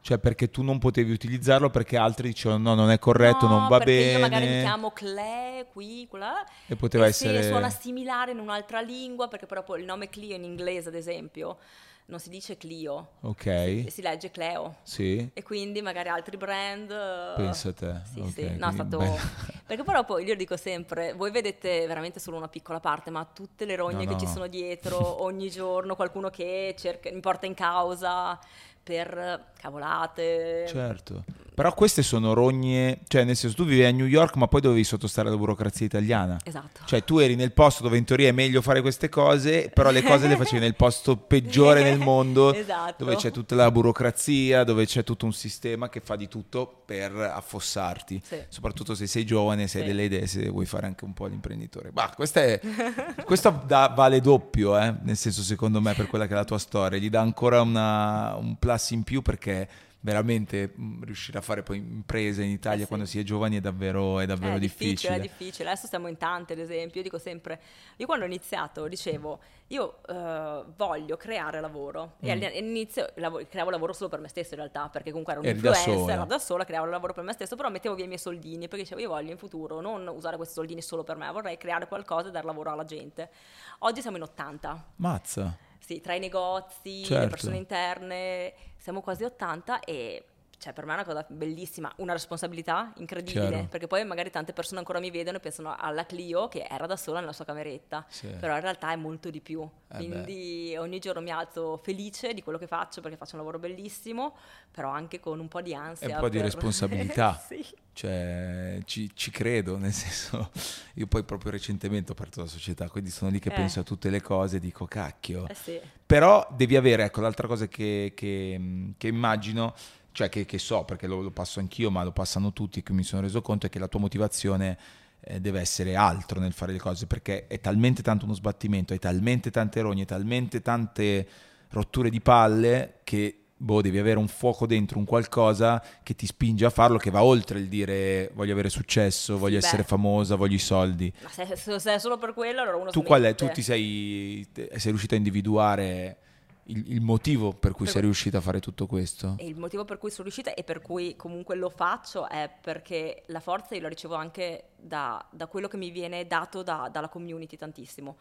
Cioè 0.00 0.18
perché 0.18 0.50
tu 0.50 0.62
non 0.62 0.78
potevi 0.78 1.12
utilizzarlo 1.12 1.70
perché 1.70 1.96
altri 1.96 2.28
dicevano 2.28 2.62
no, 2.62 2.74
non 2.74 2.90
è 2.90 2.98
corretto, 2.98 3.46
No, 3.46 3.58
non 3.60 3.68
va 3.68 3.78
bene. 3.78 4.12
io 4.12 4.18
magari 4.18 4.46
mi 4.46 4.60
chiamo 4.60 4.90
Cle, 4.90 5.66
qui, 5.72 6.06
quella. 6.10 6.44
E 6.66 6.76
poteva 6.76 7.10
se 7.10 7.28
essere- 7.28 7.42
suona 7.48 7.70
similare 7.70 8.32
in 8.32 8.38
un'altra 8.38 8.80
lingua, 8.80 9.28
perché 9.28 9.46
proprio 9.46 9.76
il 9.76 9.84
nome 9.86 10.10
Clio 10.10 10.34
in 10.34 10.44
inglese, 10.44 10.88
ad 10.90 10.94
esempio, 10.94 11.56
non 12.06 12.18
si 12.20 12.28
dice 12.28 12.56
Clio, 12.58 13.12
Ok. 13.20 13.42
si, 13.42 13.86
si 13.90 14.02
legge 14.02 14.30
Cleo. 14.30 14.76
Sì. 14.82 15.30
E 15.32 15.42
quindi 15.42 15.80
magari 15.82 16.08
altri 16.10 16.36
brand... 16.36 16.90
eh, 16.90 17.32
Pensa 17.36 17.72
te. 17.72 18.02
Sì, 18.12 18.20
Ok, 18.20 18.30
sì, 18.32 18.56
no, 18.58 18.68
è 18.68 18.72
stato... 18.72 18.98
bello. 18.98 19.16
Perché 19.66 19.82
però 19.82 20.04
poi 20.04 20.24
io 20.26 20.36
dico 20.36 20.58
sempre, 20.58 21.14
voi 21.14 21.30
vedete 21.30 21.86
veramente 21.86 22.20
solo 22.20 22.36
una 22.36 22.48
piccola 22.48 22.80
parte, 22.80 23.10
ma 23.10 23.24
tutte 23.24 23.64
le 23.64 23.76
rogne 23.76 24.04
No, 24.04 24.12
che 24.12 24.18
ci 24.18 24.26
no. 24.26 24.30
sono 24.30 24.46
dietro, 24.46 24.98
ogni 25.24 25.48
giorno 25.50 25.96
qualcuno 25.96 26.28
che 26.28 26.74
cerca, 26.78 27.10
mi 27.10 27.20
porta 27.20 27.46
in 27.46 27.54
causa 27.54 28.38
per 28.84 29.52
cavolate. 29.60 30.66
Certo. 30.68 31.24
Però 31.54 31.72
queste 31.72 32.02
sono 32.02 32.32
rogne, 32.34 32.98
cioè 33.06 33.22
nel 33.22 33.36
senso 33.36 33.54
tu 33.54 33.64
vivi 33.64 33.84
a 33.84 33.90
New 33.92 34.06
York 34.06 34.34
ma 34.34 34.48
poi 34.48 34.60
dovevi 34.60 34.82
sottostare 34.82 35.28
alla 35.28 35.36
burocrazia 35.36 35.86
italiana. 35.86 36.36
Esatto. 36.42 36.80
Cioè 36.84 37.04
tu 37.04 37.18
eri 37.18 37.36
nel 37.36 37.52
posto 37.52 37.84
dove 37.84 37.96
in 37.96 38.04
teoria 38.04 38.28
è 38.28 38.32
meglio 38.32 38.60
fare 38.60 38.80
queste 38.80 39.08
cose, 39.08 39.70
però 39.72 39.90
le 39.92 40.02
cose 40.02 40.26
le 40.26 40.36
facevi 40.36 40.58
nel 40.60 40.74
posto 40.74 41.16
peggiore 41.16 41.84
nel 41.84 41.98
mondo, 42.00 42.52
Esatto. 42.54 43.04
dove 43.04 43.14
c'è 43.16 43.30
tutta 43.30 43.54
la 43.54 43.70
burocrazia, 43.70 44.64
dove 44.64 44.84
c'è 44.84 45.04
tutto 45.04 45.26
un 45.26 45.32
sistema 45.32 45.88
che 45.88 46.00
fa 46.00 46.16
di 46.16 46.26
tutto 46.26 46.82
per 46.84 47.14
affossarti. 47.14 48.20
Sì. 48.24 48.36
Soprattutto 48.48 48.96
se 48.96 49.06
sei 49.06 49.24
giovane, 49.24 49.68
se 49.68 49.78
hai 49.78 49.84
Sì. 49.84 49.90
delle 49.90 50.04
idee, 50.04 50.26
se 50.26 50.48
vuoi 50.48 50.66
fare 50.66 50.86
anche 50.86 51.04
un 51.04 51.14
po' 51.14 51.26
l'imprenditore. 51.26 51.90
Bah, 51.92 52.12
questa 52.16 52.42
è, 52.42 52.60
questo 53.24 53.62
dà- 53.64 53.92
vale 53.94 54.20
doppio, 54.20 54.76
eh, 54.76 54.92
nel 55.02 55.16
senso 55.16 55.42
secondo 55.42 55.80
me 55.80 55.94
per 55.94 56.08
quella 56.08 56.26
che 56.26 56.32
è 56.32 56.36
la 56.36 56.44
tua 56.44 56.58
storia, 56.58 56.98
gli 56.98 57.08
dà 57.08 57.20
ancora 57.20 57.60
una- 57.60 58.34
un 58.34 58.56
plus 58.74 58.90
in 58.90 59.02
più 59.04 59.22
perché 59.22 59.68
veramente 60.04 60.70
mh, 60.74 61.04
riuscire 61.04 61.38
a 61.38 61.40
fare 61.40 61.62
poi 61.62 61.78
imprese 61.78 62.42
in 62.42 62.50
Italia 62.50 62.82
sì. 62.82 62.86
quando 62.88 63.06
si 63.06 63.18
è 63.18 63.22
giovani 63.22 63.56
è 63.56 63.60
davvero, 63.60 64.20
è 64.20 64.26
davvero 64.26 64.56
è 64.56 64.58
difficile. 64.58 64.90
difficile, 64.90 65.16
è 65.16 65.20
difficile. 65.20 65.70
Adesso 65.70 65.86
siamo 65.86 66.08
in 66.08 66.18
tante, 66.18 66.52
ad 66.52 66.58
esempio. 66.58 66.98
Io 66.98 67.02
dico 67.04 67.16
sempre, 67.18 67.58
io 67.96 68.04
quando 68.04 68.24
ho 68.26 68.28
iniziato 68.28 68.86
dicevo, 68.86 69.38
io 69.68 70.02
eh, 70.06 70.64
voglio 70.76 71.16
creare 71.16 71.58
lavoro. 71.62 72.16
E 72.20 72.36
Mm. 72.36 72.42
all'inizio 72.42 73.12
lavo- 73.14 73.40
creavo 73.48 73.70
lavoro 73.70 73.94
solo 73.94 74.10
per 74.10 74.20
me 74.20 74.28
stesso 74.28 74.50
in 74.52 74.60
realtà, 74.60 74.90
perché 74.90 75.08
comunque 75.08 75.32
ero 75.32 75.42
Eri 75.42 75.58
da 75.58 75.70
un'influencer, 75.70 76.02
sola. 76.02 76.12
ero 76.12 76.24
da 76.26 76.38
sola, 76.38 76.64
creavo 76.66 76.84
lavoro 76.84 77.14
per 77.14 77.24
me 77.24 77.32
stesso, 77.32 77.56
però 77.56 77.70
mettevo 77.70 77.94
via 77.94 78.04
i 78.04 78.08
miei 78.08 78.18
soldini, 78.20 78.68
perché 78.68 78.82
dicevo, 78.84 79.00
io 79.00 79.08
voglio 79.08 79.30
in 79.30 79.38
futuro 79.38 79.80
non 79.80 80.06
usare 80.08 80.36
questi 80.36 80.52
soldini 80.52 80.82
solo 80.82 81.02
per 81.02 81.16
me, 81.16 81.30
vorrei 81.32 81.56
creare 81.56 81.88
qualcosa 81.88 82.28
e 82.28 82.30
dar 82.30 82.44
lavoro 82.44 82.70
alla 82.70 82.84
gente. 82.84 83.30
Oggi 83.78 84.02
siamo 84.02 84.18
in 84.18 84.22
80. 84.24 84.84
Mazza. 84.96 85.56
Sì, 85.84 86.00
tra 86.00 86.14
i 86.14 86.18
negozi, 86.18 87.00
le 87.00 87.04
Certo. 87.04 87.28
persone 87.28 87.56
interne, 87.58 88.54
siamo 88.78 89.02
quasi 89.02 89.24
80 89.24 89.80
e 89.80 90.24
cioè, 90.64 90.72
per 90.72 90.86
me 90.86 90.92
è 90.92 90.94
una 90.94 91.04
cosa 91.04 91.26
bellissima, 91.28 91.92
una 91.96 92.12
responsabilità 92.14 92.90
incredibile, 92.96 93.48
Chiaro. 93.48 93.66
perché 93.68 93.86
poi 93.86 94.02
magari 94.06 94.30
tante 94.30 94.54
persone 94.54 94.78
ancora 94.78 94.98
mi 94.98 95.10
vedono 95.10 95.36
e 95.36 95.40
pensano 95.40 95.76
alla 95.78 96.06
Clio 96.06 96.48
che 96.48 96.66
era 96.66 96.86
da 96.86 96.96
sola 96.96 97.20
nella 97.20 97.34
sua 97.34 97.44
cameretta, 97.44 98.06
Sì. 98.08 98.28
però 98.28 98.54
in 98.54 98.62
realtà 98.62 98.90
è 98.90 98.96
molto 98.96 99.28
di 99.28 99.42
più. 99.42 99.60
Eh 99.88 99.96
Quindi 99.96 100.74
ogni 100.78 101.00
giorno 101.00 101.20
mi 101.20 101.30
alzo 101.30 101.76
felice 101.76 102.32
di 102.32 102.42
quello 102.42 102.56
che 102.58 102.66
faccio 102.66 103.02
perché 103.02 103.18
faccio 103.18 103.32
un 103.34 103.40
lavoro 103.40 103.58
bellissimo, 103.58 104.34
però 104.70 104.88
anche 104.88 105.20
con 105.20 105.38
un 105.38 105.48
po' 105.48 105.60
di 105.60 105.74
ansia. 105.74 106.08
E 106.08 106.12
un 106.14 106.18
po' 106.18 106.28
di 106.30 106.36
per- 106.38 106.46
responsabilità. 106.46 107.38
sì. 107.46 107.62
Cioè, 107.92 108.80
ci, 108.86 109.10
ci 109.14 109.30
credo, 109.30 109.76
nel 109.76 109.92
senso, 109.92 110.50
io 110.94 111.06
poi 111.06 111.22
proprio 111.24 111.50
recentemente 111.52 112.10
ho 112.10 112.14
aperto 112.14 112.40
la 112.40 112.46
società, 112.46 112.88
quindi 112.88 113.10
sono 113.10 113.30
lì 113.30 113.38
che 113.38 113.50
Eh. 113.50 113.54
penso 113.54 113.80
a 113.80 113.82
tutte 113.82 114.08
le 114.10 114.20
cose 114.22 114.56
e 114.56 114.60
dico, 114.60 114.86
cacchio. 114.86 115.46
Eh 115.46 115.54
sì. 115.54 115.80
Però 116.06 116.46
devi 116.50 116.74
avere, 116.76 117.04
ecco, 117.04 117.20
l'altra 117.20 117.46
cosa 117.46 117.68
che, 117.68 118.12
che- 118.16 118.92
che 118.96 119.06
immagino, 119.06 119.74
cioè 120.14 120.28
che, 120.28 120.46
che 120.46 120.58
so, 120.58 120.84
perché 120.84 121.08
lo, 121.08 121.20
lo 121.20 121.32
passo 121.32 121.58
anch'io, 121.58 121.90
ma 121.90 122.04
lo 122.04 122.12
passano 122.12 122.52
tutti, 122.52 122.84
che 122.84 122.92
mi 122.92 123.02
sono 123.02 123.22
reso 123.22 123.42
conto, 123.42 123.66
è 123.66 123.68
che 123.68 123.80
la 123.80 123.88
tua 123.88 123.98
motivazione 123.98 124.78
eh, 125.18 125.40
deve 125.40 125.58
essere 125.58 125.96
altro 125.96 126.38
nel 126.38 126.52
fare 126.52 126.70
le 126.70 126.78
cose, 126.78 127.08
perché 127.08 127.48
è 127.48 127.60
talmente 127.60 128.00
tanto 128.00 128.24
uno 128.24 128.34
sbattimento, 128.34 128.92
hai 128.92 129.00
talmente 129.00 129.50
tante 129.50 129.80
rogne, 129.80 130.04
talmente 130.04 130.62
tante 130.62 131.28
rotture 131.70 132.10
di 132.10 132.20
palle 132.20 133.00
che... 133.02 133.40
Boh, 133.56 133.80
devi 133.80 133.98
avere 133.98 134.18
un 134.18 134.28
fuoco 134.28 134.66
dentro, 134.66 134.98
un 134.98 135.06
qualcosa 135.06 135.82
che 136.02 136.14
ti 136.14 136.26
spinge 136.26 136.66
a 136.66 136.70
farlo, 136.70 136.98
che 136.98 137.10
va 137.10 137.22
oltre 137.22 137.58
il 137.60 137.68
dire 137.68 138.30
voglio 138.34 138.52
avere 138.52 138.68
successo, 138.68 139.38
voglio 139.38 139.58
beh. 139.58 139.64
essere 139.64 139.84
famosa, 139.84 140.34
voglio 140.34 140.56
i 140.56 140.58
soldi. 140.58 141.10
Ma 141.22 141.30
se, 141.30 141.56
se- 141.56 141.94
è 141.94 141.98
solo 141.98 142.18
per 142.18 142.34
quello, 142.34 142.60
allora 142.60 142.76
uno 142.76 142.90
Tu 142.90 143.02
qual 143.02 143.22
è? 143.22 143.34
Tu 143.34 143.48
ti 143.48 143.62
sei, 143.62 144.46
sei 144.52 144.90
riuscito 144.90 145.14
a 145.14 145.16
individuare 145.16 146.18
il, 146.66 146.92
il 146.92 147.00
motivo 147.00 147.52
per 147.52 147.72
cui 147.72 147.84
Per- 147.84 147.94
sei 147.94 148.02
riuscito 148.02 148.36
a 148.36 148.40
fare 148.40 148.60
tutto 148.60 148.86
questo? 148.86 149.36
Il 149.40 149.56
motivo 149.56 149.84
per 149.84 149.98
cui 149.98 150.10
sono 150.10 150.24
riuscita 150.24 150.54
e 150.54 150.64
per 150.64 150.80
cui 150.80 151.16
comunque 151.16 151.56
lo 151.56 151.68
faccio 151.70 152.28
è 152.28 152.50
perché 152.60 153.22
la 153.26 153.40
forza 153.40 153.74
io 153.74 153.82
la 153.82 153.88
ricevo 153.88 154.14
anche 154.14 154.70
da, 154.76 155.24
da 155.30 155.46
quello 155.46 155.68
che 155.68 155.76
mi 155.76 155.90
viene 155.90 156.26
dato 156.26 156.62
da- 156.62 156.88
dalla 156.90 157.08
community 157.08 157.56
tantissimo. 157.56 158.16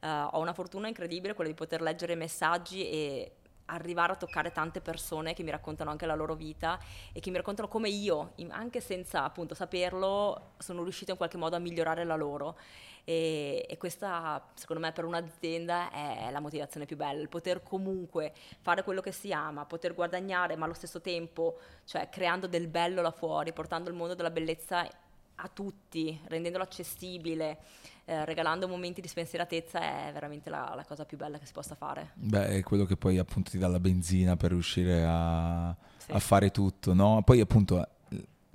Eh, 0.00 0.08
ho 0.08 0.38
una 0.40 0.52
fortuna 0.52 0.88
incredibile, 0.88 1.34
quella 1.34 1.50
di 1.50 1.56
poter 1.56 1.80
leggere 1.80 2.14
messaggi 2.14 2.88
e 2.88 3.32
arrivare 3.66 4.12
a 4.12 4.16
toccare 4.16 4.52
tante 4.52 4.80
persone 4.80 5.32
che 5.32 5.42
mi 5.42 5.50
raccontano 5.50 5.90
anche 5.90 6.04
la 6.04 6.14
loro 6.14 6.34
vita 6.34 6.78
e 7.12 7.20
che 7.20 7.30
mi 7.30 7.36
raccontano 7.36 7.68
come 7.68 7.88
io, 7.88 8.34
anche 8.48 8.80
senza 8.80 9.24
appunto 9.24 9.54
saperlo, 9.54 10.52
sono 10.58 10.82
riuscita 10.82 11.12
in 11.12 11.16
qualche 11.16 11.38
modo 11.38 11.56
a 11.56 11.58
migliorare 11.58 12.04
la 12.04 12.16
loro. 12.16 12.58
E, 13.04 13.66
e 13.68 13.76
questa, 13.76 14.42
secondo 14.54 14.82
me, 14.82 14.92
per 14.92 15.04
un'azienda 15.04 15.90
è 15.90 16.30
la 16.30 16.40
motivazione 16.40 16.86
più 16.86 16.96
bella, 16.96 17.20
il 17.20 17.28
poter 17.28 17.62
comunque 17.62 18.32
fare 18.62 18.82
quello 18.82 19.00
che 19.02 19.12
si 19.12 19.32
ama, 19.32 19.66
poter 19.66 19.94
guadagnare, 19.94 20.56
ma 20.56 20.64
allo 20.64 20.74
stesso 20.74 21.00
tempo, 21.00 21.58
cioè 21.84 22.08
creando 22.08 22.46
del 22.46 22.66
bello 22.68 23.02
là 23.02 23.10
fuori, 23.10 23.52
portando 23.52 23.90
il 23.90 23.94
mondo 23.96 24.14
della 24.14 24.30
bellezza 24.30 24.88
a 25.36 25.50
tutti, 25.52 26.18
rendendolo 26.28 26.64
accessibile, 26.64 27.58
eh, 28.06 28.24
regalando 28.24 28.68
momenti 28.68 29.00
di 29.00 29.08
spensieratezza 29.08 29.80
è 29.80 30.10
veramente 30.12 30.48
la, 30.48 30.72
la 30.74 30.84
cosa 30.84 31.04
più 31.04 31.16
bella 31.18 31.38
che 31.38 31.44
si 31.46 31.52
possa 31.52 31.74
fare. 31.74 32.12
Beh, 32.14 32.46
è 32.48 32.62
quello 32.62 32.84
che 32.84 32.96
poi 32.96 33.18
appunto 33.18 33.50
ti 33.50 33.58
dà 33.58 33.66
la 33.66 33.80
benzina 33.80 34.36
per 34.36 34.50
riuscire 34.52 35.04
a, 35.06 35.74
Sì. 35.98 36.12
a 36.12 36.18
fare 36.20 36.50
tutto, 36.50 36.94
no? 36.94 37.20
Poi 37.24 37.40
appunto 37.40 37.86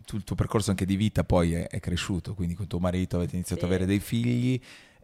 tu- 0.10 0.15
il 0.17 0.24
tuo 0.24 0.36
percorso 0.36 0.72
anche 0.72 0.86
di 0.86 0.95
vita 0.95 1.24
poi 1.24 1.54
è, 1.54 1.67
è 1.67 1.80
cresciuto, 1.80 2.34
quindi 2.34 2.56
con 2.56 2.65
tuo 2.65 2.80
marito 2.80 3.17
avete 3.17 3.36
iniziato 3.36 3.62
Sì. 3.62 3.67
ad 3.67 3.72
avere 3.74 3.88
dei 3.88 4.00
figli 4.00 4.60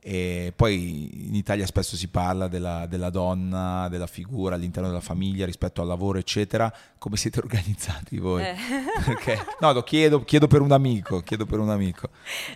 e 0.07 0.53
poi 0.55 1.27
in 1.29 1.33
Italia 1.33 1.65
spesso 1.65 1.95
si 1.95 2.09
parla 2.09 2.47
della, 2.47 2.85
della 2.85 3.09
donna, 3.09 3.87
della 3.89 4.05
figura 4.05 4.53
all'interno 4.53 4.87
della 4.89 5.01
famiglia 5.01 5.47
rispetto 5.47 5.81
al 5.81 5.87
lavoro, 5.87 6.19
eccetera. 6.19 6.71
Come 6.99 7.17
siete 7.17 7.39
organizzati 7.43 8.19
voi? 8.19 8.43
Eh. 8.43 8.55
Perché? 9.03 9.43
No, 9.61 9.73
lo 9.73 9.81
chiedo, 9.81 10.23
chiedo 10.23 10.45
per 10.45 10.61
un 10.61 10.71
amico, 10.73 11.21
chiedo 11.21 11.47
per 11.47 11.57
un 11.57 11.71
amico. 11.71 12.09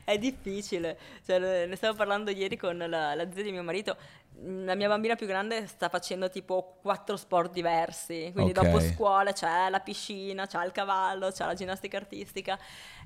È 0.04 0.16
difficile, 0.20 0.96
cioè, 1.26 1.66
ne 1.66 1.76
stavo 1.76 1.96
parlando 1.98 2.30
ieri 2.30 2.56
con 2.56 2.78
la, 2.78 3.16
la 3.16 3.28
zia 3.34 3.42
di 3.42 3.52
mio 3.52 3.64
marito. 3.64 3.98
La 4.42 4.74
mia 4.76 4.88
bambina 4.88 5.16
più 5.16 5.26
grande 5.28 5.68
sta 5.68 5.90
facendo 5.90 6.30
tipo 6.30 6.78
quattro 6.82 7.18
sport 7.18 7.52
diversi, 7.52 8.30
quindi 8.32 8.52
Ok. 8.58 8.62
dopo 8.64 8.80
scuola 8.80 9.34
c'è 9.34 9.70
la 9.70 9.82
piscina, 9.82 10.46
c'è 10.46 10.64
il 10.64 10.72
cavallo, 10.72 11.30
c'è 11.32 11.46
la 11.46 11.56
ginnastica 11.56 11.98
artistica. 11.98 12.58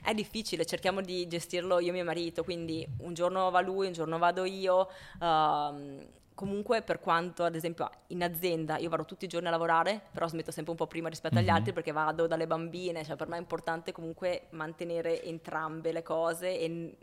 È 0.03 0.13
difficile, 0.13 0.63
cerchiamo 0.65 1.01
di 1.01 1.25
gestirlo 1.27 1.79
io 1.79 1.89
e 1.89 1.91
mio 1.93 2.03
marito, 2.03 2.43
quindi 2.43 2.85
un 2.99 3.15
giorno 3.15 3.49
va 3.49 3.61
lui, 3.61 3.87
un 3.87 3.93
giorno 3.93 4.19
vado 4.33 4.45
io. 4.45 4.89
ehm, 5.21 6.05
comunque 6.35 6.81
per 6.81 6.99
quanto 6.99 7.43
ad 7.43 7.53
esempio 7.53 7.87
in 8.07 8.23
azienda 8.23 8.77
io 8.79 8.89
vado 8.89 9.05
tutti 9.05 9.25
i 9.25 9.27
giorni 9.27 9.47
a 9.47 9.51
lavorare, 9.51 10.01
però 10.11 10.27
smetto 10.27 10.49
sempre 10.49 10.71
un 10.71 10.77
po' 10.77 10.87
prima 10.87 11.07
rispetto 11.07 11.37
agli 11.37 11.47
Mhm. 11.47 11.53
altri 11.55 11.73
perché 11.73 11.91
vado 11.91 12.25
dalle 12.25 12.47
bambine, 12.47 13.05
cioè 13.05 13.15
per 13.15 13.27
me 13.27 13.35
è 13.37 13.39
importante 13.39 13.91
comunque 13.91 14.47
mantenere 14.51 15.21
entrambe 15.23 15.91
le 15.91 16.01
cose 16.01 16.59
e 16.59 16.97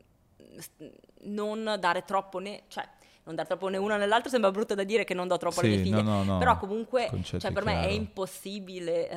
non 1.23 1.77
dare 1.79 2.03
troppo 2.05 2.38
né, 2.40 2.62
cioè 2.69 2.87
non 3.25 3.35
dare 3.37 3.47
troppo 3.47 3.69
né 3.69 3.77
una 3.77 3.97
né 3.99 4.07
l'altra 4.07 4.31
sembra 4.31 4.51
brutto 4.51 4.75
da 4.75 4.83
dire 4.83 5.05
che 5.05 5.14
non 5.14 5.29
do 5.29 5.37
troppo 5.37 5.61
alle 5.61 5.69
Sì, 5.69 5.75
mie 5.77 5.85
figlie, 5.85 6.03
no, 6.03 6.23
no, 6.25 6.33
no. 6.33 6.38
però 6.38 6.57
comunque 6.59 7.09
cioè, 7.23 7.53
per 7.53 7.64
me 7.64 7.75
è 7.75 7.79
chiaro. 7.83 7.93
impossibile, 7.95 9.09
eh, 9.09 9.14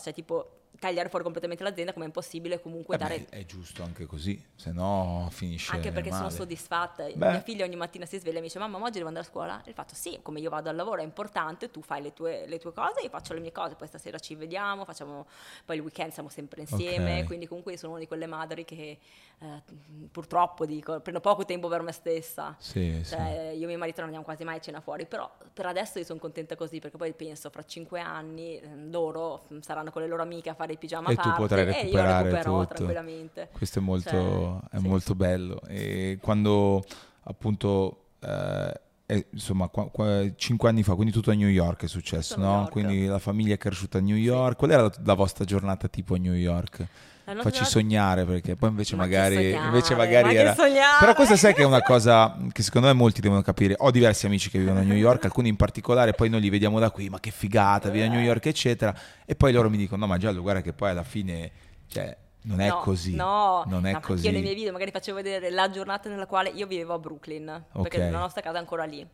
cioè 0.00 0.12
tipo 0.12 0.50
tagliare 0.84 1.08
fuori 1.08 1.24
completamente 1.24 1.64
l'azienda 1.64 1.92
come 1.92 2.04
è 2.04 2.08
impossibile 2.08 2.60
comunque 2.60 2.96
Eh 2.96 2.98
beh, 2.98 3.04
dare 3.04 3.26
è 3.30 3.46
giusto 3.46 3.82
anche 3.82 4.04
così, 4.04 4.42
se 4.54 4.70
no 4.72 5.28
finisce 5.30 5.72
anche 5.74 5.92
perché 5.92 6.10
sono 6.10 6.24
male. 6.24 6.34
soddisfatta. 6.34 7.04
Beh. 7.04 7.30
Mia 7.30 7.40
figlia 7.40 7.64
ogni 7.64 7.76
mattina 7.76 8.04
si 8.04 8.18
sveglia 8.18 8.38
e 8.38 8.40
mi 8.40 8.46
dice: 8.46 8.58
Mamma, 8.58 8.78
ma 8.78 8.84
oggi 8.84 8.98
devo 8.98 9.08
andare 9.08 9.26
a 9.26 9.28
scuola? 9.28 9.62
E 9.64 9.70
il 9.70 9.74
fatto 9.74 9.94
sì, 9.94 10.18
come 10.22 10.40
io 10.40 10.50
vado 10.50 10.68
al 10.68 10.76
lavoro 10.76 11.00
è 11.00 11.04
importante, 11.04 11.70
tu 11.70 11.80
fai 11.80 12.02
le 12.02 12.12
tue, 12.12 12.46
le 12.46 12.58
tue 12.58 12.72
cose, 12.72 13.00
io 13.00 13.08
faccio 13.08 13.32
le 13.32 13.40
mie 13.40 13.52
cose, 13.52 13.74
poi 13.76 13.88
stasera 13.88 14.18
ci 14.18 14.34
vediamo, 14.34 14.84
facciamo, 14.84 15.26
poi 15.64 15.76
il 15.76 15.82
weekend 15.82 16.12
siamo 16.12 16.28
sempre 16.28 16.60
insieme. 16.60 17.20
Ok. 17.20 17.26
Quindi, 17.26 17.46
comunque, 17.46 17.72
io 17.72 17.78
sono 17.78 17.92
una 17.92 18.00
di 18.00 18.06
quelle 18.06 18.26
madri 18.26 18.64
che 18.64 18.98
eh, 19.38 19.62
purtroppo 20.10 20.66
dico, 20.66 21.00
prendo 21.00 21.20
poco 21.20 21.44
tempo 21.44 21.68
per 21.68 21.82
me 21.82 21.92
stessa. 21.92 22.54
Sì, 22.58 23.00
sì. 23.02 23.10
Cioè, 23.14 23.52
io 23.54 23.64
e 23.64 23.66
mio 23.66 23.78
marito 23.78 23.96
non 24.00 24.06
andiamo 24.06 24.24
quasi 24.24 24.44
mai 24.44 24.56
a 24.56 24.60
cena 24.60 24.80
fuori, 24.80 25.06
però 25.06 25.30
per 25.52 25.66
adesso 25.66 25.98
io 25.98 26.04
sono 26.04 26.18
contenta 26.18 26.56
così 26.56 26.78
perché 26.78 26.96
poi 26.96 27.12
penso 27.14 27.48
fra 27.50 27.64
cinque 27.64 28.00
anni 28.00 28.58
eh, 28.58 28.76
loro 28.76 29.44
mm, 29.52 29.60
saranno 29.60 29.90
con 29.90 30.02
le 30.02 30.08
loro 30.08 30.22
amiche 30.22 30.50
a 30.50 30.54
fare 30.54 30.73
i 30.74 30.78
pigiama 30.78 31.08
E 31.10 31.16
tu 31.16 31.32
potrai 31.34 31.62
e 31.62 31.66
io 31.66 31.72
recuperare 31.72 32.22
recupererò 32.24 32.60
tutto. 32.60 32.74
tranquillamente. 32.74 33.48
Questo 33.52 33.78
è 33.78 33.82
molto, 33.82 34.10
Cioè, 34.10 34.76
è 34.76 34.78
sì. 34.80 34.86
molto 34.86 35.14
bello. 35.14 35.60
E 35.66 36.18
quando 36.20 36.84
appunto, 37.22 38.04
eh, 38.20 38.80
è- 39.06 39.26
insomma, 39.32 39.68
qua- 39.68 39.88
qua- 39.90 40.22
cinque 40.36 40.68
anni 40.68 40.82
fa, 40.82 40.94
quindi 40.94 41.12
tutto 41.12 41.30
a 41.30 41.34
New 41.34 41.48
York 41.48 41.84
è 41.84 41.88
successo, 41.88 42.34
Tutto 42.34 42.46
no? 42.46 42.68
Quindi 42.70 43.06
la 43.06 43.18
famiglia 43.18 43.54
è 43.54 43.58
cresciuta 43.58 43.98
a 43.98 44.00
New 44.00 44.16
York. 44.16 44.56
Qual 44.56 44.70
era 44.70 44.82
la, 44.82 44.92
la 45.04 45.14
vostra 45.14 45.44
giornata 45.44 45.88
tipo 45.88 46.14
a 46.14 46.18
New 46.18 46.32
York? 46.34 46.86
Facci 47.24 47.64
sognare 47.64 48.24
perché 48.24 48.54
poi 48.54 48.68
invece 48.68 48.96
Ma 48.96 49.04
magari, 49.04 49.34
sognare, 49.34 49.66
invece 49.66 49.94
ma 49.94 50.04
magari 50.04 50.28
che 50.28 50.38
era... 50.38 50.54
Però 51.00 51.14
questa 51.14 51.36
sai 51.36 51.54
che 51.54 51.62
è 51.62 51.64
una 51.64 51.80
cosa 51.80 52.36
che 52.52 52.62
secondo 52.62 52.86
me 52.88 52.92
molti 52.92 53.22
devono 53.22 53.40
capire. 53.40 53.74
Ho 53.78 53.90
diversi 53.90 54.26
amici 54.26 54.50
che 54.50 54.58
vivono 54.58 54.80
a 54.80 54.82
New 54.82 54.96
York, 54.96 55.24
alcuni 55.24 55.48
in 55.48 55.56
particolare, 55.56 56.12
poi 56.12 56.28
noi 56.28 56.40
li 56.40 56.50
vediamo 56.50 56.78
da 56.78 56.90
qui, 56.90 57.08
ma 57.08 57.20
che 57.20 57.30
figata, 57.30 57.88
vivi 57.88 58.04
a 58.04 58.08
New 58.10 58.20
York, 58.20 58.44
eccetera. 58.46 58.94
E 59.24 59.34
poi 59.36 59.52
loro 59.52 59.70
mi 59.70 59.78
dicono, 59.78 60.04
no 60.04 60.12
ma 60.12 60.18
Giallo, 60.18 60.42
guarda 60.42 60.60
che 60.60 60.74
poi 60.74 60.90
alla 60.90 61.02
fine, 61.02 61.50
cioè, 61.88 62.14
non 62.42 62.60
è 62.60 62.68
No, 62.68 62.80
così. 62.80 63.14
No, 63.14 63.64
non 63.68 63.86
è 63.86 63.92
no, 63.92 64.00
perché 64.00 64.14
così. 64.14 64.26
Io 64.26 64.32
nei 64.32 64.42
miei 64.42 64.54
video 64.54 64.72
magari 64.72 64.90
facevo 64.90 65.16
vedere 65.16 65.50
la 65.50 65.70
giornata 65.70 66.10
nella 66.10 66.26
quale 66.26 66.50
io 66.50 66.66
vivevo 66.66 66.92
a 66.92 66.98
Brooklyn, 66.98 67.64
perché 67.72 68.04
Ok. 68.04 68.12
la 68.12 68.18
nostra 68.18 68.42
casa 68.42 68.56
è 68.56 68.60
ancora 68.60 68.84
lì. 68.84 69.06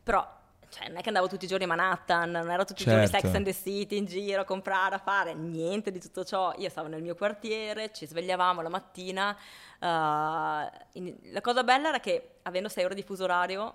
Però 0.00 0.24
cioè, 0.72 0.88
non 0.88 0.96
è 0.96 1.00
che 1.02 1.08
andavo 1.08 1.28
tutti 1.28 1.44
i 1.44 1.48
giorni 1.48 1.64
a 1.64 1.66
Manhattan, 1.66 2.30
non 2.30 2.50
ero 2.50 2.64
tutti 2.64 2.82
i 2.82 2.86
giorni 2.86 3.06
Certo. 3.06 3.26
Sex 3.26 3.34
and 3.36 3.44
the 3.44 3.52
City 3.52 3.96
in 3.98 4.06
giro 4.06 4.40
a 4.40 4.44
comprare, 4.44 4.94
a 4.94 4.98
fare, 4.98 5.34
niente 5.34 5.90
di 5.90 6.00
tutto 6.00 6.24
ciò. 6.24 6.54
Io 6.56 6.68
stavo 6.70 6.88
nel 6.88 7.02
mio 7.02 7.14
quartiere, 7.14 7.92
ci 7.92 8.06
svegliavamo 8.06 8.62
la 8.62 8.68
mattina. 8.70 9.36
eh, 9.80 10.70
in- 10.94 11.14
la 11.32 11.40
cosa 11.40 11.62
bella 11.62 11.88
era 11.88 12.00
che 12.00 12.36
avendo 12.42 12.68
sei 12.68 12.84
ore 12.84 12.94
di 12.94 13.02
fuso 13.02 13.24
orario 13.24 13.74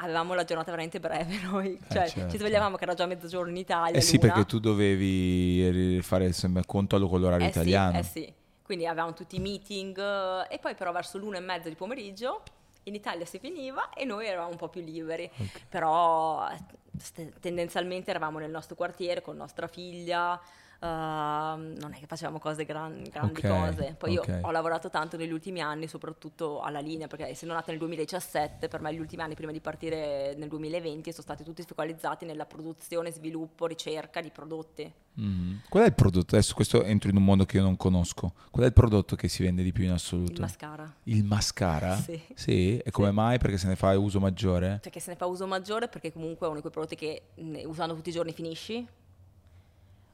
avevamo 0.00 0.34
la 0.34 0.44
giornata 0.44 0.70
veramente 0.70 1.00
breve 1.00 1.38
noi, 1.42 1.76
cioè 1.90 2.08
certo. 2.08 2.30
ci 2.30 2.38
svegliavamo 2.38 2.76
che 2.76 2.84
era 2.84 2.94
già 2.94 3.06
mezzogiorno 3.06 3.50
in 3.50 3.56
Italia. 3.56 3.98
Eh 3.98 4.00
sì, 4.00 4.16
l'una. 4.16 4.28
perché 4.32 4.46
tu 4.48 4.60
dovevi 4.60 6.00
fare 6.02 6.30
sembra, 6.32 6.62
conto 6.64 6.98
con 7.08 7.20
l'orario 7.20 7.46
Eh 7.46 7.50
italiano. 7.50 7.92
Sì, 7.94 7.98
eh 7.98 8.02
sì. 8.04 8.32
Quindi 8.62 8.86
avevamo 8.86 9.14
tutti 9.14 9.36
i 9.36 9.40
meeting 9.40 9.98
eh, 9.98 10.46
e 10.54 10.58
poi 10.58 10.74
però 10.74 10.92
verso 10.92 11.18
l'una 11.18 11.38
e 11.38 11.40
mezza 11.40 11.68
di 11.68 11.74
pomeriggio 11.74 12.42
in 12.88 12.94
Italia 12.94 13.24
si 13.24 13.38
finiva 13.38 13.90
e 13.90 14.04
noi 14.04 14.26
eravamo 14.26 14.50
un 14.50 14.56
po' 14.56 14.68
più 14.68 14.82
liberi. 14.82 15.30
Però 15.68 16.48
eh, 16.50 16.56
st- 16.98 17.38
tendenzialmente 17.40 18.10
eravamo 18.10 18.38
nel 18.38 18.50
nostro 18.50 18.74
quartiere 18.74 19.22
con 19.22 19.36
nostra 19.36 19.68
figlia, 19.68 20.40
Ehm, 20.80 21.74
non 21.78 21.92
è 21.92 21.98
che 21.98 22.06
facevamo 22.06 22.38
cose 22.38 22.64
gran- 22.64 23.02
grandi 23.10 23.40
Ok, 23.40 23.48
cose. 23.48 23.94
Poi 23.98 24.16
ok. 24.16 24.26
io 24.28 24.38
ho 24.42 24.50
lavorato 24.50 24.88
tanto 24.90 25.16
negli 25.16 25.32
ultimi 25.32 25.60
anni, 25.60 25.88
soprattutto 25.88 26.60
alla 26.60 26.78
linea, 26.80 27.06
perché 27.08 27.26
essendo 27.26 27.54
nata 27.54 27.70
nel 27.70 27.80
2017, 27.80 28.68
per 28.68 28.80
me 28.80 28.94
gli 28.94 28.98
ultimi 29.00 29.22
anni 29.22 29.34
prima 29.34 29.50
di 29.52 29.60
partire 29.60 30.34
nel 30.36 30.48
2020 30.48 31.10
sono 31.10 31.22
stati 31.22 31.42
tutti 31.42 31.62
focalizzati 31.66 32.24
nella 32.24 32.46
produzione, 32.46 33.10
sviluppo, 33.10 33.66
ricerca 33.66 34.20
di 34.20 34.30
prodotti. 34.30 34.92
Mhm. 35.14 35.62
Qual 35.68 35.82
è 35.82 35.86
il 35.86 35.94
prodotto? 35.94 36.36
Adesso 36.36 36.54
questo 36.54 36.84
entro 36.84 37.10
in 37.10 37.16
un 37.16 37.24
mondo 37.24 37.44
che 37.44 37.56
io 37.56 37.64
non 37.64 37.76
conosco. 37.76 38.34
Qual 38.50 38.62
è 38.64 38.68
il 38.68 38.72
prodotto 38.72 39.16
che 39.16 39.26
si 39.26 39.42
vende 39.42 39.64
di 39.64 39.72
più 39.72 39.82
in 39.84 39.90
assoluto? 39.90 40.32
Il 40.32 40.40
mascara. 40.40 40.94
Il 41.04 41.24
mascara? 41.24 41.96
Sì. 41.96 42.20
Sì? 42.34 42.78
E 42.78 42.90
come 42.92 43.08
Sì. 43.08 43.14
mai? 43.14 43.38
Perché 43.38 43.58
se 43.58 43.66
ne 43.66 43.74
fa 43.74 43.98
uso 43.98 44.20
maggiore? 44.20 44.78
Perché 44.80 45.00
se 45.00 45.10
ne 45.10 45.16
fa 45.16 45.26
uso 45.26 45.44
maggiore, 45.48 45.88
perché 45.88 46.12
comunque 46.12 46.46
è 46.46 46.50
uno 46.50 46.54
di 46.54 46.60
quei 46.60 46.72
prodotti 46.72 46.94
che 46.94 47.22
mh, 47.34 47.62
usando 47.68 47.94
tutti 47.96 48.10
i 48.10 48.12
giorni 48.12 48.32
finisci. 48.32 48.86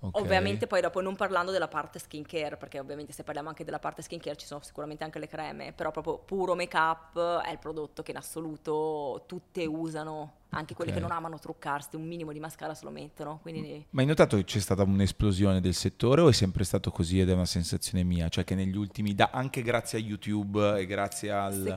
Ok. 0.07 0.21
Ovviamente 0.21 0.67
poi 0.67 0.81
dopo 0.81 1.01
non 1.01 1.17
parlando 1.17 1.51
della 1.51 1.69
parte 1.69 1.99
skincare, 1.99 2.57
perché 2.57 2.79
ovviamente 2.79 3.13
se 3.13 3.23
parliamo 3.23 3.49
anche 3.49 3.65
della 3.65 3.79
parte 3.79 4.03
skincare 4.03 4.37
ci 4.37 4.47
sono 4.47 4.61
sicuramente 4.63 5.05
anche 5.05 5.19
le 5.19 5.29
creme, 5.29 5.73
però 5.73 5.91
proprio 5.91 6.19
puro 6.19 6.55
make 6.55 6.77
up 6.77 7.41
è 7.41 7.51
il 7.51 7.59
prodotto 7.59 8.03
che 8.03 8.11
in 8.11 8.17
assoluto 8.17 9.25
tutte 9.27 9.65
usano, 9.65 10.33
anche 10.51 10.75
quelli 10.75 10.91
Ok. 10.91 10.97
che 10.99 11.03
non 11.03 11.11
amano 11.11 11.39
truccarsi, 11.39 11.97
un 11.97 12.07
minimo 12.07 12.33
di 12.33 12.39
mascara 12.39 12.75
se 12.75 12.85
lo 12.85 12.91
mettono, 12.91 13.39
quindi 13.43 13.85
Ma 13.91 14.03
hai 14.03 14.07
notato 14.07 14.37
che 14.37 14.45
c'è 14.45 14.61
stata 14.61 14.83
un'esplosione 14.83 15.61
del 15.61 15.75
settore 15.75 16.21
o 16.21 16.29
è 16.29 16.33
sempre 16.33 16.65
stato 16.65 16.91
così 16.91 17.21
ed 17.21 17.29
è 17.31 17.33
una 17.33 17.45
sensazione 17.47 18.05
mia? 18.05 18.29
Cioè 18.29 18.45
che 18.45 18.55
negli 18.55 18.77
ultimi, 18.77 19.15
da- 19.15 19.31
anche 19.33 19.63
grazie 19.63 19.99
a 19.99 20.01
YouTube 20.03 20.79
e 20.79 20.87
grazie 20.87 21.31
al, 21.33 21.75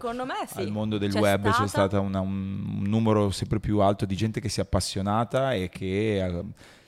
sì. 0.47 0.59
al 0.59 0.69
mondo 0.71 0.97
del 0.97 1.11
C'è 1.11 1.19
web 1.19 1.43
c'è 1.45 1.51
stata- 1.51 1.67
stato 1.67 2.01
un, 2.01 2.13
un 2.13 2.83
numero 2.83 3.31
sempre 3.31 3.59
più 3.59 3.79
alto 3.79 4.05
di 4.05 4.15
gente 4.15 4.39
che 4.39 4.49
si 4.49 4.59
è 4.59 4.63
appassionata 4.63 5.53
e 5.53 5.69
che... 5.69 6.43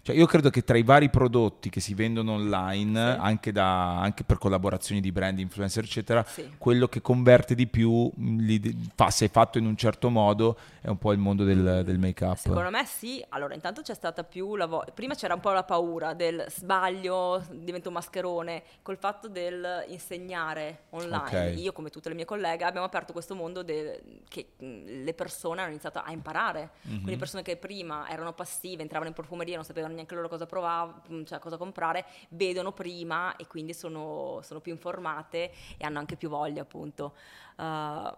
Cioè 0.10 0.18
io 0.18 0.26
credo 0.26 0.50
che 0.50 0.64
tra 0.64 0.76
i 0.76 0.82
vari 0.82 1.12
prodotti 1.12 1.70
che 1.70 1.80
si 1.80 1.94
vendono 1.94 2.32
online, 2.34 3.14
Sì. 3.14 3.20
anche, 3.20 3.52
da- 3.52 4.00
anche 4.00 4.24
per 4.24 4.40
collaborazioni 4.40 5.02
di 5.02 5.12
brand, 5.12 5.38
influencer, 5.38 5.84
eccetera, 5.84 6.24
Sì. 6.28 6.50
quello 6.58 6.88
che 6.88 7.00
converte 7.00 7.54
di 7.54 7.68
più, 7.68 8.10
mh, 8.16 8.38
li- 8.40 8.90
fa- 8.96 9.12
se 9.12 9.28
fatto 9.28 9.60
in 9.60 9.68
un 9.68 9.76
certo 9.78 10.10
modo, 10.10 10.58
è 10.82 10.88
un 10.88 10.98
po' 10.98 11.12
il 11.12 11.20
mondo 11.20 11.44
del, 11.44 11.84
del 11.86 12.00
make-up. 12.00 12.38
Secondo 12.38 12.72
me 12.72 12.86
sì, 12.86 13.24
allora 13.30 13.54
intanto 13.54 13.84
c'è 13.84 13.94
stata 13.94 14.24
più 14.24 14.56
la 14.56 14.66
voglia, 14.66 14.92
prima 14.94 15.14
c'era 15.14 15.36
un 15.36 15.42
po' 15.42 15.52
la 15.52 15.64
paura 15.64 16.16
del 16.16 16.44
sbaglio, 16.50 17.46
divento 17.52 17.90
un 17.90 17.94
mascherone, 17.94 18.64
col 18.82 18.98
fatto 18.98 19.28
del 19.28 19.86
insegnare 19.90 20.86
online. 20.90 21.52
Ok. 21.52 21.58
Io 21.60 21.72
come 21.72 21.92
tutte 21.92 22.10
le 22.10 22.16
mie 22.16 22.26
colleghe 22.26 22.64
abbiamo 22.64 22.88
aperto 22.88 23.14
questo 23.14 23.36
mondo 23.36 23.62
del- 23.62 24.00
che 24.28 24.54
mh, 24.58 25.04
le 25.04 25.14
persone 25.14 25.60
hanno 25.62 25.70
iniziato 25.70 26.00
a 26.00 26.12
imparare, 26.12 26.72
Mhm. 26.82 26.94
quindi 27.02 27.18
persone 27.18 27.44
che 27.44 27.58
prima 27.58 28.10
erano 28.10 28.34
passive, 28.34 28.82
entravano 28.82 29.10
in 29.10 29.16
profumeria, 29.16 29.54
non 29.56 29.66
sapevano 29.66 29.94
neanche 30.00 30.16
loro 30.16 30.30
cosa 30.30 30.46
provare, 30.46 30.94
cioè 31.26 31.40
cosa 31.40 31.58
comprare, 31.58 32.06
vedono 32.30 32.72
prima 32.72 33.36
e 33.36 33.48
quindi 33.48 33.74
sono, 33.74 34.40
sono 34.44 34.60
più 34.60 34.72
informate 34.72 35.52
e 35.78 35.86
hanno 35.86 36.00
anche 36.00 36.16
più 36.16 36.30
voglia 36.30 36.62
appunto. 36.62 37.16
Uh, 37.58 37.62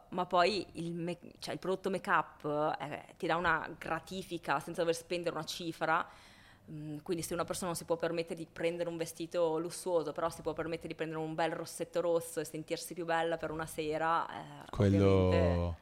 ma 0.10 0.26
poi 0.28 0.66
il, 0.74 0.94
me- 0.94 1.20
cioè, 1.40 1.54
il 1.54 1.60
prodotto 1.60 1.90
make 1.90 2.10
up 2.10 2.78
ti 3.18 3.26
dà 3.26 3.36
una 3.36 3.68
gratifica 3.78 4.60
senza 4.60 4.82
dover 4.82 4.96
spendere 4.96 5.36
una 5.36 5.46
cifra. 5.46 6.08
Mm, 6.72 6.98
Quindi 7.02 7.24
se 7.24 7.34
una 7.34 7.44
persona 7.44 7.68
non 7.68 7.76
si 7.76 7.86
può 7.86 7.96
permettere 7.98 8.36
di 8.36 8.48
prendere 8.52 8.88
un 8.88 8.98
vestito 8.98 9.58
lussuoso, 9.58 10.12
però 10.12 10.30
si 10.30 10.42
può 10.42 10.54
permettere 10.54 10.90
di 10.90 10.96
prendere 10.96 11.20
un 11.20 11.34
bel 11.34 11.52
rossetto 11.52 12.02
rosso 12.02 12.40
e 12.40 12.46
sentirsi 12.46 12.94
più 12.94 13.06
bella 13.06 13.38
per 13.38 13.52
una 13.52 13.66
sera, 13.66 14.28
eh, 14.30 14.66
quello, 14.70 15.76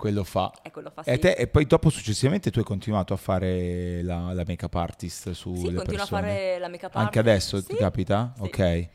quello 0.00 0.24
fa. 0.24 0.50
è 0.62 0.70
quello 0.70 0.90
fa 0.90 1.02
E, 1.04 1.14
sì. 1.14 1.18
te- 1.20 1.32
e 1.32 1.46
poi 1.46 1.66
dopo 1.66 1.90
successivamente 1.90 2.50
tu 2.50 2.58
hai 2.58 2.64
continuato 2.64 3.12
a 3.12 3.16
fare 3.16 4.02
la, 4.02 4.32
la 4.32 4.44
make-up 4.46 4.74
artist 4.74 5.30
sulle 5.32 5.56
Sì, 5.58 5.74
continuo 5.74 5.82
a 5.84 6.06
persone? 6.06 6.20
fare 6.22 6.58
la 6.58 6.68
make-up 6.68 6.96
Anche 6.96 7.18
artist. 7.18 7.26
adesso 7.54 7.62
ti 7.66 7.72
Sì, 7.74 7.78
capita? 7.78 8.32
sì. 8.36 8.42
Ok. 8.42 8.88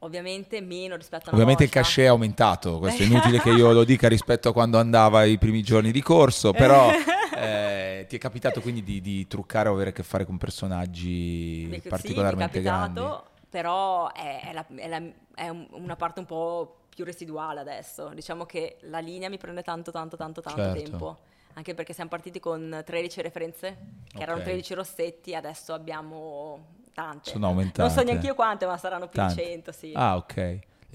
Ovviamente 0.00 0.60
meno 0.60 0.96
rispetto 0.96 1.28
a 1.30 1.32
Ovviamente 1.32 1.62
il 1.64 1.68
volta. 1.70 1.88
cachet 1.88 2.04
è 2.06 2.08
aumentato, 2.08 2.78
questo 2.78 3.02
è 3.02 3.06
inutile 3.06 3.40
che 3.40 3.50
io 3.50 3.72
lo 3.72 3.84
dica 3.84 4.08
rispetto 4.08 4.48
a 4.48 4.52
quando 4.52 4.78
andava 4.78 5.20
ai 5.20 5.38
primi 5.38 5.62
giorni 5.62 5.92
di 5.92 6.02
corso, 6.02 6.52
però 6.52 6.90
eh, 7.36 8.06
ti 8.08 8.16
è 8.16 8.18
capitato 8.18 8.60
quindi 8.60 8.82
di, 8.82 9.00
di 9.00 9.26
truccare 9.28 9.68
o 9.68 9.74
avere 9.74 9.90
a 9.90 9.92
che 9.92 10.02
fare 10.02 10.24
con 10.24 10.38
personaggi 10.38 11.68
sì, 11.72 11.88
particolarmente 11.88 12.58
mi 12.58 12.64
è 12.64 12.68
grandi? 12.68 13.00
capitato, 13.00 13.30
però 13.48 14.12
è, 14.12 14.40
è 14.48 14.52
la- 14.52 14.66
è 14.76 14.88
la- 14.88 15.02
è 15.34 15.48
un- 15.48 15.66
una 15.70 15.96
parte 15.96 16.18
un 16.20 16.26
po' 16.26 16.76
più 16.94 17.04
residuale 17.04 17.60
adesso. 17.60 18.10
Diciamo 18.14 18.44
che 18.44 18.76
la 18.82 18.98
linea 18.98 19.28
mi 19.28 19.38
prende 19.38 19.62
tanto, 19.62 19.90
tanto, 19.90 20.16
tanto, 20.16 20.40
tanto 20.40 20.60
Certo. 20.62 20.82
tempo. 20.90 21.18
Anche 21.54 21.74
perché 21.74 21.92
siamo 21.92 22.08
partiti 22.08 22.40
con 22.40 22.82
13 22.84 23.20
referenze, 23.22 23.76
che 24.08 24.22
erano 24.22 24.38
Ok. 24.38 24.44
13 24.44 24.74
rossetti, 24.74 25.34
adesso 25.34 25.72
abbiamo 25.74 26.64
tante. 26.94 27.30
Sono 27.30 27.46
aumentate. 27.48 27.82
Non 27.82 27.90
so 27.90 28.02
neanche 28.02 28.26
io 28.26 28.34
quante, 28.34 28.64
ma 28.66 28.76
saranno 28.78 29.06
più 29.08 29.18
Tante. 29.18 29.42
di 29.42 29.48
100, 29.48 29.72
sì. 29.72 29.92
Ah, 29.94 30.16
ok. 30.16 30.34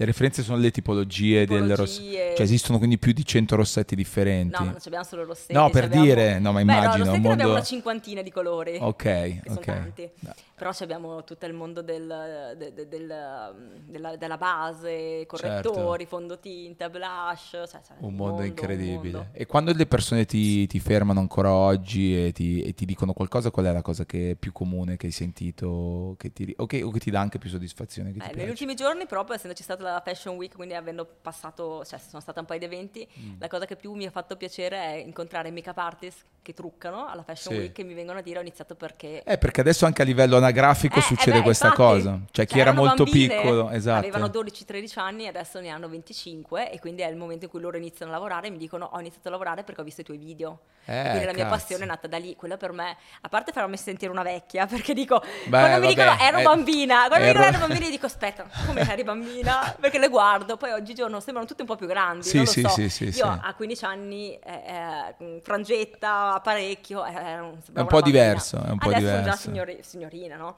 Le 0.00 0.04
referenze 0.04 0.42
sono 0.44 0.58
le 0.58 0.70
tipologie, 0.70 1.44
del 1.44 1.74
rosso. 1.76 1.98
Tipologie. 2.00 2.34
Cioè 2.36 2.44
esistono 2.44 2.78
quindi 2.78 2.98
più 2.98 3.12
di 3.12 3.24
100 3.24 3.56
rossetti 3.56 3.96
differenti. 3.96 4.52
No, 4.56 4.64
ma 4.66 4.70
non 4.72 4.80
abbiamo 4.84 5.04
solo 5.04 5.24
rossetti. 5.24 5.52
No, 5.52 5.70
per 5.70 5.84
abbiamo- 5.84 6.04
dire, 6.04 6.38
no, 6.38 6.52
ma 6.52 6.58
Beh, 6.58 6.64
no, 6.64 6.70
immagino, 6.72 6.90
rossetti 6.90 7.04
ne 7.10 7.16
abbiamo 7.16 7.34
mondo- 7.36 7.50
una 7.52 7.62
cinquantina 7.62 8.22
di 8.22 8.30
colori. 8.30 8.78
Ok, 8.80 8.96
che 9.02 9.40
sono 9.46 9.58
ok. 9.58 9.64
tanti. 9.64 10.10
No. 10.20 10.34
Però 10.58 10.72
ci 10.72 10.82
abbiamo 10.82 11.22
tutto 11.24 11.46
il 11.46 11.52
mondo 11.52 11.82
del- 11.82 12.54
de- 12.58 12.72
de- 12.74 12.88
del, 12.88 13.54
della, 13.86 14.16
della 14.16 14.36
base, 14.36 15.24
correttori, 15.26 16.04
fondotinta, 16.04 16.88
blush. 16.90 17.50
Cioè, 17.50 17.66
cioè, 17.66 17.96
Un 18.00 18.14
mondo 18.14 18.42
incredibile. 18.42 19.12
mondo. 19.18 19.26
E 19.32 19.46
quando 19.46 19.72
le 19.72 19.86
persone 19.86 20.24
ti, 20.24 20.66
ti 20.66 20.80
fermano 20.80 21.20
ancora 21.20 21.52
oggi 21.52 22.26
e 22.26 22.32
ti, 22.32 22.62
e 22.62 22.74
ti 22.74 22.84
dicono 22.84 23.12
qualcosa, 23.12 23.50
qual 23.50 23.66
è 23.66 23.72
la 23.72 23.82
cosa 23.82 24.04
che 24.04 24.32
è 24.32 24.34
più 24.34 24.52
comune 24.52 24.96
che 24.96 25.06
hai 25.06 25.12
sentito 25.12 26.14
che 26.18 26.32
ti, 26.32 26.52
o, 26.58 26.66
che, 26.66 26.82
o 26.82 26.90
che 26.90 26.98
ti 26.98 27.10
dà 27.10 27.20
anche 27.20 27.38
più 27.38 27.48
soddisfazione? 27.48 28.12
Che 28.12 28.18
Eh, 28.30 28.34
negli 28.34 28.50
ultimi 28.50 28.74
giorni, 28.74 29.06
proprio 29.06 29.36
essendoci 29.36 29.62
stata 29.62 29.82
la 29.82 30.02
Fashion 30.04 30.36
Week, 30.36 30.54
quindi 30.54 30.74
avendo 30.74 31.06
passato, 31.22 31.84
cioè 31.84 31.98
sono 31.98 32.20
stata 32.20 32.40
un 32.40 32.46
paio 32.46 32.58
di 32.58 32.64
eventi, 32.66 33.06
Mm. 33.18 33.34
la 33.38 33.48
cosa 33.48 33.64
che 33.64 33.76
più 33.76 33.92
mi 33.94 34.04
ha 34.06 34.10
fatto 34.10 34.36
piacere 34.36 34.76
è 34.76 34.92
incontrare 35.04 35.50
make-up 35.50 35.78
artist 35.78 36.24
che 36.42 36.52
truccano 36.52 37.06
alla 37.06 37.22
Fashion 37.22 37.54
Sì. 37.54 37.60
Week 37.60 37.78
e 37.78 37.84
mi 37.84 37.94
vengono 37.94 38.18
a 38.18 38.22
dire 38.22 38.38
ho 38.38 38.42
iniziato 38.42 38.74
perché 38.74 39.22
Eh, 39.24 39.38
perché 39.38 39.60
adesso 39.60 39.86
anche 39.86 40.02
a 40.02 40.04
livello 40.04 40.36
anagrafico 40.48 40.98
Eh, 40.98 41.02
succede 41.02 41.30
eh 41.36 41.38
beh, 41.38 41.42
questa 41.42 41.66
infatti, 41.68 41.82
cosa. 41.82 42.18
Cioè, 42.30 42.46
chi 42.46 42.58
era 42.58 42.70
erano 42.70 42.84
molto 42.86 43.04
bambine, 43.04 43.36
piccolo, 43.36 43.70
esatto. 43.70 43.98
Avevano 43.98 44.26
12-13 44.28 44.98
anni 44.98 45.24
e 45.24 45.28
adesso 45.28 45.60
ne 45.60 45.68
hanno 45.68 45.88
25 45.88 46.70
e 46.70 46.78
quindi 46.80 47.02
è 47.02 47.08
il 47.08 47.16
momento 47.16 47.44
in 47.44 47.50
cui 47.50 47.60
loro 47.60 47.76
iniziano 47.76 48.10
a 48.10 48.14
lavorare 48.14 48.46
e 48.48 48.50
mi 48.50 48.58
dicono 48.58 48.88
ho 48.92 48.98
iniziato 49.00 49.28
a 49.28 49.30
lavorare 49.30 49.62
perché 49.64 49.80
ho 49.80 49.84
visto 49.84 50.00
i 50.00 50.04
tuoi 50.04 50.18
video. 50.18 50.60
Eh, 50.88 51.02
quindi 51.02 51.26
la 51.26 51.32
mia 51.34 51.44
cazzo. 51.44 51.56
passione 51.56 51.84
è 51.84 51.86
nata 51.86 52.08
da 52.08 52.16
lì. 52.16 52.34
Quella 52.34 52.56
per 52.56 52.72
me, 52.72 52.96
a 53.20 53.28
parte 53.28 53.52
farmi 53.52 53.76
sentire 53.76 54.10
una 54.10 54.22
vecchia, 54.22 54.64
perché 54.66 54.94
dico, 54.94 55.20
Beh, 55.20 55.48
quando 55.50 55.68
mi 55.80 55.80
vabbè, 55.80 55.88
dicono 55.94 56.18
ero 56.18 56.38
eh, 56.38 56.42
bambina, 56.42 57.06
quando 57.08 57.26
mi 57.26 57.32
dicono 57.32 57.44
ero- 57.46 57.56
ero 57.56 57.66
bambina 57.66 57.90
dico 57.90 58.06
aspetta, 58.06 58.46
come 58.66 58.80
eri 58.90 59.04
bambina? 59.04 59.76
Perché 59.78 59.98
le 59.98 60.08
guardo, 60.08 60.56
poi 60.56 60.70
oggigiorno 60.72 61.20
sembrano 61.20 61.46
tutte 61.46 61.60
un 61.62 61.68
po' 61.68 61.76
più 61.76 61.86
grandi, 61.86 62.22
Sì, 62.26 62.36
non 62.36 62.46
lo 62.46 62.50
sì, 62.50 62.60
so. 62.62 62.68
sì, 62.68 62.88
sì, 62.88 63.04
Io 63.04 63.10
sì. 63.12 63.22
a 63.22 63.54
15 63.54 63.84
anni, 63.84 64.38
eh, 64.38 65.14
eh, 65.18 65.40
frangetta, 65.42 66.32
apparecchio, 66.34 67.04
eh, 67.04 67.12
ero- 67.12 67.46
un 67.48 67.58
po' 67.60 67.72
bambina. 67.72 68.00
diverso, 68.00 68.56
è 68.64 68.70
un 68.70 68.78
po' 68.78 68.88
Adesso 68.88 69.00
sono 69.00 69.12
già 69.12 69.18
diverso. 69.20 69.40
signori- 69.42 69.78
signorina, 69.82 70.36
no? 70.38 70.56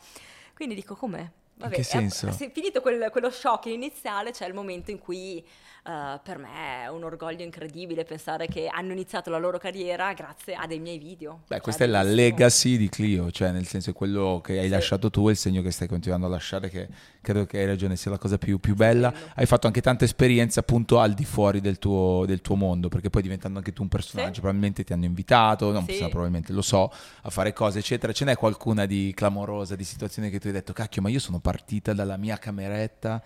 Quindi 0.55 0.75
dico 0.75 0.95
com'è? 0.95 1.29
Vabbè, 1.61 1.75
che 1.75 1.81
eh, 1.81 1.85
senso? 1.85 2.31
se- 2.33 2.51
finito 2.53 2.81
quel- 2.81 3.09
quello 3.11 3.31
shock 3.31 3.67
iniziale, 3.67 4.31
c'è 4.33 4.47
il 4.47 4.55
momento 4.55 4.91
in 4.91 4.99
cui 4.99 5.45
eh, 5.87 6.21
per 6.23 6.37
me 6.37 6.83
è 6.85 6.89
un 6.89 7.05
orgoglio 7.05 7.43
incredibile 7.43 8.05
pensare 8.05 8.47
che 8.49 8.67
hanno 8.67 8.93
iniziato 8.93 9.31
la 9.31 9.39
loro 9.39 9.57
carriera 9.59 10.13
grazie 10.13 10.55
a 10.55 10.67
dei 10.67 10.79
miei 10.79 10.99
video. 10.99 11.41
Beh, 11.47 11.55
Cioè, 11.55 11.61
questa 11.63 11.85
è 11.85 11.87
la 11.87 12.03
legacy 12.03 12.77
di 12.77 12.89
Clio, 12.91 13.31
cioè 13.31 13.51
nel 13.51 13.67
senso 13.67 13.91
è 13.91 13.93
quello 13.95 14.41
che 14.45 14.59
hai 14.59 14.65
Sì. 14.65 14.69
lasciato 14.71 15.09
tu 15.11 15.29
e 15.29 15.33
il 15.33 15.37
segno 15.39 15.63
che 15.63 15.71
stai 15.71 15.89
continuando 15.89 16.27
a 16.27 16.29
lasciare, 16.31 16.69
che 16.69 16.89
credo 17.23 17.47
che 17.47 17.59
hai 17.61 17.67
ragione 17.67 17.97
sia 17.97 18.11
la 18.11 18.19
cosa 18.19 18.37
più, 18.37 18.59
più 18.59 18.75
bella. 18.75 19.09
Stupendo. 19.09 19.33
Hai 19.37 19.47
fatto 19.47 19.67
anche 19.67 19.81
tante 19.81 20.05
esperienze 20.05 20.61
appunto 20.61 21.01
al 21.01 21.15
di 21.15 21.25
fuori 21.25 21.61
del 21.63 21.79
tuo, 21.79 22.25
del 22.27 22.43
tuo 22.43 22.57
mondo, 22.57 22.89
perché 22.89 23.09
poi 23.09 23.23
diventando 23.23 23.57
anche 23.59 23.73
tu 23.73 23.81
un 23.83 23.89
personaggio, 23.89 24.35
Sì. 24.35 24.41
probabilmente 24.41 24.85
ti 24.85 24.93
hanno 24.93 25.07
invitato, 25.07 25.73
non 25.73 25.85
Sì. 25.87 25.95
so, 25.95 26.09
probabilmente 26.09 26.53
lo 26.53 26.63
so, 26.63 26.93
a 27.23 27.31
fare 27.31 27.55
cose 27.55 27.79
eccetera. 27.79 28.13
Ce 28.13 28.25
n'è 28.27 28.37
qualcuna 28.37 28.85
di 28.85 29.13
clamorosa, 29.17 29.77
di 29.77 29.85
situazione 29.85 30.29
che 30.29 30.39
tu 30.39 30.49
hai 30.49 30.53
detto, 30.53 30.75
cacchio, 30.75 31.01
ma 31.01 31.09
io 31.09 31.21
sono 31.21 31.39
partita 31.51 31.93
dalla 31.93 32.17
mia 32.17 32.37
cameretta 32.37 33.21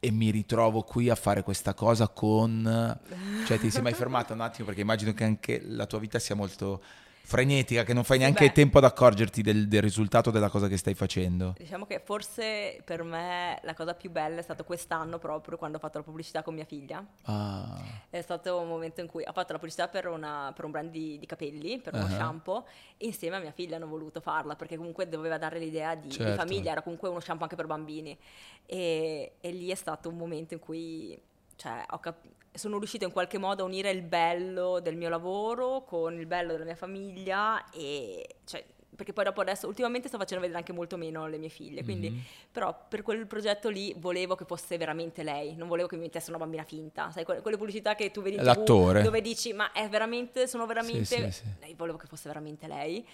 e 0.00 0.10
mi 0.10 0.30
ritrovo 0.30 0.80
qui 0.80 1.10
a 1.10 1.14
fare 1.14 1.42
questa 1.42 1.74
cosa 1.74 2.08
con... 2.08 2.98
Cioè 3.44 3.58
ti 3.58 3.70
sei 3.70 3.82
mai 3.82 3.92
fermata 3.92 4.32
un 4.32 4.40
attimo? 4.40 4.66
Perché 4.66 4.80
immagino 4.80 5.12
che 5.12 5.24
anche 5.24 5.60
la 5.62 5.84
tua 5.84 5.98
vita 5.98 6.18
sia 6.18 6.34
molto 6.34 6.82
frenetica, 7.26 7.82
che 7.82 7.92
non 7.92 8.04
fai 8.04 8.18
neanche 8.18 8.46
beh. 8.46 8.52
tempo 8.52 8.78
ad 8.78 8.84
accorgerti 8.84 9.42
del, 9.42 9.66
del 9.66 9.82
risultato 9.82 10.30
della 10.30 10.48
cosa 10.48 10.68
che 10.68 10.76
stai 10.76 10.94
facendo. 10.94 11.54
Diciamo 11.58 11.84
che 11.84 12.00
forse 12.02 12.80
per 12.84 13.02
me 13.02 13.58
la 13.64 13.74
cosa 13.74 13.94
più 13.94 14.10
bella 14.10 14.38
è 14.38 14.42
stato 14.42 14.62
quest'anno 14.62 15.18
proprio 15.18 15.58
quando 15.58 15.78
ho 15.78 15.80
fatto 15.80 15.98
la 15.98 16.04
pubblicità 16.04 16.42
con 16.44 16.54
mia 16.54 16.64
figlia. 16.64 17.04
Ah, 17.24 17.82
È 18.08 18.20
stato 18.20 18.58
un 18.60 18.68
momento 18.68 19.00
in 19.00 19.08
cui 19.08 19.24
ho 19.26 19.32
fatto 19.32 19.52
la 19.52 19.58
pubblicità 19.58 19.88
per, 19.88 20.06
una- 20.06 20.52
per 20.54 20.64
un 20.64 20.70
brand 20.70 20.90
di, 20.90 21.18
di 21.18 21.26
capelli, 21.26 21.80
per 21.80 21.94
uno 21.94 22.04
Ah. 22.04 22.10
shampoo, 22.10 22.64
e 22.96 23.06
insieme 23.06 23.36
a 23.36 23.40
mia 23.40 23.50
figlia 23.52 23.74
hanno 23.74 23.88
voluto 23.88 24.20
farla 24.20 24.54
perché 24.54 24.76
comunque 24.76 25.08
doveva 25.08 25.36
dare 25.36 25.58
l'idea 25.58 25.96
di, 25.96 26.06
di 26.06 26.14
Certo. 26.14 26.36
famiglia, 26.36 26.70
era 26.70 26.82
comunque 26.82 27.08
uno 27.08 27.18
shampoo 27.18 27.42
anche 27.42 27.56
per 27.56 27.66
bambini. 27.66 28.16
E, 28.64 29.32
e 29.40 29.50
lì 29.50 29.68
è 29.70 29.74
stato 29.74 30.08
un 30.08 30.16
momento 30.16 30.54
in 30.54 30.60
cui 30.60 31.20
cioè, 31.56 31.84
cap- 32.00 32.24
sono 32.52 32.78
riuscita 32.78 33.04
in 33.04 33.12
qualche 33.12 33.36
modo 33.38 33.62
a 33.62 33.66
unire 33.66 33.90
il 33.90 34.02
bello 34.02 34.80
del 34.80 34.96
mio 34.96 35.08
lavoro 35.10 35.84
con 35.84 36.18
il 36.18 36.26
bello 36.26 36.52
della 36.52 36.64
mia 36.64 36.74
famiglia 36.76 37.68
e 37.70 38.36
cioè, 38.44 38.64
perché 38.96 39.12
poi 39.12 39.24
dopo 39.24 39.42
adesso, 39.42 39.66
ultimamente 39.66 40.08
sto 40.08 40.16
facendo 40.16 40.40
vedere 40.42 40.58
anche 40.60 40.72
molto 40.72 40.96
meno 40.96 41.26
le 41.26 41.36
mie 41.36 41.50
figlie, 41.50 41.84
quindi, 41.84 42.08
Mhm. 42.08 42.20
però 42.50 42.74
per 42.88 43.02
quel 43.02 43.26
progetto 43.26 43.68
lì 43.68 43.94
volevo 43.98 44.36
che 44.36 44.46
fosse 44.46 44.78
veramente 44.78 45.22
lei, 45.22 45.54
non 45.54 45.68
volevo 45.68 45.86
che 45.86 45.96
mi 45.96 46.02
mettesse 46.02 46.30
una 46.30 46.38
bambina 46.38 46.62
finta, 46.64 47.10
sai, 47.10 47.24
que- 47.24 47.42
quelle 47.42 47.58
pubblicità 47.58 47.94
che 47.94 48.10
tu 48.10 48.22
vedi 48.22 48.36
in 48.36 48.42
TV, 48.42 49.02
dove 49.02 49.20
dici, 49.20 49.52
ma 49.52 49.70
è 49.72 49.86
veramente, 49.90 50.46
sono 50.46 50.64
veramente, 50.64 51.04
sì, 51.04 51.30
sì. 51.30 51.42
Eh, 51.60 51.74
volevo 51.76 51.98
che 51.98 52.06
fosse 52.06 52.28
veramente 52.28 52.66
lei, 52.66 53.06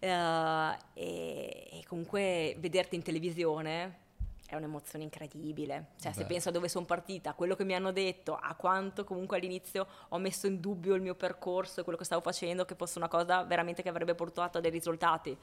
Eh, 0.00 0.76
e, 0.94 1.68
e 1.72 1.82
comunque 1.88 2.54
vederti 2.58 2.94
in 2.94 3.02
televisione 3.02 4.06
è 4.48 4.56
un'emozione 4.56 5.04
incredibile. 5.04 5.88
Cioè, 6.00 6.12
se 6.12 6.22
Beh. 6.22 6.26
penso 6.26 6.48
a 6.48 6.52
dove 6.52 6.70
sono 6.70 6.86
partita, 6.86 7.30
a 7.30 7.34
quello 7.34 7.54
che 7.54 7.64
mi 7.64 7.74
hanno 7.74 7.92
detto, 7.92 8.34
a 8.34 8.54
quanto 8.54 9.04
comunque 9.04 9.36
all'inizio 9.36 9.86
ho 10.08 10.16
messo 10.16 10.46
in 10.46 10.58
dubbio 10.58 10.94
il 10.94 11.02
mio 11.02 11.14
percorso 11.14 11.80
e 11.80 11.82
quello 11.82 11.98
che 11.98 12.04
stavo 12.06 12.22
facendo, 12.22 12.64
che 12.64 12.74
fosse 12.74 12.96
una 12.96 13.08
cosa 13.08 13.42
veramente 13.44 13.82
che 13.82 13.90
avrebbe 13.90 14.14
portato 14.14 14.56
a 14.56 14.60
dei 14.62 14.70
risultati. 14.70 15.36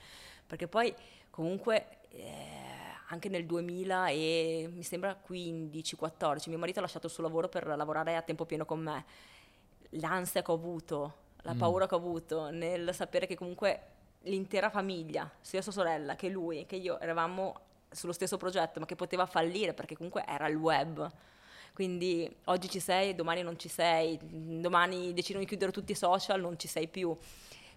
Perché 0.48 0.68
poi, 0.68 0.92
comunque, 1.30 2.00
eh, 2.10 2.64
anche 3.10 3.30
nel 3.30 3.46
2000 3.46 4.08
e 4.08 4.68
mi 4.74 4.82
sembra 4.82 5.16
15-14, 5.16 6.50
mio 6.50 6.58
marito 6.58 6.80
ha 6.80 6.82
lasciato 6.82 7.06
il 7.06 7.14
suo 7.14 7.22
lavoro 7.22 7.48
per 7.48 7.68
lavorare 7.68 8.16
a 8.16 8.24
tempo 8.24 8.46
pieno 8.46 8.66
con 8.66 8.80
me. 8.80 9.06
L'ansia 9.92 10.42
che 10.42 10.50
ho 10.50 10.56
avuto, 10.56 11.14
la 11.44 11.54
Mm. 11.54 11.60
paura 11.60 11.88
che 11.88 11.94
ho 11.94 11.98
avuto 12.00 12.50
nel 12.50 12.92
sapere 12.96 13.28
che 13.28 13.36
comunque 13.36 13.82
l'intera 14.24 14.72
famiglia, 14.72 15.30
sia 15.42 15.62
sua 15.62 15.72
sorella 15.72 16.16
che 16.16 16.28
lui, 16.30 16.66
che 16.66 16.76
io 16.78 17.00
eravamo 17.00 17.60
sullo 17.90 18.14
stesso 18.14 18.38
progetto, 18.38 18.80
ma 18.80 18.86
che 18.86 18.96
poteva 18.96 19.26
fallire 19.26 19.74
perché 19.74 19.96
comunque 19.96 20.24
era 20.28 20.48
il 20.48 20.56
web. 20.56 21.12
Quindi 21.74 22.34
oggi 22.46 22.70
ci 22.70 22.80
sei, 22.80 23.16
domani 23.16 23.42
non 23.42 23.60
ci 23.60 23.68
sei, 23.68 24.18
domani 24.22 25.14
decidono 25.14 25.44
di 25.44 25.50
chiudere 25.50 25.72
tutti 25.72 25.92
i 25.92 25.96
social, 25.96 26.40
non 26.40 26.58
ci 26.58 26.68
sei 26.68 26.88
più. 26.88 27.16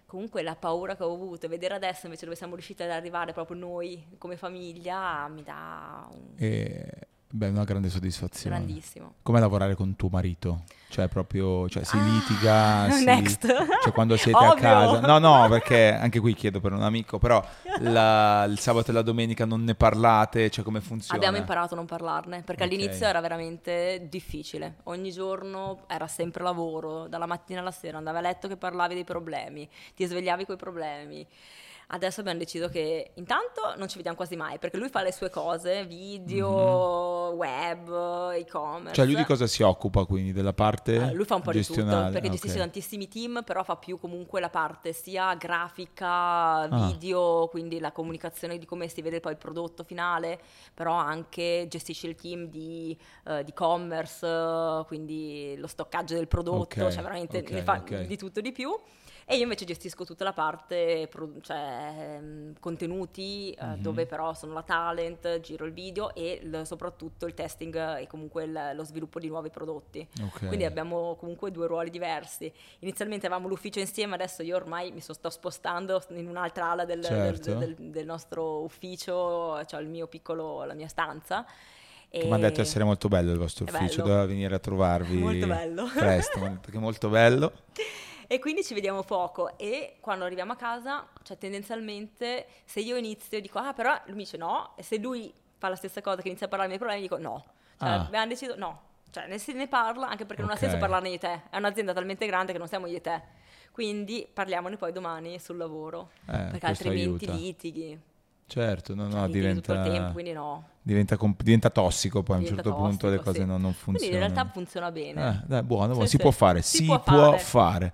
Comunque 0.05 0.41
la 0.41 0.55
paura 0.55 0.95
che 0.95 1.03
ho 1.03 1.13
avuto 1.13 1.45
e 1.45 1.49
vedere 1.49 1.75
adesso 1.75 2.05
invece 2.05 2.23
dove 2.23 2.35
siamo 2.35 2.55
riusciti 2.55 2.81
ad 2.81 2.89
arrivare 2.89 3.33
proprio 3.33 3.57
noi 3.57 4.07
come 4.17 4.37
famiglia 4.37 5.27
mi 5.27 5.43
dà 5.43 6.07
un 6.11 6.33
E, 6.37 7.07
beh, 7.31 7.47
una 7.49 7.63
grande 7.63 7.89
soddisfazione. 7.89 8.55
grandissimo. 8.57 9.13
Come 9.21 9.39
lavorare 9.39 9.75
con 9.75 9.95
tuo 9.95 10.09
marito? 10.09 10.63
Cioè, 10.89 11.07
proprio, 11.07 11.69
cioè, 11.69 11.83
si 11.83 11.95
Ah, 11.97 12.01
litiga, 12.03 12.89
si- 12.97 13.05
next. 13.05 13.45
cioè, 13.83 13.93
quando 13.93 14.17
siete 14.17 14.43
a 14.43 14.53
casa. 14.55 14.99
No, 15.01 15.19
no, 15.19 15.47
perché 15.47 15.93
anche 15.93 16.19
qui 16.19 16.33
chiedo 16.33 16.59
per 16.59 16.73
un 16.73 16.81
amico, 16.81 17.19
però 17.19 17.43
la- 17.81 18.43
il 18.45 18.57
sabato 18.59 18.89
e 18.89 18.93
la 18.93 19.03
domenica 19.03 19.45
non 19.45 19.63
ne 19.63 19.75
parlate, 19.75 20.49
cioè 20.49 20.63
come 20.63 20.81
funziona? 20.81 21.17
Abbiamo 21.17 21.37
imparato 21.37 21.73
a 21.75 21.77
non 21.77 21.85
parlarne 21.85 22.41
perché 22.41 22.63
Ok. 22.63 22.71
all'inizio 22.71 23.05
era 23.05 23.21
veramente 23.21 24.07
difficile. 24.09 24.77
Ogni 24.85 25.11
giorno 25.11 25.83
era 25.87 26.07
sempre 26.07 26.43
lavoro, 26.43 27.07
dalla 27.07 27.27
mattina 27.27 27.59
alla 27.59 27.71
sera, 27.71 27.97
andavi 27.97 28.17
a 28.17 28.21
letto 28.21 28.47
che 28.47 28.57
parlavi 28.57 28.95
dei 28.95 29.03
problemi, 29.03 29.69
ti 29.95 30.05
svegliavi 30.05 30.45
coi 30.45 30.55
problemi. 30.57 31.27
Adesso 31.91 32.19
abbiamo 32.19 32.37
deciso 32.37 32.69
che 32.69 33.11
intanto 33.15 33.73
non 33.77 33.87
ci 33.87 33.95
vediamo 33.95 34.15
quasi 34.15 34.35
mai 34.35 34.59
perché 34.59 34.77
lui 34.77 34.89
fa 34.89 35.01
le 35.01 35.11
sue 35.11 35.31
cose, 35.31 35.85
video, 35.85 37.33
web, 37.35 38.31
e-commerce. 38.33 38.93
Cioè, 38.93 39.05
lui 39.05 39.15
di 39.15 39.23
cosa 39.23 39.47
si 39.47 39.63
occupa 39.63 40.05
quindi? 40.05 40.31
Della 40.31 40.53
parte 40.53 40.93
Eh, 40.95 41.13
lui 41.13 41.25
fa 41.25 41.33
un 41.35 41.41
po' 41.41 41.51
di 41.51 41.65
tutto 41.65 41.83
perché 41.83 42.27
Ah, 42.27 42.31
gestisce 42.31 42.55
ok. 42.55 42.59
tantissimi 42.61 43.07
team, 43.07 43.41
però 43.43 43.63
fa 43.63 43.75
più 43.75 43.97
comunque 43.99 44.39
la 44.39 44.49
parte 44.51 44.93
sia 44.93 45.33
grafica, 45.33 46.07
Ah. 46.07 46.67
video, 46.91 47.47
quindi 47.49 47.79
la 47.79 47.91
comunicazione 47.91 48.59
di 48.59 48.65
come 48.67 48.87
si 48.87 49.01
vede 49.01 49.19
poi 49.19 49.31
il 49.31 49.37
prodotto 49.39 49.83
finale, 49.83 50.39
però 50.73 50.93
anche 50.93 51.65
gestisce 51.69 52.05
il 52.05 52.13
team 52.13 52.45
di, 52.49 52.95
eh, 53.25 53.43
di 53.43 53.51
commerce, 53.53 54.83
quindi 54.85 55.55
lo 55.57 55.65
stoccaggio 55.65 56.13
del 56.13 56.27
prodotto, 56.27 56.83
Ok, 56.85 56.91
cioè 56.91 57.01
veramente 57.01 57.39
ok, 57.39 57.49
ne 57.49 57.61
fa 57.63 57.77
di 58.05 58.15
tutto 58.17 58.41
di 58.41 58.51
più. 58.51 58.77
E 59.31 59.35
io 59.35 59.43
invece 59.43 59.63
gestisco 59.63 60.05
tutta 60.05 60.23
la 60.23 60.33
parte, 60.33 61.07
pro- 61.07 61.33
cioè 61.41 62.15
ehm, 62.17 62.53
contenuti, 62.59 63.55
Mhm. 63.61 63.75
dove 63.75 64.07
però 64.07 64.33
sono 64.33 64.53
la 64.53 64.63
talent, 64.63 65.39
giro 65.41 65.65
il 65.65 65.71
video 65.71 66.15
e 66.15 66.39
il- 66.41 66.61
soprattutto 66.65 67.27
il 67.27 67.35
testing 67.35 67.99
e 67.99 68.07
comunque 68.07 68.45
il- 68.45 68.71
lo 68.73 68.83
sviluppo 68.83 69.19
di 69.19 69.27
nuovi 69.27 69.51
prodotti. 69.51 70.07
Ok. 70.23 70.47
Quindi 70.47 70.65
abbiamo 70.65 71.15
comunque 71.19 71.51
due 71.51 71.67
ruoli 71.67 71.91
diversi. 71.91 72.51
Inizialmente 72.79 73.27
avevamo 73.27 73.47
l'ufficio 73.47 73.79
insieme, 73.79 74.15
adesso 74.15 74.41
io 74.41 74.55
ormai 74.55 74.91
mi 74.91 74.99
so- 74.99 75.13
sto 75.13 75.29
spostando 75.29 76.01
in 76.15 76.27
un'altra 76.27 76.71
ala 76.71 76.85
del, 76.85 77.01
del- 77.01 77.07
Certo. 77.39 77.53
del- 77.53 77.75
del 77.77 78.05
nostro 78.07 78.61
ufficio, 78.63 79.63
cioè 79.65 79.79
il 79.79 79.89
mio 79.89 80.07
piccolo, 80.07 80.63
la 80.63 80.73
mia 80.73 80.87
stanza. 80.87 81.45
Che 82.09 82.23
mi 82.25 82.31
hanno 82.31 82.39
detto 82.47 82.61
essere 82.61 82.83
molto 82.83 83.07
bello 83.09 83.31
il 83.31 83.37
vostro 83.37 83.65
ufficio, 83.65 83.97
bello. 83.97 84.07
doveva 84.07 84.25
venire 84.25 84.55
a 84.55 84.59
trovarvi 84.59 85.17
Molto 85.19 85.45
bello. 85.45 85.87
presto, 85.93 86.39
che 86.65 86.77
è 86.77 86.79
molto 86.79 87.09
bello. 87.09 87.51
E 88.31 88.37
quindi 88.37 88.63
ci 88.63 88.75
vediamo 88.75 89.01
poco 89.01 89.57
e 89.57 89.97
quando 90.01 90.23
arriviamo 90.23 90.51
a 90.51 90.55
casa, 90.55 91.07
cioè 91.23 91.35
tendenzialmente 91.39 92.45
se 92.63 92.79
io 92.79 92.95
inizio 92.95 93.41
dico 93.41 93.57
ah 93.57 93.73
però 93.73 93.91
lui 94.05 94.17
mi 94.17 94.23
dice 94.23 94.37
no 94.37 94.73
e 94.75 94.83
se 94.83 94.99
lui 94.99 95.33
fa 95.57 95.67
la 95.67 95.75
stessa 95.75 95.99
cosa 96.01 96.21
che 96.21 96.27
inizia 96.27 96.45
a 96.45 96.49
parlare 96.49 96.69
dei 96.69 96.77
problemi 96.77 97.01
dico 97.01 97.17
no. 97.17 97.43
Cioè 97.79 97.89
Ah. 97.89 98.01
abbiamo 98.05 98.27
deciso 98.27 98.53
no. 98.55 98.81
Cioè 99.09 99.25
ne 99.25 99.39
se 99.39 99.53
ne 99.53 99.67
parla 99.67 100.07
anche 100.09 100.27
perché 100.27 100.43
non 100.43 100.51
ha 100.51 100.55
senso 100.55 100.77
parlarne 100.77 101.09
di 101.09 101.17
te, 101.17 101.41
è 101.49 101.57
un'azienda 101.57 101.91
talmente 101.91 102.27
grande 102.27 102.51
che 102.51 102.59
non 102.59 102.67
siamo 102.67 102.85
io 102.85 102.97
e 102.97 103.01
te. 103.01 103.21
Quindi 103.71 104.27
parliamone 104.31 104.77
poi 104.77 104.91
domani 104.91 105.39
sul 105.39 105.57
lavoro, 105.57 106.11
Eh, 106.27 106.49
perché 106.51 106.65
altrimenti 106.67 107.25
aiuta. 107.25 107.33
litighi. 107.33 107.99
Certo, 108.49 108.95
no, 108.95 109.03
Cioè, 109.03 109.11
no, 109.13 109.25
tutto 109.25 109.31
diventa, 109.31 109.83
tempo, 109.83 110.11
quindi 110.13 110.31
no. 110.33 110.63
diventa, 110.81 111.15
comp- 111.17 111.43
diventa 111.43 111.69
tossico 111.69 112.23
poi 112.23 112.35
a 112.35 112.39
un 112.39 112.43
Diventa 112.45 112.63
certo 112.63 112.77
punto 112.77 113.07
le 113.07 113.15
tossico, 113.17 113.31
cose 113.31 113.41
sì. 113.43 113.47
non, 113.47 113.61
non 113.61 113.73
Quindi 113.73 113.99
funzionano. 114.01 114.25
in 114.25 114.33
realtà 114.33 114.51
funziona 114.51 114.91
bene. 114.91 115.29
Eh, 115.29 115.45
dai, 115.47 115.63
buono, 115.63 115.87
buono, 115.93 116.01
Sì, 116.05 116.09
si 116.11 116.15
sì. 116.17 116.21
può 116.21 116.31
fare, 116.31 116.61
Si 116.61 116.77
si, 116.77 116.85
può 116.85 116.99
può, 117.01 117.37
fare. 117.37 117.93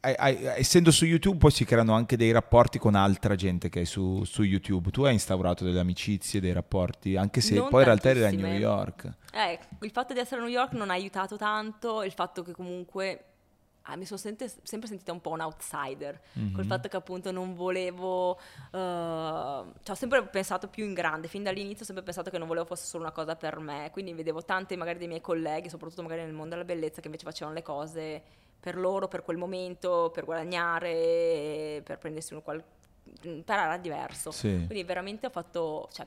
Ai- 0.00 0.38
essendo 0.56 0.92
su 0.92 1.04
YouTube 1.04 1.38
poi 1.38 1.50
si 1.50 1.64
creano 1.64 1.92
anche 1.94 2.16
dei 2.16 2.30
rapporti 2.30 2.78
con 2.78 2.94
altra 2.94 3.34
gente 3.34 3.68
che 3.68 3.80
è 3.80 3.84
su, 3.84 4.22
su 4.24 4.42
YouTube. 4.42 4.90
Tu 4.90 5.02
hai 5.02 5.12
instaurato 5.14 5.64
delle 5.64 5.80
amicizie, 5.80 6.38
dei 6.40 6.52
rapporti, 6.52 7.16
anche 7.16 7.40
se 7.40 7.54
Non 7.56 7.68
poi 7.68 7.80
in 7.80 7.86
realtà 7.86 8.10
eri 8.10 8.24
a 8.24 8.30
New. 8.30 8.46
York. 8.56 9.12
Eh, 9.32 9.58
il 9.80 9.90
fatto 9.90 10.12
di 10.12 10.20
essere 10.20 10.40
a 10.40 10.44
New 10.44 10.52
York 10.52 10.72
non 10.74 10.90
ha 10.90 10.92
aiutato 10.92 11.36
tanto, 11.36 12.02
il 12.04 12.12
fatto 12.12 12.42
che 12.42 12.52
comunque 12.52 13.24
mi 13.94 14.04
sono 14.04 14.18
sente- 14.18 14.50
sempre 14.62 14.88
sentita 14.88 15.12
un 15.12 15.20
po' 15.20 15.30
un 15.30 15.40
outsider, 15.40 16.20
Mhm. 16.32 16.52
col 16.54 16.64
fatto 16.64 16.88
che 16.88 16.96
appunto 16.96 17.30
non 17.30 17.54
volevo, 17.54 18.36
eh, 18.36 18.72
cioè 18.72 19.90
ho 19.90 19.94
sempre 19.94 20.24
pensato 20.26 20.66
più 20.68 20.84
in 20.84 20.94
grande, 20.94 21.28
fin 21.28 21.42
dall'inizio 21.44 21.82
ho 21.82 21.84
sempre 21.86 22.02
pensato 22.02 22.30
che 22.30 22.38
non 22.38 22.48
volevo 22.48 22.66
fosse 22.66 22.86
solo 22.86 23.04
una 23.04 23.12
cosa 23.12 23.36
per 23.36 23.58
me, 23.60 23.90
quindi 23.92 24.12
vedevo 24.14 24.42
tanti 24.44 24.76
magari 24.76 24.98
dei 24.98 25.08
miei 25.08 25.20
colleghi, 25.20 25.68
soprattutto 25.68 26.02
magari 26.02 26.22
nel 26.22 26.32
mondo 26.32 26.54
della 26.56 26.64
bellezza, 26.64 27.00
che 27.00 27.06
invece 27.06 27.24
facevano 27.24 27.54
le 27.54 27.62
cose 27.62 28.22
per 28.58 28.76
loro, 28.76 29.06
per 29.06 29.22
quel 29.22 29.36
momento, 29.36 30.10
per 30.12 30.24
guadagnare, 30.24 31.82
per 31.84 31.98
prendersi 31.98 32.34
un 32.34 32.42
qual- 32.42 32.62
per 33.20 33.58
era 33.58 33.76
diverso. 33.78 34.30
Sì. 34.32 34.64
Quindi 34.66 34.82
veramente 34.82 35.26
ho 35.26 35.30
fatto, 35.30 35.88
cioè, 35.92 36.06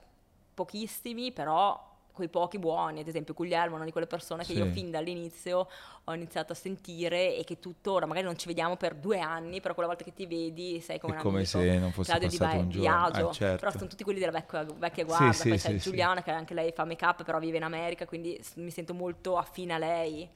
pochissimi, 0.54 1.32
però 1.32 1.88
quei 2.12 2.28
pochi 2.28 2.60
buoni, 2.60 3.00
ad 3.00 3.08
esempio 3.08 3.34
Guglielmo, 3.34 3.76
una 3.76 3.86
di 3.86 3.92
quelle 3.92 4.08
persone 4.08 4.44
che 4.44 4.52
Sì. 4.54 4.58
io 4.60 4.66
fin 4.68 4.92
dall'inizio 4.92 5.68
ho 6.04 6.14
iniziato 6.14 6.52
a 6.52 6.56
sentire 6.56 7.36
e 7.36 7.44
che 7.44 7.60
tuttora, 7.60 8.06
magari 8.06 8.26
non 8.26 8.38
ci 8.38 8.48
vediamo 8.48 8.76
per 8.76 8.96
due 8.96 9.20
anni, 9.20 9.62
però 9.62 9.74
quella 9.74 9.90
volta 9.90 10.04
che 10.04 10.14
ti 10.14 10.26
vedi 10.26 10.82
sei 10.82 11.00
come 11.00 11.14
È 11.14 11.16
un 11.18 11.22
come 11.22 11.38
amico. 11.38 11.50
se 11.60 11.78
non 11.78 11.92
fosse 11.92 12.10
Claudio 12.10 12.30
di, 12.30 12.38
passato 12.38 12.58
Ba- 12.58 12.64
un 12.64 12.70
di 12.70 12.80
giorno. 12.82 13.30
Eh, 13.30 13.34
certo. 13.34 13.60
però 13.60 13.72
sono 13.72 13.88
tutti 13.88 14.04
quelli 14.04 14.20
della 14.20 14.32
vecchia, 14.32 14.64
vecchia 14.64 15.04
Sì, 15.04 15.10
guarda, 15.10 15.32
sì, 15.34 15.50
poi 15.50 15.58
sì, 15.60 15.68
c'è. 15.68 15.76
Giuliana 15.78 16.24
che 16.24 16.32
anche 16.32 16.54
lei 16.54 16.72
fa 16.72 16.86
make 16.86 17.06
up, 17.06 17.24
però 17.24 17.40
vive 17.40 17.58
in 17.58 17.64
America, 17.64 18.06
quindi 18.06 18.40
mi 18.56 18.72
sento 18.72 18.94
molto 18.94 19.38
affine 19.38 19.74
a 19.74 19.78
lei. 19.78 20.30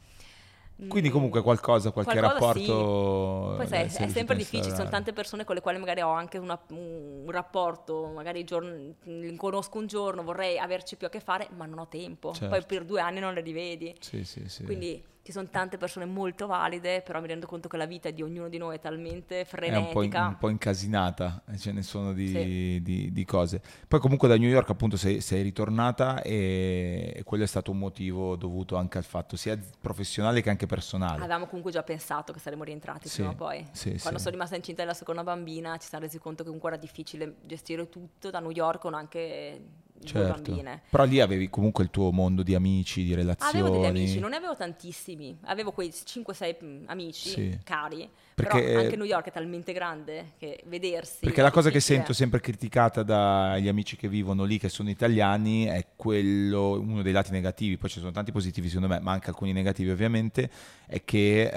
Quindi 0.88 1.10
Mm, 1.10 1.12
comunque 1.12 1.42
qualcosa, 1.42 1.92
qualche 1.92 2.18
qualcosa 2.20 2.52
sì. 2.54 2.66
rapporto... 2.68 3.54
Poi 3.58 3.68
sai, 3.68 3.82
eh, 3.82 3.86
è 3.86 3.88
sei 3.88 3.98
riuscito 3.98 4.10
sempre 4.12 4.36
difficile, 4.36 4.64
ci 4.70 4.76
sono 4.76 4.90
tante 4.90 5.14
persone 5.14 5.44
con 5.44 5.56
le 5.56 5.62
quali 5.62 5.78
magari 5.80 6.02
ho 6.02 6.10
anche 6.12 6.38
una- 6.38 6.60
un 6.70 7.26
rapporto, 7.30 8.08
magari 8.14 8.44
giorn- 8.44 8.96
li 9.04 9.36
conosco 9.36 9.78
un 9.78 9.88
giorno, 9.88 10.24
vorrei 10.24 10.58
averci 10.58 10.96
più 10.96 11.08
a 11.08 11.10
che 11.10 11.20
fare, 11.20 11.48
ma 11.56 11.66
non 11.66 11.80
ho 11.80 11.88
tempo. 11.88 12.30
Poi 12.30 12.50
Certo. 12.50 12.66
per 12.68 12.86
due 12.86 13.00
anni 13.02 13.20
non 13.20 13.34
le 13.34 13.42
rivedi. 13.42 13.94
Sì, 14.00 14.24
sì, 14.24 14.44
sì. 14.48 14.64
Quindi 14.64 15.04
ci 15.24 15.32
sono 15.32 15.48
tante 15.50 15.78
persone 15.78 16.04
molto 16.06 16.48
valide, 16.48 17.02
però 17.02 17.22
mi 17.22 17.28
rendo 17.28 17.48
conto 17.48 17.70
che 17.70 17.78
la 17.78 17.86
vita 17.86 18.12
di 18.12 18.22
ognuno 18.22 18.50
di 18.50 18.58
noi 18.58 18.76
è 18.76 18.80
talmente 18.80 19.40
è 19.48 19.78
un 19.78 19.92
po', 19.94 20.04
in- 20.04 20.10
frenetica. 20.12 20.28
un 20.28 20.38
po' 20.38 20.50
incasinata, 20.50 21.44
ce 21.58 21.72
ne 21.72 21.82
sono 21.82 22.12
di, 22.12 22.28
Sì. 22.28 22.80
di- 22.84 23.12
di 23.14 23.24
cose. 23.26 23.62
Poi 23.88 24.02
comunque 24.02 24.28
da 24.28 24.36
New 24.38 24.50
York 24.50 24.70
appunto 24.70 24.98
sei, 24.98 25.22
sei 25.22 25.42
ritornata 25.42 26.22
e, 26.22 27.14
e 27.16 27.24
quello 27.24 27.46
è 27.46 27.48
stato 27.48 27.72
un 27.72 27.78
motivo 27.78 28.36
dovuto 28.36 28.76
anche 28.76 28.98
al 28.98 29.06
fatto 29.06 29.38
sia 29.38 29.58
professionale 29.80 30.42
che 30.42 30.50
anche 30.50 30.66
personale. 30.66 31.20
Avevamo 31.20 31.46
comunque 31.46 31.72
già 31.72 31.84
pensato 31.84 32.34
che 32.34 32.40
saremmo 32.40 32.66
rientrati 32.66 33.08
Sì, 33.08 33.18
prima 33.18 33.32
o 33.32 33.36
poi. 33.36 33.66
sì, 33.72 33.98
Quando 34.02 34.20
sono 34.20 34.32
rimasta 34.32 34.58
incinta 34.58 34.82
della 34.82 34.94
seconda 34.94 35.24
bambina 35.24 35.78
ci 35.78 35.88
siamo 35.88 36.04
resi 36.04 36.20
conto 36.20 36.40
che 36.44 36.50
comunque 36.50 36.70
era 36.72 36.78
difficile 36.80 37.36
gestire 37.46 37.88
tutto 37.88 38.30
da 38.30 38.40
New 38.42 38.52
York 38.52 38.82
con 38.82 38.94
anche 38.94 39.62
Certo. 40.08 40.42
bambine. 40.52 40.82
Però 40.90 41.04
lì 41.06 41.20
avevi 41.20 41.50
comunque 41.50 41.84
il 41.84 41.90
tuo 41.90 42.12
mondo 42.12 42.44
di 42.44 42.56
amici, 42.56 43.04
di 43.04 43.14
relazioni. 43.14 43.60
Avevo 43.60 43.70
degli 43.76 43.86
amici, 43.86 44.20
non 44.20 44.32
ne 44.32 44.36
avevo 44.38 44.56
tantissimi, 44.56 45.38
avevo 45.46 45.72
quei 45.72 45.90
5-6 45.90 46.64
mm, 46.64 46.84
amici 46.88 47.30
Sì. 47.30 47.60
cari, 47.64 48.10
Perché- 48.36 48.62
però 48.64 48.80
anche 48.80 48.96
New 48.96 49.06
York 49.06 49.28
è 49.28 49.32
talmente 49.32 49.74
grande 49.74 50.32
che 50.38 50.62
vedersi... 50.66 51.20
Perché 51.22 51.40
è 51.40 51.44
la 51.44 51.52
cosa 51.52 51.70
che 51.70 51.80
sento 51.80 52.14
sempre 52.14 52.40
criticata 52.40 53.04
dagli 53.04 53.68
amici 53.68 53.96
che 53.96 54.08
vivono 54.08 54.44
lì, 54.44 54.58
che 54.58 54.70
sono 54.70 54.90
italiani, 54.90 55.66
è 55.66 55.86
quello, 55.96 56.80
uno 56.80 57.02
dei 57.02 57.12
lati 57.14 57.32
negativi, 57.32 57.78
poi 57.78 57.90
ci 57.90 58.00
sono 58.00 58.12
tanti 58.12 58.32
positivi 58.32 58.68
secondo 58.68 58.88
me, 58.88 59.00
ma 59.00 59.12
anche 59.12 59.30
alcuni 59.30 59.52
negativi 59.54 59.90
ovviamente, 59.92 60.50
è 60.88 61.04
che 61.06 61.50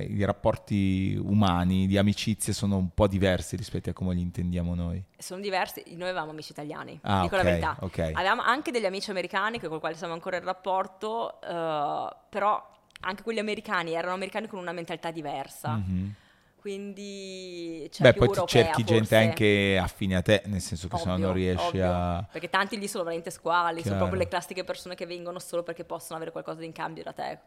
eh, 0.00 0.04
i 0.04 0.24
rapporti 0.24 1.18
umani 1.20 1.86
di 1.86 1.96
amicizia 1.98 2.52
sono 2.52 2.76
un 2.76 2.90
po' 2.94 3.06
diversi 3.06 3.56
rispetto 3.56 3.90
a 3.90 3.92
come 3.92 4.14
li 4.14 4.20
intendiamo 4.20 4.74
noi. 4.74 5.02
Sono 5.18 5.40
diversi, 5.40 5.82
noi 5.96 6.08
avevamo 6.08 6.30
amici 6.30 6.52
italiani, 6.52 6.98
Ah, 7.02 7.22
dico 7.22 7.36
ok, 7.36 7.42
la 7.42 7.48
verità. 7.48 7.76
ok. 7.80 7.98
Avevamo 8.14 8.42
anche 8.42 8.70
degli 8.70 8.84
amici 8.86 9.10
americani 9.10 9.60
con 9.60 9.74
i 9.74 9.80
quali 9.80 9.94
siamo 9.96 10.12
ancora 10.12 10.36
in 10.36 10.44
rapporto, 10.44 11.40
eh, 11.40 12.16
però 12.28 12.70
anche 13.02 13.22
quelli 13.22 13.38
americani 13.38 13.92
erano 13.92 14.14
americani 14.14 14.46
con 14.46 14.58
una 14.58 14.72
mentalità 14.72 15.10
diversa. 15.10 15.74
Mhm. 15.74 16.14
Quindi 16.56 17.88
c'è 17.90 18.02
Beh, 18.02 18.12
poi 18.12 18.28
ti 18.28 18.34
europea, 18.34 18.62
cerchi 18.62 18.82
forse. 18.82 18.94
gente 18.94 19.16
anche 19.16 19.78
affine 19.82 20.14
a 20.14 20.22
te, 20.22 20.42
nel 20.46 20.60
senso 20.60 20.86
che 20.86 20.96
se 20.96 21.06
no 21.06 21.14
Ovvio, 21.14 21.26
non 21.26 21.34
riesci 21.34 21.66
ovvio. 21.66 21.92
a... 21.92 22.28
Perché 22.30 22.50
tanti 22.50 22.78
lì 22.78 22.86
sono 22.86 23.02
veramente 23.02 23.30
squali, 23.30 23.78
sono 23.80 23.82
Chiaro. 23.82 23.98
proprio 23.98 24.20
le 24.20 24.28
classiche 24.28 24.62
persone 24.62 24.94
che 24.94 25.04
vengono 25.04 25.40
solo 25.40 25.64
perché 25.64 25.82
possono 25.84 26.16
avere 26.16 26.30
qualcosa 26.30 26.62
in 26.62 26.70
cambio 26.70 27.02
da 27.02 27.12
te. 27.12 27.38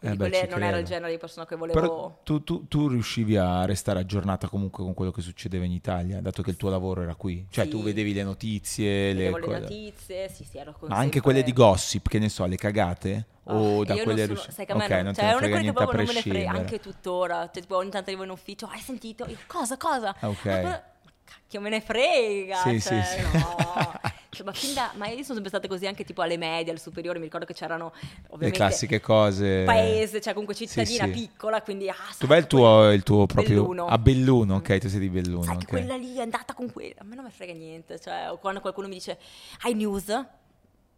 Quindi 0.00 0.24
Eh 0.24 0.28
beh, 0.30 0.46
non 0.48 0.62
era 0.62 0.68
il 0.78 0.84
credo. 0.84 0.88
genere 0.88 1.12
di 1.12 1.18
persona 1.18 1.44
che 1.46 1.56
volevo... 1.56 1.78
Però 1.78 2.20
tu, 2.22 2.42
tu- 2.42 2.66
tu 2.68 2.88
riuscivi 2.88 3.36
a 3.36 3.66
restare 3.66 3.98
aggiornata 4.00 4.48
comunque 4.48 4.82
con 4.82 4.94
quello 4.94 5.10
che 5.10 5.20
succedeva 5.20 5.64
in 5.66 5.72
Italia, 5.72 6.20
dato 6.22 6.42
che 6.42 6.48
il 6.50 6.56
tuo 6.56 6.70
lavoro 6.70 7.02
era 7.02 7.14
qui. 7.14 7.46
Cioè 7.50 7.64
Sì. 7.64 7.70
tu 7.70 7.82
vedevi 7.82 8.14
le 8.14 8.22
notizie, 8.22 9.08
le 9.08 9.14
Vedevo 9.14 9.36
le 9.36 9.44
cose- 9.44 9.58
notizie, 9.60 10.28
sì 10.30 10.44
sì, 10.44 10.56
ero 10.58 10.74
Ma 10.86 10.96
anche 10.96 11.20
quelle 11.20 11.42
di 11.42 11.52
gossip, 11.52 12.08
che 12.08 12.18
ne 12.18 12.28
so, 12.30 12.46
le 12.46 12.56
cagate? 12.56 13.26
Ah, 13.44 13.54
o 13.54 13.84
da 13.84 13.94
quelle 13.94 14.04
non 14.04 14.16
sono, 14.16 14.26
riusci- 14.26 14.52
sai 14.52 14.64
che 14.66 14.72
a 14.72 14.76
me 14.76 14.84
Ok, 14.84 14.90
non, 14.90 15.02
non 15.02 15.14
cioè, 15.14 15.24
una 15.24 15.36
frega 15.36 15.58
niente 15.58 15.68
a 15.70 15.72
proprio 15.84 15.96
non 15.98 16.06
me 16.06 16.12
ne 16.14 16.20
frega, 16.20 16.34
prescindere. 16.38 16.58
anche 16.58 16.80
tuttora. 16.80 17.50
Cioè, 17.52 17.60
tipo, 17.62 17.76
ogni 17.76 17.90
tanto 17.90 18.08
arrivo 18.10 18.24
in 18.24 18.30
ufficio, 18.30 18.66
hai 18.66 18.80
sentito? 18.80 19.26
Io, 19.26 19.36
cosa, 19.46 19.76
cosa? 19.76 20.14
Ah, 20.20 20.28
ok. 20.28 20.44
Ma 20.62 20.82
cacchio 21.24 21.60
me 21.60 21.68
ne 21.68 21.80
frega, 21.80 22.56
Sì, 22.56 22.80
cioè, 22.80 23.02
sì, 23.02 23.16
sì. 23.18 23.20
no. 23.38 23.92
Cioè, 24.30 24.46
ma, 24.46 24.52
fin 24.52 24.74
da, 24.74 24.92
ma 24.94 25.08
io 25.08 25.22
sono 25.22 25.34
sempre 25.34 25.48
state 25.48 25.66
così 25.66 25.88
anche 25.88 26.04
tipo 26.04 26.22
alle 26.22 26.36
medie, 26.36 26.70
alle 26.70 26.78
superiori, 26.78 27.18
mi 27.18 27.24
ricordo 27.24 27.44
che 27.44 27.52
c'erano 27.52 27.92
Le 28.38 28.50
classiche 28.52 29.00
cose. 29.00 29.64
paese, 29.64 30.20
cioè 30.20 30.32
comunque 30.32 30.54
cittadina 30.54 31.06
sì. 31.06 31.10
piccola, 31.10 31.60
quindi 31.62 31.88
ah, 31.88 31.94
sai, 31.94 32.16
Dov'è 32.20 32.36
il 32.36 32.46
tuo, 32.46 32.92
il 32.92 33.02
tuo 33.02 33.26
proprio... 33.26 33.62
Belluno. 33.62 33.86
A 33.86 33.98
Belluno, 33.98 34.56
ok, 34.56 34.78
tu 34.78 34.88
sei 34.88 35.00
di 35.00 35.08
Belluno. 35.08 35.42
Sai 35.42 35.56
che 35.56 35.64
ok. 35.64 35.68
quella 35.70 35.96
lì 35.96 36.14
è 36.16 36.20
andata 36.20 36.54
con 36.54 36.70
quella, 36.70 36.94
a 36.98 37.04
me 37.04 37.16
non 37.16 37.24
mi 37.24 37.30
frega 37.32 37.52
niente, 37.52 37.98
cioè, 37.98 38.30
o 38.30 38.38
quando 38.38 38.60
qualcuno 38.60 38.86
mi 38.86 38.94
dice 38.94 39.18
hai 39.62 39.74
news? 39.74 40.06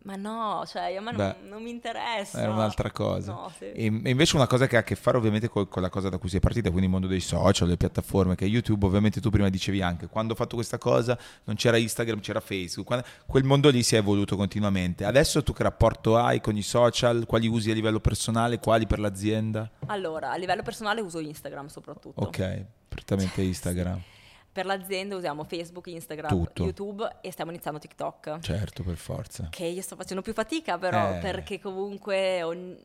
Ma 0.04 0.16
no, 0.16 0.64
cioè, 0.66 0.94
a 0.96 1.00
me 1.00 1.12
non, 1.12 1.16
Beh, 1.16 1.48
non 1.48 1.62
mi 1.62 1.70
interessa. 1.70 2.40
Era 2.40 2.50
un'altra 2.52 2.90
cosa. 2.90 3.32
No, 3.32 3.52
sì. 3.56 3.66
E 3.66 3.84
e 3.84 4.10
invece 4.10 4.34
una 4.34 4.48
cosa 4.48 4.66
che 4.66 4.76
ha 4.76 4.80
a 4.80 4.82
che 4.82 4.96
fare 4.96 5.16
ovviamente 5.16 5.48
col- 5.48 5.68
con, 5.68 5.80
la 5.80 5.90
cosa 5.90 6.08
da 6.08 6.18
cui 6.18 6.28
sei 6.28 6.40
partita, 6.40 6.68
quindi 6.70 6.86
il 6.86 6.90
mondo 6.92 7.06
dei 7.06 7.20
social, 7.20 7.68
le 7.68 7.76
piattaforme, 7.76 8.34
che 8.34 8.44
è 8.44 8.48
YouTube, 8.48 8.84
ovviamente 8.84 9.20
tu 9.20 9.30
prima 9.30 9.48
dicevi 9.48 9.80
anche, 9.80 10.08
quando 10.08 10.32
ho 10.32 10.36
fatto 10.36 10.56
questa 10.56 10.78
cosa 10.78 11.16
non 11.44 11.54
c'era 11.54 11.76
Instagram, 11.76 12.18
c'era 12.20 12.40
Facebook, 12.40 12.86
Quando- 12.86 13.06
quel 13.26 13.44
mondo 13.44 13.68
lì 13.70 13.82
si 13.84 13.94
è 13.94 13.98
evoluto 13.98 14.34
continuamente. 14.36 15.04
Adesso 15.04 15.42
tu 15.44 15.52
che 15.52 15.62
rapporto 15.62 16.16
hai 16.16 16.40
con 16.40 16.56
i 16.56 16.62
social, 16.62 17.24
quali 17.24 17.46
usi 17.46 17.70
a 17.70 17.74
livello 17.74 18.00
personale, 18.00 18.58
quali 18.58 18.86
per 18.86 18.98
l'azienda? 18.98 19.70
Allora, 19.86 20.32
a 20.32 20.36
livello 20.36 20.62
personale 20.62 21.00
uso 21.00 21.20
Instagram 21.20 21.68
soprattutto. 21.68 22.20
Ok, 22.22 22.64
prettamente 22.88 23.40
Instagram, 23.42 24.00
Per 24.52 24.66
l'azienda 24.66 25.16
usiamo 25.16 25.44
Facebook, 25.44 25.86
Instagram, 25.86 26.28
Tutto. 26.28 26.62
YouTube 26.64 27.08
e 27.22 27.32
stiamo 27.32 27.50
iniziando 27.50 27.78
TikTok. 27.80 28.40
certo, 28.40 28.82
per 28.82 28.96
forza. 28.96 29.48
Che 29.50 29.64
io 29.64 29.80
sto 29.80 29.96
facendo 29.96 30.20
più 30.22 30.34
fatica 30.34 30.76
però 30.78 31.14
Eh. 31.14 31.18
perché 31.20 31.58
comunque 31.58 32.42
ogni- 32.42 32.78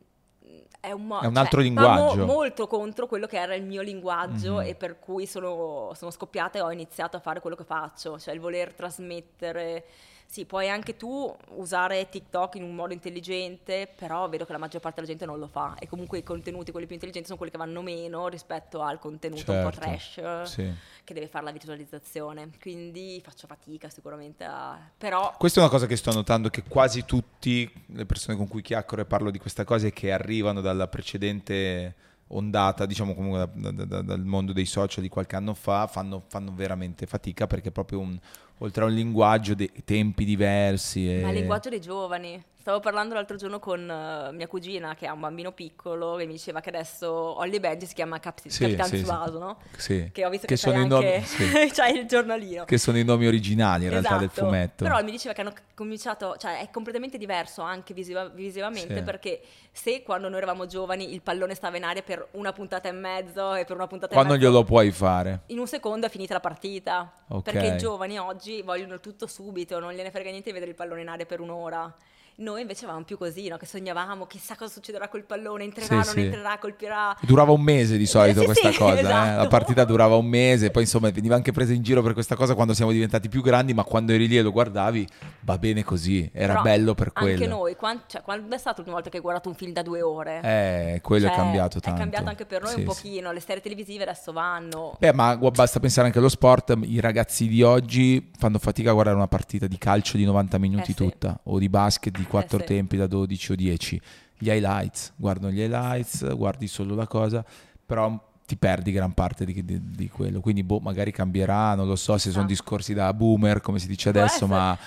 è 0.80 0.92
un, 0.94 1.06
mo- 1.06 1.20
È 1.20 1.26
un 1.26 1.36
altro 1.36 1.62
cioè, 1.62 1.74
va 1.74 1.84
linguaggio. 1.96 2.26
mo- 2.26 2.34
molto 2.34 2.68
contro 2.68 3.06
quello 3.08 3.28
che 3.28 3.38
era 3.38 3.54
il 3.56 3.64
mio 3.64 3.82
linguaggio 3.82 4.54
Mhm. 4.62 4.68
e 4.68 4.76
per 4.76 4.98
cui 5.00 5.26
sono, 5.26 5.92
sono 5.94 6.10
scoppiata 6.12 6.58
e 6.58 6.62
ho 6.62 6.72
iniziato 6.72 7.18
a 7.18 7.20
fare 7.20 7.42
quello 7.42 7.58
che 7.58 7.66
faccio, 7.66 8.18
cioè 8.18 8.34
il 8.34 8.40
voler 8.40 8.74
trasmettere. 8.74 9.86
Sì, 10.30 10.44
puoi 10.46 10.70
anche 10.70 10.98
tu 10.98 11.34
usare 11.56 12.10
TikTok 12.10 12.56
in 12.56 12.64
un 12.64 12.76
modo 12.76 12.92
intelligente, 12.94 13.90
però 13.96 14.28
vedo 14.28 14.46
che 14.46 14.52
la 14.52 14.58
maggior 14.58 14.82
parte 14.82 15.00
della 15.00 15.08
gente 15.08 15.26
non 15.26 15.40
lo 15.40 15.48
fa 15.48 15.76
e 15.80 15.88
comunque 15.88 16.18
i 16.18 16.24
contenuti, 16.24 16.72
quelli 16.72 16.86
più 16.86 16.96
intelligenti, 16.96 17.28
sono 17.28 17.38
quelli 17.40 17.54
che 17.54 17.58
vanno 17.58 17.82
meno 17.82 18.28
rispetto 18.28 18.82
al 18.82 19.00
contenuto 19.00 19.52
un 19.54 19.64
po' 19.64 19.72
Certo, 19.72 19.80
trash 19.80 20.42
sì. 20.44 20.72
che 21.06 21.14
deve 21.14 21.28
fare 21.28 21.46
la 21.46 21.52
visualizzazione. 21.52 22.50
Quindi 22.60 23.22
faccio 23.24 23.48
fatica 23.48 23.90
sicuramente 23.90 24.44
a... 24.44 24.78
però 24.98 25.34
Questa 25.38 25.60
è 25.60 25.64
una 25.64 25.72
cosa 25.72 25.86
che 25.86 25.96
sto 25.96 26.12
notando 26.12 26.50
che 26.50 26.64
quasi 26.64 27.06
tutte 27.06 27.72
le 27.86 28.06
persone 28.06 28.36
con 28.36 28.50
cui 28.50 28.62
chiacchiero 28.62 29.04
e 29.04 29.06
parlo 29.06 29.32
di 29.32 29.40
questa 29.40 29.64
cosa 29.64 29.88
e 29.88 29.94
che 29.94 30.12
arrivano 30.12 30.60
dalla 30.60 30.88
precedente 30.90 31.96
ondata, 32.30 32.86
diciamo 32.86 33.16
comunque 33.16 33.50
da- 33.56 33.72
da- 33.72 33.86
da- 33.86 34.02
dal 34.02 34.26
mondo 34.26 34.52
dei 34.52 34.66
social 34.66 35.02
di 35.02 35.08
qualche 35.08 35.38
anno 35.38 35.54
fa, 35.54 35.88
fanno, 35.88 36.24
fanno 36.28 36.52
veramente 36.54 37.06
fatica 37.06 37.48
perché 37.48 37.70
è 37.70 37.72
proprio 37.72 38.00
un, 38.00 38.20
oltre 38.60 38.84
a 38.84 38.88
un 38.88 38.94
linguaggio, 38.94 39.54
dei 39.54 39.72
tempi 39.84 40.26
diversi. 40.26 41.20
E... 41.20 41.22
Ma 41.22 41.30
il 41.30 41.36
linguaggio 41.36 41.70
dei 41.70 41.82
giovani. 41.82 42.44
Stavo 42.68 42.82
parlando 42.82 43.14
l'altro 43.14 43.38
giorno 43.38 43.60
con 43.60 43.90
eh, 43.90 44.34
mia 44.34 44.46
cugina 44.46 44.94
che 44.94 45.08
ha 45.08 45.14
un 45.14 45.22
bambino 45.22 45.54
piccolo 45.54 46.20
e 46.20 46.26
mi 46.26 46.34
diceva 46.34 46.60
che 46.60 46.68
adesso 46.68 47.10
Holly 47.10 47.62
Benji 47.62 47.86
si 47.86 47.94
chiama 47.94 48.20
Cap- 48.20 48.46
Sì, 48.46 48.60
Capitan 48.60 48.88
sì. 48.88 49.06
Suaso, 49.06 49.40
no? 49.40 49.58
Sì. 49.78 50.10
Che 50.12 50.26
ho 50.26 50.30
visto 50.30 50.48
Che 50.48 50.56
che, 50.56 50.60
sono 50.60 50.82
i 50.82 50.86
nomi- 50.86 51.06
anche 51.14 51.70
c'hai 51.74 51.98
il 51.98 52.06
giornalino. 52.08 52.66
Che 52.66 52.78
sono 52.78 52.98
i 52.98 53.06
nomi 53.06 53.26
originali 53.26 53.86
in 53.86 53.92
realtà 53.92 54.18
del 54.18 54.28
Esatto. 54.30 54.48
fumetto. 54.48 54.84
Però 54.84 55.02
mi 55.02 55.12
diceva 55.12 55.34
che 55.34 55.40
hanno 55.40 55.54
cominciato, 55.76 56.36
cioè 56.36 56.60
è 56.60 56.70
completamente 56.70 57.18
diverso 57.18 57.62
anche 57.62 57.94
visiva- 57.94 58.28
visivamente 58.28 59.02
perché 59.02 59.40
se 59.72 60.04
quando 60.04 60.28
noi 60.28 60.40
eravamo 60.40 60.66
giovani 60.66 61.14
il 61.14 61.22
pallone 61.22 61.56
stava 61.56 61.78
in 61.78 61.86
aria 61.86 62.02
per 62.02 62.28
una 62.32 62.52
puntata 62.52 62.90
e 62.90 62.92
mezzo 62.92 63.56
e 63.56 63.64
per 63.64 63.78
una 63.78 63.88
puntata 63.88 64.14
Quando 64.14 64.34
e 64.34 64.38
mezzo 64.40 64.50
glielo 64.50 64.66
puoi 64.66 64.92
fare? 64.92 65.44
in 65.46 65.60
un 65.60 65.68
secondo 65.68 66.08
è 66.08 66.10
finita 66.10 66.34
la 66.34 66.42
partita. 66.42 67.14
Ok. 67.30 67.44
Perché 67.50 67.68
i 67.68 67.78
giovani 67.78 68.20
oggi 68.20 68.62
vogliono 68.62 69.00
tutto 69.00 69.26
subito, 69.26 69.80
non 69.80 69.94
gliene 69.94 70.12
frega 70.12 70.32
niente 70.32 70.50
di 70.50 70.52
vedere 70.54 70.72
il 70.72 70.76
pallone 70.76 71.00
in 71.00 71.08
aria 71.08 71.26
per 71.26 71.40
un'ora. 71.40 71.96
Noi 72.40 72.62
invece 72.62 72.84
avevamo 72.84 73.04
più 73.04 73.18
così, 73.18 73.48
no? 73.48 73.58
che 73.58 73.66
sognavamo 73.66 74.28
chissà 74.28 74.56
cosa 74.56 74.72
succederà 74.72 75.08
col 75.08 75.24
pallone, 75.24 75.64
entrerà, 75.64 75.88
Sì, 75.88 75.94
non 75.96 76.04
sì. 76.04 76.20
entrerà, 76.26 76.60
colpirà. 76.60 77.18
Durava 77.22 77.52
un 77.52 77.62
mese 77.62 77.98
di 77.98 78.06
solito 78.06 78.42
Sì, 78.42 78.46
questa 78.46 78.72
sì, 78.72 78.78
cosa, 78.78 78.96
eh. 78.96 79.00
esatto. 79.00 79.42
la 79.42 79.48
partita 79.48 79.84
durava 79.86 80.16
un 80.18 80.28
mese, 80.28 80.70
poi 80.70 80.84
insomma 80.84 81.10
veniva 81.10 81.34
anche 81.34 81.52
presa 81.52 81.74
in 81.74 81.82
giro 81.82 82.04
per 82.04 82.14
questa 82.14 82.36
cosa 82.36 82.54
quando 82.54 82.76
siamo 82.76 82.92
diventati 82.92 83.28
più 83.28 83.42
grandi, 83.42 83.74
ma 83.74 83.84
quando 83.84 84.12
eri 84.12 84.28
lì 84.28 84.38
e 84.38 84.44
lo 84.44 84.52
guardavi 84.52 85.08
va 85.42 85.58
bene 85.58 85.84
così, 85.84 86.30
era 86.32 86.52
Però 86.54 86.62
bello 86.62 86.94
per 86.94 87.12
quello. 87.12 87.32
Anche 87.34 87.48
noi, 87.48 87.76
quan- 87.76 88.02
cioè, 88.06 88.22
quando 88.22 88.54
è 88.54 88.58
stata 88.60 88.76
l'ultima 88.76 88.96
volta 88.96 89.10
che 89.10 89.16
hai 89.16 89.24
guardato 89.24 89.50
un 89.50 89.56
film 89.56 89.72
da 89.72 89.82
due 89.82 90.02
ore? 90.04 90.42
Eh, 90.44 91.00
quello 91.02 91.26
Cioè, 91.26 91.34
è 91.34 91.38
cambiato 91.38 91.80
tanto. 91.80 91.98
È 91.98 92.00
cambiato 92.02 92.30
anche 92.30 92.46
per 92.46 92.62
noi 92.62 92.74
un 92.76 92.84
pochino, 92.84 93.32
le 93.32 93.40
serie 93.40 93.64
televisive 93.64 94.04
adesso 94.04 94.32
vanno. 94.32 94.96
Beh, 95.00 95.12
ma 95.14 95.36
basta 95.38 95.80
pensare 95.80 96.06
anche 96.06 96.20
allo 96.20 96.30
sport, 96.30 96.78
i 96.84 97.00
ragazzi 97.00 97.48
di 97.48 97.64
oggi 97.64 98.30
fanno 98.38 98.60
fatica 98.60 98.92
a 98.92 98.94
guardare 98.94 99.16
una 99.18 99.28
partita 99.28 99.66
di 99.66 99.80
calcio 99.80 100.18
di 100.18 100.26
90 100.26 100.60
minuti 100.60 100.92
Eh 100.92 100.94
tutta, 100.94 101.40
o 101.46 101.58
di 101.58 101.68
basket 101.68 102.16
di 102.16 102.26
quattro 102.28 102.60
sì. 102.60 102.66
tempi 102.66 102.98
da 102.98 103.08
12 103.08 103.52
o 103.52 103.56
10. 103.56 104.02
Gli 104.38 104.50
highlights, 104.50 105.14
guardano 105.16 105.52
gli 105.52 105.60
highlights, 105.62 106.36
guardi 106.36 106.68
solo 106.68 106.94
la 106.96 107.08
cosa, 107.08 107.44
però 107.86 108.24
ti 108.46 108.56
perdi 108.56 108.92
gran 108.92 109.14
parte 109.14 109.44
di, 109.46 109.66
di- 109.66 109.90
di 109.92 110.08
quello. 110.10 110.40
Quindi, 110.40 110.64
boh, 110.64 110.80
magari 110.80 111.12
cambierà, 111.12 111.76
non 111.76 111.88
lo 111.88 111.96
so 111.96 112.18
se 112.18 112.30
sono 112.32 112.44
Ah. 112.46 112.48
discorsi 112.48 112.94
da 112.94 113.14
boomer, 113.14 113.60
come 113.62 113.80
si 113.80 113.88
dice 113.88 114.10
adesso, 114.10 114.48
ma 114.48 114.78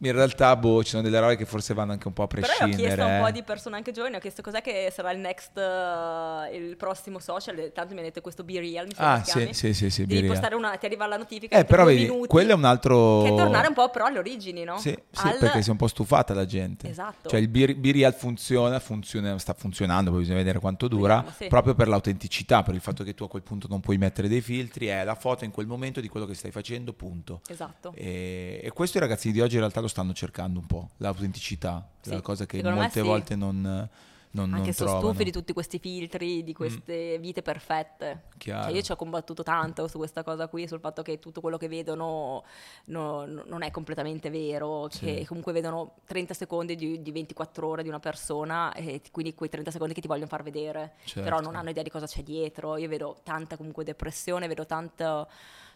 in 0.00 0.12
realtà, 0.12 0.54
boh, 0.56 0.82
ci 0.84 0.90
sono 0.90 1.02
delle 1.02 1.18
robe 1.18 1.36
che 1.36 1.44
forse 1.44 1.74
vanno 1.74 1.92
anche 1.92 2.06
un 2.06 2.12
po' 2.14 2.22
a 2.22 2.26
Però 2.28 2.40
io 2.40 2.46
ho 2.46 2.56
prescindere. 2.56 2.82
chiesto 2.94 3.02
a 3.02 3.06
un 3.16 3.20
po' 3.20 3.26
eh. 3.26 3.32
di 3.32 3.42
persone 3.42 3.76
anche 3.76 3.90
giovani, 3.92 4.16
ho 4.16 4.20
chiesto 4.20 4.42
cos'è 4.42 4.60
che 4.62 4.92
sarà 4.94 5.10
il 5.10 5.18
next, 5.18 5.56
eh, 5.58 6.56
il 6.56 6.76
prossimo 6.76 7.18
social, 7.18 7.56
tanto 7.74 7.92
mi 7.94 7.98
hanno 8.00 8.08
detto 8.08 8.20
questo 8.20 8.44
Be 8.44 8.60
Real, 8.60 8.86
mi 8.86 8.94
sembra 8.94 9.14
Ah, 9.14 9.24
sì, 9.24 9.32
chiami. 9.32 9.54
sì, 9.54 9.74
sì, 9.74 9.90
sì, 9.90 10.02
Be 10.02 10.06
Devi 10.14 10.20
Real. 10.20 10.32
postare 10.32 10.54
una, 10.54 10.76
ti 10.76 10.86
arriva 10.86 11.06
la 11.06 11.16
notifica 11.16 11.58
Eh, 11.58 11.64
però 11.64 11.84
vedi, 11.84 12.02
minuti, 12.02 12.28
quello 12.28 12.52
è 12.52 12.54
un 12.54 12.64
altro... 12.64 13.22
Che 13.22 13.32
è 13.32 13.36
tornare 13.36 13.66
un 13.68 13.74
po' 13.74 13.88
però 13.90 14.06
alle 14.06 14.18
origini, 14.18 14.64
no? 14.64 14.78
Sì, 14.78 14.96
sì, 15.10 15.26
Al- 15.26 15.38
perché 15.38 15.62
si 15.62 15.68
è 15.68 15.72
un 15.72 15.78
po' 15.78 15.88
stufata 15.88 16.32
la 16.34 16.46
gente. 16.46 16.88
Esatto. 16.88 17.28
Cioè 17.28 17.40
il 17.40 17.48
Be- 17.48 17.74
Be 17.74 17.92
Real 17.92 18.14
funziona, 18.14 18.78
funziona, 18.78 19.36
sta 19.38 19.54
funzionando, 19.54 20.10
poi 20.10 20.20
bisogna 20.20 20.38
vedere 20.38 20.60
quanto 20.60 20.86
dura, 20.86 21.16
Vediamo, 21.16 21.36
sì. 21.36 21.46
proprio 21.48 21.74
per 21.74 21.88
l'autenticità, 21.88 22.62
per 22.62 22.74
il 22.74 22.80
fatto 22.80 23.02
che 23.02 23.14
tu 23.14 23.24
a 23.24 23.28
quel 23.28 23.42
punto 23.42 23.66
non 23.68 23.80
puoi 23.80 23.98
mettere 23.98 24.28
dei 24.28 24.40
filtri, 24.40 24.86
è 24.86 25.02
la 25.02 25.14
foto 25.16 25.44
in 25.44 25.50
quel 25.50 25.66
momento 25.66 26.00
di 26.00 26.08
quello 26.08 26.24
che 26.26 26.34
stai 26.34 26.50
facendo, 26.52 26.92
punto. 26.92 27.40
Esatto. 27.48 27.92
E, 27.96 28.60
e 28.62 28.70
questo 28.70 28.98
i 28.98 29.00
ragazzi 29.00 29.32
di 29.32 29.40
oggi 29.40 29.54
in 29.54 29.60
realtà 29.60 29.80
lo 29.80 29.87
stanno 29.88 30.12
cercando 30.12 30.58
un 30.60 30.66
po', 30.66 30.90
l'autenticità, 30.98 31.86
Sì, 32.00 32.10
la 32.10 32.20
cosa 32.20 32.46
che 32.46 32.56
secondo 32.58 32.78
molte 32.80 33.00
sì. 33.00 33.06
volte 33.06 33.36
non, 33.36 33.88
non, 34.30 34.52
Anche 34.52 34.64
non 34.66 34.72
sono 34.74 34.90
trovano. 34.90 35.08
stufi 35.08 35.24
di 35.24 35.32
tutti 35.32 35.52
questi 35.54 35.78
filtri, 35.78 36.44
di 36.44 36.52
queste 36.52 37.18
vite 37.18 37.40
perfette. 37.42 38.24
Cioè 38.36 38.68
io 38.70 38.82
ci 38.82 38.92
ho 38.92 38.96
combattuto 38.96 39.42
tanto 39.42 39.88
su 39.88 39.96
questa 39.98 40.22
cosa 40.22 40.46
qui, 40.48 40.68
sul 40.68 40.80
fatto 40.80 41.02
che 41.02 41.18
tutto 41.18 41.40
quello 41.40 41.56
che 41.56 41.66
vedono 41.66 42.44
no- 42.86 43.24
no- 43.26 43.44
non 43.46 43.62
è 43.62 43.70
completamente 43.70 44.28
vero, 44.30 44.88
Sì. 44.90 45.00
che 45.06 45.24
comunque 45.26 45.52
vedono 45.52 45.94
30 46.04 46.34
secondi 46.34 46.76
di, 46.76 47.00
di 47.02 47.10
24 47.10 47.66
ore 47.68 47.82
di 47.82 47.88
una 47.88 48.00
persona 48.00 48.72
e 48.74 49.00
quindi 49.10 49.34
quei 49.34 49.48
30 49.48 49.70
secondi 49.70 49.94
che 49.94 50.00
ti 50.02 50.06
vogliono 50.08 50.26
far 50.28 50.42
vedere, 50.42 50.92
Certo. 51.04 51.22
però 51.22 51.40
non 51.40 51.56
hanno 51.56 51.70
idea 51.70 51.82
di 51.82 51.90
cosa 51.90 52.06
c'è 52.06 52.22
dietro. 52.22 52.76
Io 52.76 52.88
vedo 52.88 53.20
tanta 53.24 53.56
comunque 53.56 53.82
depressione, 53.82 54.46
vedo 54.46 54.66
tanto, 54.66 55.26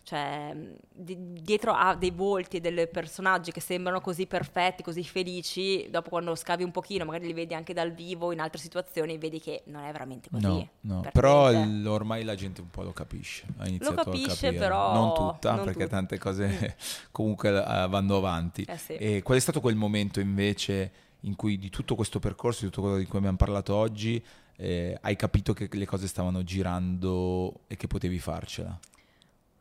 cioè 0.05 0.55
di- 0.92 1.32
dietro 1.40 1.72
a 1.72 1.94
dei 1.94 2.11
volti 2.11 2.57
e 2.57 2.61
dei 2.61 2.88
personaggi 2.88 3.53
che 3.53 3.61
sembrano 3.61 4.00
così 4.00 4.26
perfetti, 4.26 4.82
così 4.82 5.05
felici, 5.05 5.86
dopo 5.90 6.11
quando 6.11 6.34
scavi 6.34 6.64
un 6.64 6.70
pochino, 6.72 7.05
magari 7.05 7.26
li 7.26 7.32
vedi 7.32 7.55
anche 7.55 7.72
dal 7.72 7.92
vivo 7.92 8.32
in 8.32 8.40
altre 8.40 8.61
situazioni, 8.61 9.16
vedi 9.18 9.38
che 9.40 9.62
non 9.66 9.84
è 9.84 9.92
veramente 9.92 10.28
così. 10.30 10.44
No, 10.46 10.68
no. 10.80 11.00
per 11.00 11.12
però 11.12 11.50
il- 11.53 11.86
ormai 11.86 12.24
la 12.24 12.34
gente 12.34 12.61
un 12.61 12.70
po' 12.70 12.82
lo 12.82 12.92
capisce. 12.92 13.44
Ha 13.59 13.68
iniziato 13.68 14.03
capisce, 14.03 14.30
a 14.30 14.50
capire. 14.50 14.59
però 14.59 14.92
non 14.94 15.14
tutta, 15.14 15.55
non 15.55 15.64
perché 15.64 15.84
tutta. 15.84 15.96
tante 15.96 16.18
cose 16.18 16.76
comunque 17.12 17.50
eh, 17.50 17.86
vanno 17.88 18.16
avanti. 18.16 18.64
Eh 18.64 18.76
sì. 18.76 18.94
E 18.96 19.22
qual 19.22 19.38
è 19.38 19.40
stato 19.40 19.61
quel 19.61 19.76
momento 19.76 20.18
invece 20.20 20.92
in 21.20 21.36
cui 21.36 21.57
di 21.59 21.70
tutto 21.70 21.94
questo 21.94 22.18
percorso, 22.18 22.64
di 22.64 22.70
tutto 22.70 22.80
quello 22.82 22.96
di 22.96 23.05
cui 23.07 23.18
abbiamo 23.18 23.36
parlato 23.36 23.74
oggi, 23.76 24.20
eh, 24.57 24.98
hai 25.00 25.14
capito 25.14 25.53
che 25.53 25.68
le 25.70 25.86
cose 25.86 26.09
stavano 26.09 26.42
girando 26.42 27.61
e 27.68 27.76
che 27.76 27.86
potevi 27.86 28.18
farcela? 28.18 28.76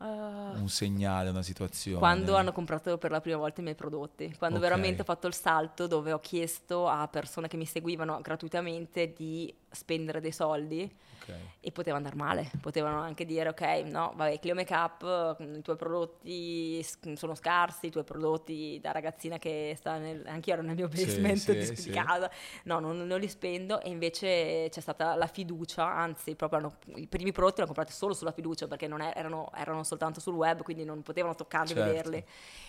Ah. 0.02 0.52
Un 0.58 0.68
segnale, 0.68 1.30
una 1.30 1.42
situazione. 1.42 1.98
Quando 1.98 2.34
hanno 2.34 2.52
comprato 2.52 2.98
per 2.98 3.10
la 3.12 3.20
prima 3.20 3.36
volta 3.36 3.60
i 3.60 3.62
miei 3.62 3.76
prodotti, 3.76 4.34
quando 4.36 4.56
Ok. 4.56 4.62
veramente 4.62 5.02
ho 5.02 5.04
fatto 5.04 5.28
il 5.28 5.34
salto 5.34 5.86
dove 5.86 6.12
ho 6.12 6.18
chiesto 6.18 6.88
a 6.88 7.06
persone 7.08 7.46
che 7.46 7.56
mi 7.56 7.66
seguivano 7.66 8.20
gratuitamente 8.20 9.12
di 9.12 9.54
spendere 9.72 10.20
dei 10.20 10.32
soldi 10.32 10.90
Ok. 11.22 11.34
e 11.60 11.70
poteva 11.72 11.96
andare 11.96 12.16
male, 12.16 12.50
potevano 12.60 13.00
anche 13.00 13.24
dire 13.24 13.48
ok, 13.50 13.60
no, 13.90 14.12
vabbè, 14.16 14.38
Clio 14.40 14.54
Makeup, 14.54 15.40
mm, 15.42 15.54
i 15.56 15.62
tuoi 15.62 15.76
prodotti 15.76 16.82
s- 16.82 17.12
sono 17.14 17.34
scarsi, 17.34 17.86
i 17.86 17.90
tuoi 17.90 18.02
prodotti 18.04 18.78
da 18.82 18.90
ragazzina 18.92 19.38
che 19.38 19.74
sta 19.76 19.98
nel, 19.98 20.24
anche 20.26 20.50
io 20.50 20.56
ero 20.56 20.64
nel 20.64 20.74
mio 20.74 20.88
Sì, 20.92 21.04
basement 21.04 21.36
sì, 21.38 21.52
di, 21.56 21.66
di 21.70 21.82
sì. 21.82 21.90
casa, 21.90 22.28
no, 22.64 22.80
non, 22.80 23.06
non 23.06 23.20
li 23.20 23.28
spendo 23.28 23.80
e 23.80 23.88
invece 23.90 24.68
c'è 24.70 24.80
stata 24.80 25.14
la 25.14 25.26
fiducia, 25.28 25.86
anzi 25.86 26.34
proprio 26.34 26.58
hanno- 26.58 26.76
i 26.96 27.06
primi 27.06 27.30
prodotti 27.32 27.56
li 27.58 27.62
ho 27.62 27.66
comprati 27.66 27.92
solo 27.92 28.14
sulla 28.14 28.32
fiducia 28.32 28.66
perché 28.66 28.88
non 28.88 29.00
è- 29.00 29.12
erano, 29.14 29.50
erano 29.54 29.84
soltanto 29.84 30.18
sul 30.20 30.34
web, 30.34 30.62
quindi 30.62 30.84
non 30.84 31.02
potevano 31.02 31.34
toccarli 31.34 31.74
Certo. 31.74 31.82
vederli 31.84 32.24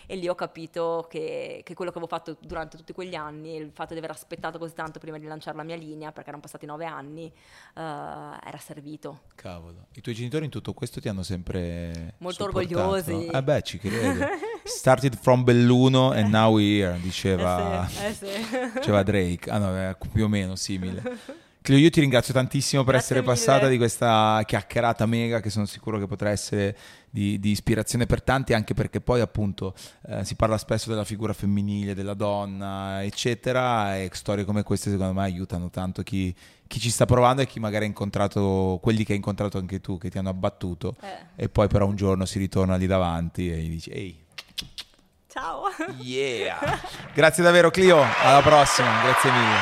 e 0.06 0.16
lì 0.16 0.28
ho 0.28 0.34
capito 0.34 1.06
che, 1.08 1.62
che 1.64 1.74
quello 1.74 1.90
che 1.90 1.98
avevo 1.98 2.14
fatto 2.14 2.36
durante 2.40 2.76
tutti 2.76 2.92
quegli 2.92 3.14
anni, 3.14 3.56
il 3.56 3.70
fatto 3.72 3.92
di 3.94 3.98
aver 3.98 4.10
aspettato 4.10 4.58
così 4.58 4.74
tanto 4.74 4.98
prima 4.98 5.18
di 5.18 5.26
lanciare 5.26 5.56
la 5.56 5.62
mia 5.62 5.76
linea, 5.76 6.12
perché 6.12 6.28
erano 6.28 6.42
passati 6.42 6.66
nove 6.66 6.84
anni, 6.84 6.93
eh, 7.02 7.80
era 7.80 8.58
servito. 8.58 9.22
Cavolo, 9.34 9.86
i 9.94 10.00
tuoi 10.00 10.14
genitori 10.14 10.44
in 10.44 10.50
tutto 10.50 10.72
questo 10.74 11.00
ti 11.00 11.08
hanno 11.08 11.22
sempre 11.22 12.14
Molto 12.18 12.44
supportato? 12.44 12.78
orgogliosi. 12.78 13.26
Eh 13.26 13.42
beh, 13.42 13.62
ci 13.62 13.78
credo. 13.78 14.26
Started 14.64 15.16
from 15.20 15.44
Belluno 15.44 16.10
and 16.12 16.28
now 16.30 16.54
we're 16.54 16.86
here, 16.86 17.00
diceva, 17.00 17.86
Eh 17.86 18.12
sì, 18.14 18.24
eh 18.26 18.42
sì. 18.42 18.70
diceva 18.74 19.02
Drake. 19.02 19.50
Ah 19.50 19.58
no, 19.58 19.76
è 19.76 19.96
più 20.12 20.24
o 20.24 20.28
meno 20.28 20.56
simile. 20.56 21.02
Clio, 21.64 21.78
io 21.78 21.88
ti 21.88 22.00
ringrazio 22.00 22.34
tantissimo 22.34 22.84
per 22.84 22.92
Grazie 22.92 23.16
essere 23.16 23.26
mille. 23.26 23.32
passata 23.32 23.68
di 23.68 23.78
questa 23.78 24.42
chiacchierata 24.44 25.06
mega 25.06 25.40
che 25.40 25.48
sono 25.48 25.64
sicuro 25.64 25.98
che 25.98 26.06
potrà 26.06 26.28
essere 26.28 26.76
di, 27.08 27.40
di 27.40 27.52
ispirazione 27.52 28.04
per 28.04 28.22
tanti, 28.22 28.52
anche 28.52 28.74
perché 28.74 29.00
poi 29.00 29.22
appunto 29.22 29.72
eh, 30.08 30.26
si 30.26 30.34
parla 30.34 30.58
spesso 30.58 30.90
della 30.90 31.04
figura 31.04 31.32
femminile, 31.32 31.94
della 31.94 32.12
donna, 32.12 33.02
eccetera, 33.02 33.96
e 33.96 34.10
storie 34.12 34.44
come 34.44 34.62
queste 34.62 34.90
secondo 34.90 35.14
me 35.14 35.22
aiutano 35.22 35.70
tanto 35.70 36.02
chi, 36.02 36.34
chi 36.66 36.78
ci 36.78 36.90
sta 36.90 37.06
provando 37.06 37.40
e 37.40 37.46
chi 37.46 37.60
magari 37.60 37.84
ha 37.84 37.88
incontrato, 37.88 38.78
quelli 38.82 39.02
che 39.02 39.12
hai 39.12 39.16
incontrato 39.16 39.56
anche 39.56 39.80
tu, 39.80 39.96
che 39.96 40.10
ti 40.10 40.18
hanno 40.18 40.28
abbattuto, 40.28 40.96
Eh, 41.00 41.44
e 41.44 41.48
poi 41.48 41.66
però 41.68 41.86
un 41.86 41.96
giorno 41.96 42.26
si 42.26 42.38
ritorna 42.38 42.76
lì 42.76 42.86
davanti 42.86 43.50
e 43.50 43.56
gli 43.56 43.70
dici, 43.70 43.88
ehi, 43.88 44.22
Ciao. 45.32 45.62
yeah! 46.02 46.58
Grazie 47.14 47.42
davvero 47.42 47.70
Clio, 47.70 48.04
alla 48.22 48.42
prossima, 48.42 49.00
grazie 49.00 49.30
mille. 49.30 49.58